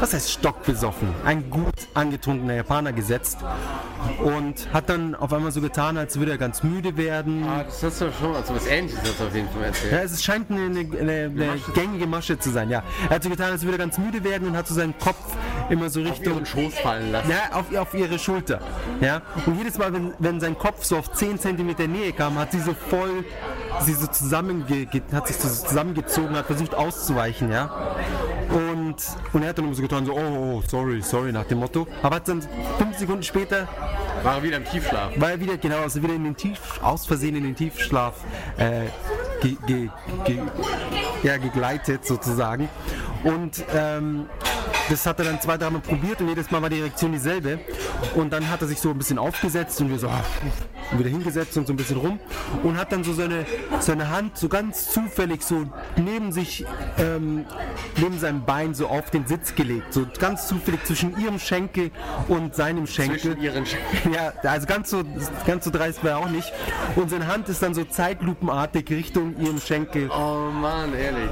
[0.00, 1.08] was heißt Stock besoffen?
[1.24, 3.38] Ein gut angetrunkener Japaner gesetzt
[4.22, 7.44] und hat dann auf einmal so getan, als würde er ganz müde werden.
[7.44, 9.92] Ah, das hast du schon mal so was ähnliches hast du auf jeden Fall erzählt.
[9.92, 12.82] Ja, es scheint eine, eine, eine, eine gängige Masche zu sein, ja.
[13.08, 15.36] Er hat so getan, als würde er ganz müde werden und hat so seinen Kopf
[15.70, 16.34] immer so Auf Richtung.
[16.34, 17.30] ihren Schoß fallen lassen.
[17.30, 18.60] Ja, auf, auf ihre Schulter.
[19.00, 19.22] Ja?
[19.46, 22.60] Und jedes Mal, wenn, wenn sein Kopf so auf 10 cm Nähe kam, hat sie
[22.60, 23.24] so voll,
[23.80, 27.70] sie so zusammenge, ge- hat sich so zusammengezogen, hat versucht auszuweichen, ja.
[28.50, 28.96] Und,
[29.34, 30.18] und er hat dann immer so getan, so, oh,
[30.56, 31.86] oh, sorry, sorry, nach dem Motto.
[32.02, 32.40] Aber hat dann
[32.78, 33.68] fünf Sekunden später
[34.22, 35.10] War er wieder im Tiefschlaf.
[35.16, 38.14] war er wieder, genau, also wieder in den Tief, aus Versehen in den Tiefschlaf
[38.56, 38.86] äh,
[39.42, 39.88] ge, ge,
[40.24, 40.38] ge,
[41.22, 42.68] ja, gegleitet sozusagen.
[43.24, 44.26] Und ähm,
[44.88, 47.58] das hat er dann zwei, dreimal probiert und jedes Mal war die Reaktion dieselbe.
[48.14, 50.22] Und dann hat er sich so ein bisschen aufgesetzt und wir so, ah,
[50.96, 52.18] wieder hingesetzt und so ein bisschen rum
[52.62, 53.44] und hat dann so seine,
[53.80, 55.66] seine Hand so ganz zufällig so
[55.96, 56.64] neben sich,
[56.98, 57.44] ähm,
[57.96, 59.92] neben seinem Bein so auf den Sitz gelegt.
[59.92, 61.90] So ganz zufällig zwischen ihrem Schenkel
[62.28, 63.18] und seinem Schenkel.
[63.18, 63.76] Zwischen ihren Sch
[64.14, 65.02] Ja, also ganz so,
[65.46, 66.52] ganz so dreist war er auch nicht.
[66.96, 70.10] Und seine Hand ist dann so zeitlupenartig Richtung ihrem Schenkel.
[70.10, 71.30] Oh Mann, ehrlich.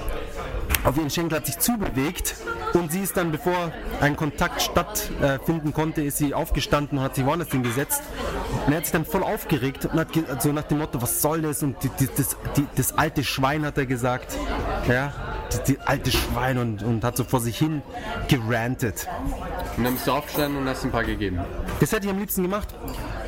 [0.84, 2.34] Auf ihren Schenkel hat sich zubewegt.
[2.72, 7.24] Und sie ist dann, bevor ein Kontakt stattfinden konnte, ist sie aufgestanden und hat sich
[7.24, 8.02] woanders hingesetzt.
[8.66, 11.42] Und er hat sich dann voll aufgeregt und hat so nach dem Motto, was soll
[11.42, 11.62] das?
[11.62, 14.36] Und die, die, das, die, das alte Schwein hat er gesagt.
[14.88, 15.12] Ja,
[15.66, 17.82] die alte Schwein und, und hat so vor sich hin
[18.28, 19.08] gerantet.
[19.76, 21.40] Und dann bist du aufgestanden und hast ein paar gegeben.
[21.80, 22.68] Das hätte ich am liebsten gemacht.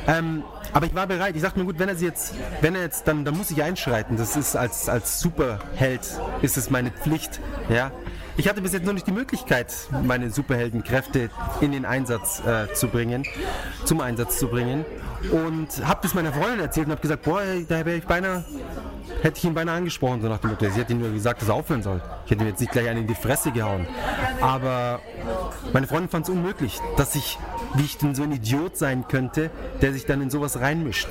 [0.07, 0.43] Ähm,
[0.73, 1.35] aber ich war bereit.
[1.35, 3.63] Ich sagte mir gut, wenn er sie jetzt, wenn er jetzt, dann, dann muss ich
[3.63, 4.17] einschreiten.
[4.17, 6.01] Das ist als, als Superheld
[6.41, 7.39] ist es meine Pflicht.
[7.69, 7.91] Ja.
[8.39, 11.29] Ich hatte bis jetzt noch nicht die Möglichkeit, meine Superheldenkräfte
[11.59, 13.25] in den Einsatz äh, zu bringen,
[13.83, 14.85] zum Einsatz zu bringen.
[15.29, 18.45] Und habe das meiner Freundin erzählt und habe gesagt, boah, da wäre ich beinahe,
[19.21, 20.69] hätte ich ihn beinahe angesprochen, so nach dem Motto.
[20.69, 22.01] Sie hat ihm nur gesagt, dass er aufhören soll.
[22.23, 23.85] Ich hätte ihm jetzt nicht gleich einen in die Fresse gehauen.
[24.39, 25.01] Aber
[25.73, 27.37] meine Freundin fand es unmöglich, dass ich,
[27.73, 31.09] wie ich denn so ein Idiot sein könnte, der sich dann in sowas reinmischt.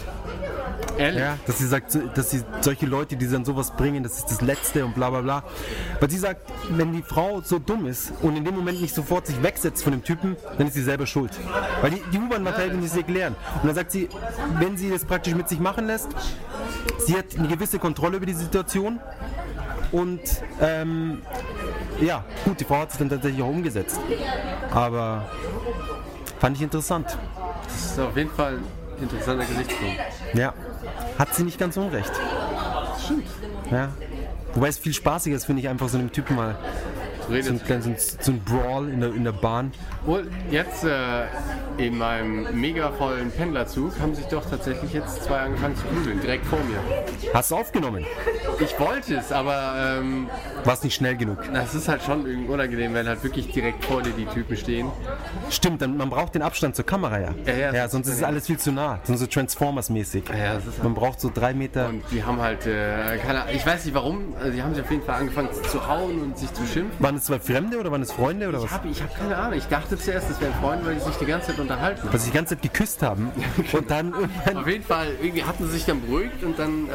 [0.99, 1.20] Ehrlich?
[1.20, 4.41] Ja, dass sie sagt, dass sie solche Leute, die dann sowas bringen, das ist das
[4.41, 5.45] Letzte und bla bla bla.
[6.01, 9.26] Weil sie sagt, wenn die Frau so dumm ist und in dem Moment nicht sofort
[9.26, 11.32] sich wegsetzt von dem Typen, dann ist sie selber schuld.
[11.80, 13.28] Weil die, die U-Bahn war verhältnismäßig leer.
[13.28, 14.08] Und dann sagt sie,
[14.58, 16.08] wenn sie das praktisch mit sich machen lässt,
[17.06, 19.00] sie hat eine gewisse Kontrolle über die Situation
[19.90, 20.20] und
[20.60, 21.22] ähm,
[22.00, 23.98] ja, gut, die Frau hat es dann tatsächlich auch umgesetzt.
[24.70, 25.28] Aber
[26.38, 27.18] fand ich interessant.
[27.64, 28.58] Das ist auf jeden Fall
[28.96, 29.96] ein interessanter Gesichtspunkt.
[30.34, 30.54] Ja,
[31.18, 32.12] hat sie nicht ganz unrecht.
[33.04, 33.26] Stimmt.
[33.70, 33.88] Ja.
[34.54, 36.56] Wobei es viel spaßiger ist, finde ich, einfach so einem Typen mal
[37.29, 39.72] Du so ein, so ein, so ein Brawl in der, in der Bahn.
[40.07, 41.24] Und jetzt äh,
[41.76, 46.47] in meinem mega vollen Pendlerzug haben sich doch tatsächlich jetzt zwei angefangen zu prügeln, direkt
[46.47, 46.81] vor mir.
[47.35, 48.05] Hast du aufgenommen?
[48.61, 50.29] Ich wollte es, aber ähm,
[50.64, 51.38] Warst nicht schnell genug.
[51.53, 54.88] das ist halt schon irgendwie unangenehm, wenn halt wirklich direkt vor dir die Typen stehen.
[55.50, 57.34] Stimmt, dann, man braucht den Abstand zur Kamera, ja.
[57.46, 59.00] Ja, ja, das sonst ist ist alles viel zu nah.
[59.05, 60.25] Sonst so Transformers-mäßig.
[60.30, 61.88] Ja, ist Man braucht so drei Meter.
[61.88, 64.91] Und die haben halt, äh, keine ich weiß nicht warum, also die haben sich auf
[64.91, 67.03] jeden Fall angefangen zu hauen und sich zu schimpfen.
[67.03, 68.70] Waren es zwei Fremde oder waren es Freunde oder Ich was?
[68.72, 71.26] habe ich hab keine Ahnung, ich dachte zuerst, das wären Freunde, weil die sich die
[71.26, 72.08] ganze Zeit unterhalten.
[72.11, 73.30] Was sich die ganze Zeit geküsst haben.
[73.72, 74.57] Und dann irgendwann.
[74.57, 76.92] Auf jeden Fall, irgendwie hatten sie sich dann beruhigt und dann äh,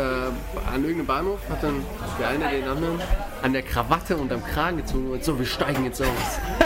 [0.73, 1.83] an irgendeinem Bahnhof hat dann
[2.19, 2.99] der eine den anderen
[3.41, 6.07] an der Krawatte und am Kragen gezogen und so, wir steigen jetzt aus.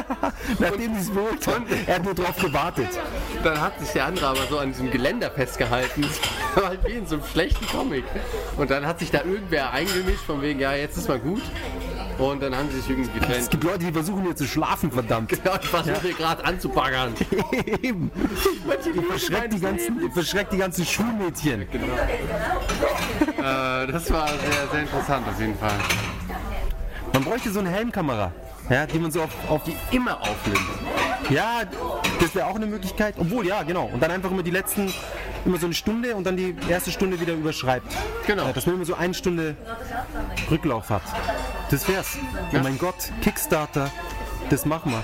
[0.60, 1.66] Nachdem sie es beholt haben.
[1.88, 2.90] Er hat nur drauf gewartet.
[3.44, 6.06] Dann hat sich der andere aber so an diesem Geländer festgehalten.
[6.58, 8.04] Das war halt wie in so einem schlechten Comic.
[8.58, 11.44] Und dann hat sich da irgendwer eingemischt von wegen, ja, jetzt ist mal gut.
[12.18, 13.52] Und dann haben sie sich irgendwie Es getrennt.
[13.52, 15.30] gibt Leute, die versuchen hier zu schlafen, verdammt.
[15.44, 17.14] Genau, ich versuche hier gerade anzubaggern.
[17.84, 18.12] Eben.
[18.96, 21.62] Ich verschreck die ganzen, ich verschreck die ganzen Schulmädchen.
[21.62, 21.68] Äh,
[23.38, 25.78] das war sehr, sehr interessant auf jeden Fall.
[27.14, 28.32] Man bräuchte so eine Helmkamera,
[28.70, 30.60] ja, die man so auf, auf die Immer aufnimmt.
[31.30, 31.62] Ja,
[32.20, 33.16] das wäre auch eine Möglichkeit.
[33.18, 33.90] Obwohl, ja, genau.
[33.94, 34.92] Und dann einfach immer die letzten,
[35.46, 37.94] immer so eine Stunde und dann die erste Stunde wieder überschreibt.
[38.26, 38.46] Genau.
[38.46, 39.56] Ja, dass man immer so eine Stunde
[40.50, 41.02] Rücklauf hat.
[41.70, 42.18] Das wär's.
[42.54, 43.92] Oh mein Gott, Kickstarter,
[44.50, 45.04] das machen wir.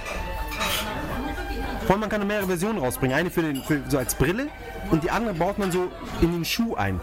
[1.85, 3.17] Vor allem, man kann mehrere Versionen rausbringen.
[3.17, 4.47] Eine für, den, für so als Brille
[4.89, 5.91] und die andere baut man so
[6.21, 7.01] in den Schuh ein.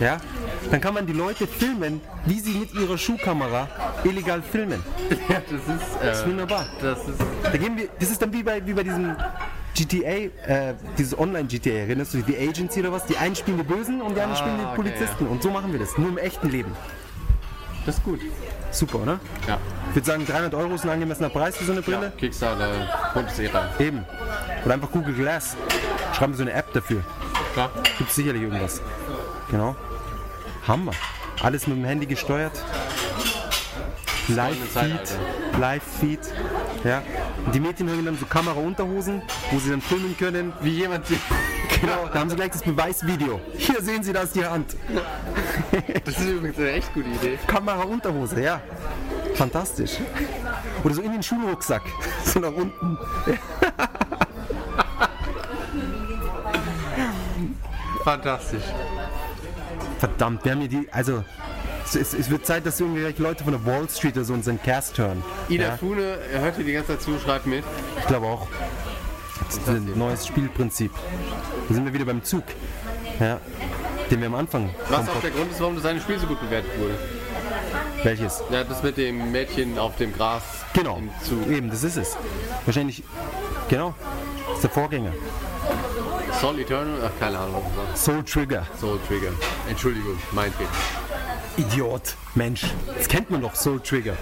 [0.00, 0.18] Ja?
[0.70, 3.68] Dann kann man die Leute filmen, wie sie mit ihrer Schuhkamera
[4.04, 4.82] illegal filmen.
[5.28, 6.66] Ja, das ist, Das ist äh, wunderbar.
[6.80, 9.14] das ist Da gehen wir, das ist dann wie bei, wie bei diesem
[9.74, 13.06] GTA, äh, dieses Online-GTA, erinnerst du dich, die Agency oder was?
[13.06, 15.26] Die einen spielen die Bösen und die anderen spielen die okay, Polizisten.
[15.26, 16.72] Und so machen wir das, nur im echten Leben.
[17.86, 18.20] Das ist gut.
[18.70, 19.20] Super, oder?
[19.46, 19.58] Ja.
[19.90, 22.12] Ich würde sagen, 300 Euro ist ein angemessener Preis für so eine ja Brille.
[22.18, 23.68] Kickstarter, Bundesära.
[23.78, 24.04] Eben.
[24.64, 25.56] Oder einfach Google Glass.
[26.12, 27.02] Schreiben so eine App dafür.
[27.52, 27.70] Klar.
[27.98, 28.80] Gibt sicherlich irgendwas.
[29.50, 29.76] Genau.
[30.66, 30.92] Hammer.
[31.42, 32.52] Alles mit dem Handy gesteuert.
[34.28, 35.60] Live-Feed.
[35.60, 36.20] Live-Feed.
[36.82, 37.02] Ja.
[37.46, 40.52] Und die Mädchen haben dann so Kamera-Unterhosen, wo sie dann filmen können.
[40.60, 41.06] Wie jemand.
[41.80, 43.40] Genau, da haben sie gleich das Beweisvideo.
[43.58, 44.74] Hier sehen Sie das, die Hand.
[46.04, 47.38] Das ist übrigens eine echt gute Idee.
[47.46, 48.60] Kamera-Unterhose, ja.
[49.34, 49.98] Fantastisch.
[50.82, 51.82] Oder so in den Schulrucksack.
[52.24, 52.98] So nach unten.
[58.02, 58.62] Fantastisch.
[59.98, 61.24] Verdammt, wir haben hier die, also
[61.84, 64.98] es, es, wird Zeit, dass irgendwie Leute von der Wall Street oder so unseren Cast
[64.98, 65.22] hören.
[65.48, 67.64] Ina Ja, Fune, er hört hier die ganze Zeit zu, schreibt mit.
[67.98, 68.46] ich glaube auch.
[69.46, 70.92] Das ist ein neues Spielprinzip.
[71.68, 72.44] Da sind wir wieder beim Zug.
[73.20, 73.40] Ja,
[74.10, 74.70] den wir am Anfang.
[74.88, 76.94] Was auch der Grund ist, warum das eine Spiel so gut bewertet wurde.
[78.02, 78.42] Welches?
[78.50, 80.42] Ja, das mit dem Mädchen auf dem Gras
[80.74, 81.00] Genau.
[81.48, 82.16] Eben, das ist es.
[82.66, 83.02] Wahrscheinlich,
[83.68, 83.94] genau.
[84.46, 85.12] Das ist der Vorgänger.
[86.40, 88.66] Soul Eternal, ach keine Ahnung, was das Soul Trigger.
[88.70, 88.78] war.
[88.78, 89.30] Soul Trigger.
[89.68, 90.68] Entschuldigung, mein Fehler.
[91.56, 92.16] Idiot.
[92.34, 92.66] Mensch.
[92.98, 94.16] Das kennt man doch, Soul Trigger.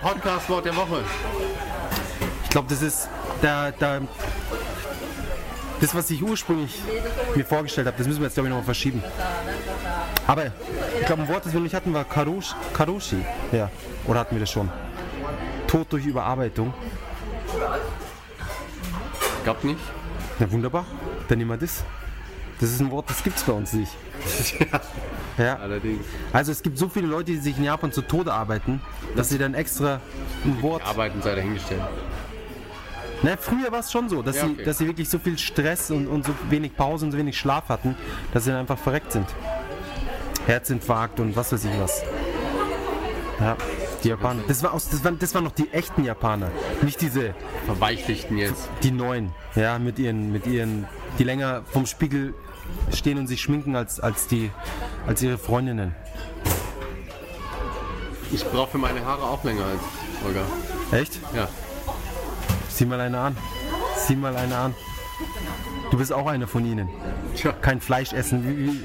[0.00, 1.02] Podcast-Wort der Woche.
[2.44, 3.08] Ich glaube, das ist
[3.42, 4.00] da, da,
[5.82, 6.80] das, was ich ursprünglich
[7.34, 9.02] mir vorgestellt habe, das müssen wir jetzt, glaube ich, nochmal verschieben.
[10.28, 12.54] Aber ich glaube, ein Wort, das wir nicht hatten, war Karoshi.
[12.72, 13.16] Karoshi.
[13.50, 13.68] Ja.
[14.06, 14.70] Oder hatten wir das schon?
[15.66, 16.72] Tod durch Überarbeitung.
[19.42, 19.80] Glaubt nicht?
[20.38, 20.86] Na wunderbar.
[21.26, 21.82] Dann nehmen wir das.
[22.60, 23.92] Das ist ein Wort, das gibt es bei uns nicht.
[25.38, 25.56] Ja.
[25.56, 26.04] Allerdings.
[26.30, 28.82] Also es gibt so viele Leute, die sich in Japan zu Tode arbeiten,
[29.16, 29.98] dass sie dann extra
[30.44, 31.80] ein Wort Arbeiten sei dahingestellt.
[33.22, 34.64] Ne, früher war es schon so, dass, Ja, sie, okay.
[34.64, 37.68] dass sie wirklich so viel Stress und, und so wenig Pause und so wenig Schlaf
[37.68, 37.94] hatten,
[38.32, 39.26] dass sie dann einfach verreckt sind.
[40.46, 42.02] Herzinfarkt und was weiß ich was.
[43.38, 43.56] Ja,
[44.02, 44.42] die Japaner.
[44.48, 46.50] Das, war aus, das, waren, das waren noch die echten Japaner,
[46.82, 47.34] nicht diese,
[47.66, 48.68] Verweichlichten jetzt.
[48.82, 50.86] die neuen, ja, mit ihren, mit ihren,
[51.18, 52.34] die länger vom Spiegel
[52.92, 54.50] stehen und sich schminken als, als, die,
[55.06, 55.94] als ihre Freundinnen.
[58.32, 59.80] Ich brauche für meine Haare auch länger als
[60.26, 60.40] Olga.
[60.90, 61.20] Echt?
[61.34, 61.48] Ja.
[62.72, 63.36] Sieh mal eine an.
[63.96, 64.74] Sieh mal eine an.
[65.90, 66.88] Du bist auch einer von ihnen.
[67.36, 67.52] Tja.
[67.52, 68.80] kein Fleisch essen.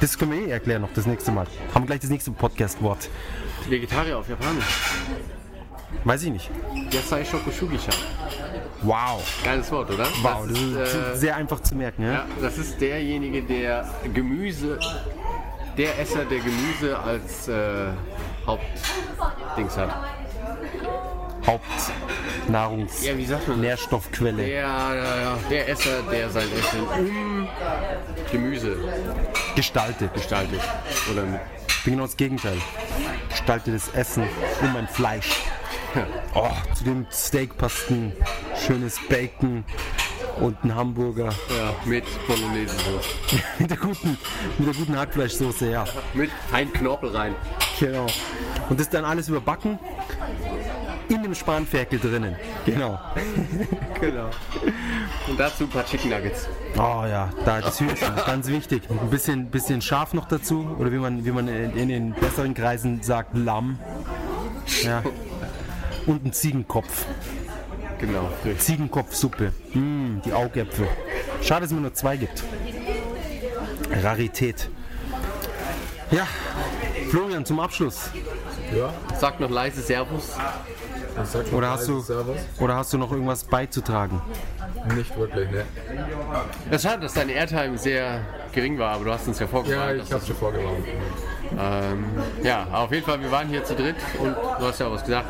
[0.00, 1.46] Das können wir eh erklären noch das nächste Mal.
[1.74, 3.10] Haben wir gleich das nächste Podcast-Wort.
[3.68, 4.64] Vegetarier auf Japanisch.
[6.04, 6.50] Weiß ich nicht.
[6.92, 7.90] Yasai Shokushugisha.
[8.82, 9.22] Wow.
[9.44, 10.06] Geiles Wort, oder?
[10.22, 12.04] Wow, das ist äh, sehr einfach zu merken.
[12.04, 12.12] Ja?
[12.12, 14.78] Ja, das ist derjenige, der Gemüse,
[15.76, 17.88] der Esser, der Gemüse als äh,
[18.46, 20.19] Hauptdings hat.
[21.46, 23.58] Hauptnahrungs- Ja, wie sagt man?
[23.58, 23.66] das?
[23.66, 24.44] Nährstoffquelle.
[24.44, 27.48] Der, der Esser, der sein Essen um
[28.30, 28.76] Gemüse
[29.56, 30.12] Gestaltet.
[30.14, 30.60] gestaltet.
[31.10, 32.58] Oder mit, Ich bin genau das Gegenteil.
[33.30, 34.24] Gestaltetes Essen
[34.62, 35.30] um mein Fleisch.
[36.34, 38.12] Oh, zu dem Steak passt ein
[38.64, 39.64] schönes Bacon
[40.38, 42.76] und ein Hamburger ja, mit Bolognese.
[43.58, 44.16] mit der guten,
[44.58, 45.84] mit der guten Hackfleischsoße, ja.
[46.14, 47.34] Mit ein Knorpel rein.
[47.80, 48.06] Genau.
[48.68, 49.78] Und das dann alles überbacken
[51.10, 52.36] in dem Spanferkel drinnen.
[52.64, 52.98] Genau.
[54.00, 54.30] Genau.
[55.28, 56.48] Und dazu ein paar Chicken Nuggets.
[56.74, 58.84] Oh ja, da das Hühnchen, ganz wichtig.
[58.88, 60.74] Ein bisschen, bisschen scharf noch dazu.
[60.78, 63.78] Oder wie man, wie man in, in den besseren Kreisen sagt, Lamm.
[64.82, 65.02] Ja.
[66.06, 67.04] Und ein Ziegenkopf.
[67.98, 68.30] Genau.
[68.56, 69.52] Ziegenkopfsuppe.
[69.74, 70.88] Mm, die Augäpfel.
[71.42, 72.42] Schade, dass es mir nur zwei gibt.
[74.02, 74.70] Rarität.
[76.10, 76.26] Ja,
[77.10, 78.10] Florian, zum Abschluss.
[78.74, 80.36] Ja, Sag noch leise Servus.
[81.16, 82.02] Das Oder hast, du,
[82.60, 84.20] oder hast du noch irgendwas beizutragen?
[84.96, 85.64] Nicht wirklich, ne?
[86.70, 88.20] Es ist schade, dass deine Airtime sehr
[88.52, 89.96] gering war, aber du hast uns ja Ja, vorgewarnt.
[89.96, 90.84] ich dass hab's schon vorgewarnt.
[91.58, 92.04] Ähm,
[92.42, 95.04] ja, auf jeden Fall, wir waren hier zu dritt und du hast ja auch was
[95.04, 95.26] gesagt.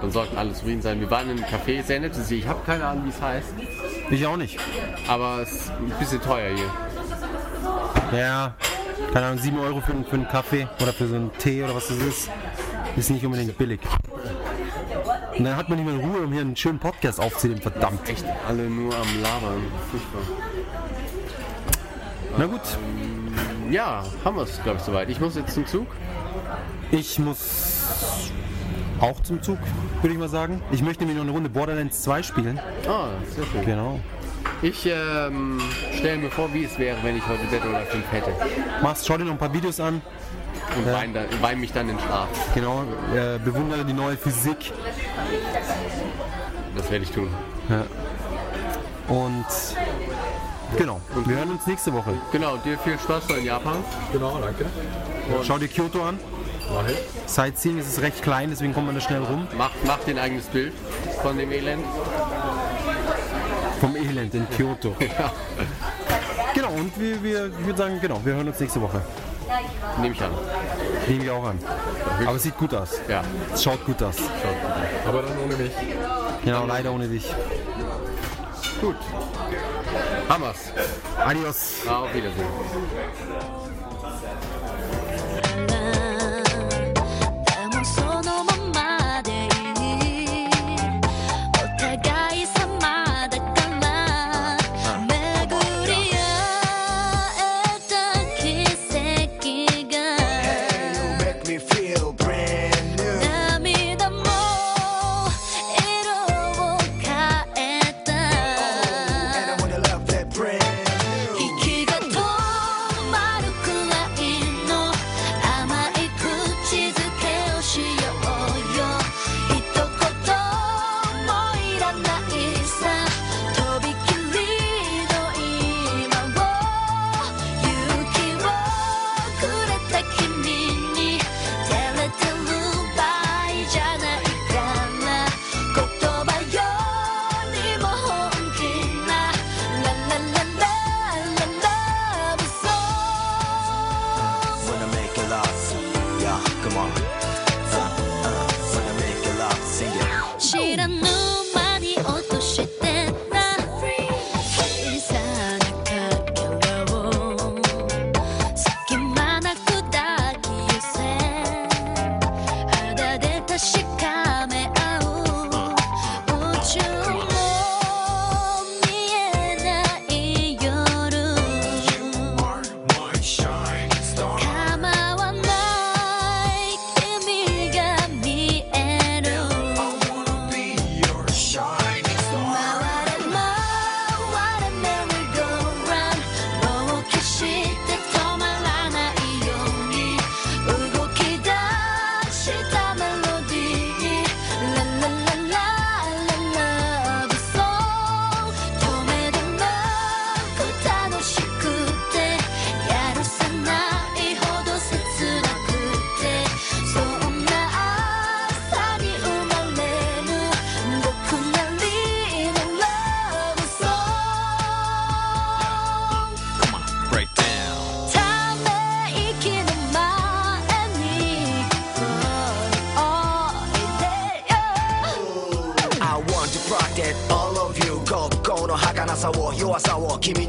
[0.00, 1.00] Dann sollten alle zufrieden sein.
[1.00, 2.36] Wir waren in einem Café, sehr See.
[2.38, 3.48] Ich habe keine Ahnung, wie es heißt,
[4.10, 4.58] Ich auch nicht.
[5.08, 8.18] aber es ist ein bisschen teuer hier.
[8.18, 8.54] Ja,
[9.12, 11.88] keine Ahnung, 7 Euro für, für einen Kaffee oder für so einen Tee oder was
[11.88, 12.30] das ist,
[12.96, 13.80] ist nicht unbedingt billig.
[15.36, 18.08] Und dann hat man nicht mehr Ruhe, um hier einen schönen Podcast aufzunehmen, verdammt.
[18.08, 19.62] Echt alle nur am Labern.
[19.90, 20.22] Furchtbar.
[22.38, 22.60] Na gut,
[23.70, 25.08] Ja, haben wir es, glaube ich, soweit.
[25.08, 25.86] Ich muss jetzt zum Zug.
[26.90, 28.30] ich muss
[29.00, 29.58] auch zum Zug,
[30.02, 30.62] würde ich mal sagen.
[30.70, 32.60] Ich möchte nämlich noch eine Runde Borderlands 2 spielen.
[32.88, 33.64] Ah, sehr schön.
[33.64, 34.00] Genau.
[34.62, 35.60] Ich ähm,
[35.96, 38.32] stelle mir vor, wie es wäre, wenn ich heute Dead or Alive 5 hätte.
[38.82, 40.00] Machst, schau dir noch ein paar Videos an.
[40.76, 40.92] Und Ja.
[40.94, 42.28] wein, dann, wein mich dann in Schlaf.
[42.54, 42.82] Genau,
[43.14, 44.72] äh, bewundere die neue Physik.
[46.76, 47.28] Das werde ich tun.
[49.08, 49.44] Und
[50.76, 52.14] genau, wir hören uns nächste Woche.
[52.32, 53.76] Genau, dir viel Spaß in Japan.
[54.12, 54.66] Genau, danke.
[55.46, 56.18] Schau dir Kyoto an.
[56.88, 57.30] Ich.
[57.30, 59.46] Sightseeing ist es recht klein, deswegen kommt man da schnell rum.
[59.56, 60.72] Mach, mach dir ein eigenes Bild
[61.22, 61.84] von dem Elend.
[63.80, 64.96] Vom Elend in Kyoto.
[66.54, 69.02] Genau, und wir, wir, ich würde sagen, genau, wir hören uns nächste Woche.
[70.00, 70.30] Nehme ich an.
[71.08, 71.58] Nehmen wir auch an.
[72.26, 72.90] Aber es sieht gut aus.
[73.08, 73.22] Ja.
[73.52, 74.16] Es schaut gut aus.
[75.06, 75.72] Aber dann ohne mich.
[76.44, 77.24] Genau, leider ohne dich.
[78.80, 78.96] Gut.
[80.28, 80.72] Hammers.
[81.18, 81.86] Adios.
[81.88, 82.46] Auf Wiedersehen.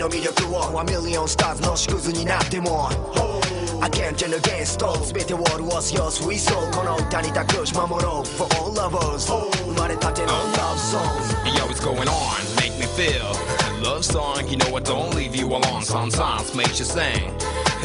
[0.04, 2.88] の魅力を A million stars の縮図になっても
[3.80, 9.26] Against and against all 全てを潤すよ Sweet soul この歌に託し守ろう For all lovers
[9.64, 11.00] 生まれたての love song
[11.56, 12.56] Yo, what's going on?
[12.56, 13.24] Make me feel
[13.82, 14.46] love song.
[14.48, 15.82] You know I don't leave you alone.
[15.82, 17.32] Sometimes makes you sing.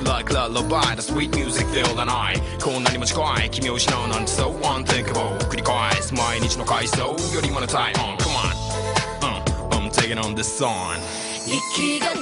[0.04, 8.36] Like lullaby, the sweet music fill the night こんなにも近い君を失うなんて so unthinkable 繰り返す毎日の回想よりもの体温 Come
[9.22, 11.00] on、うん、I'm taking on this song
[11.53, 12.20] 息が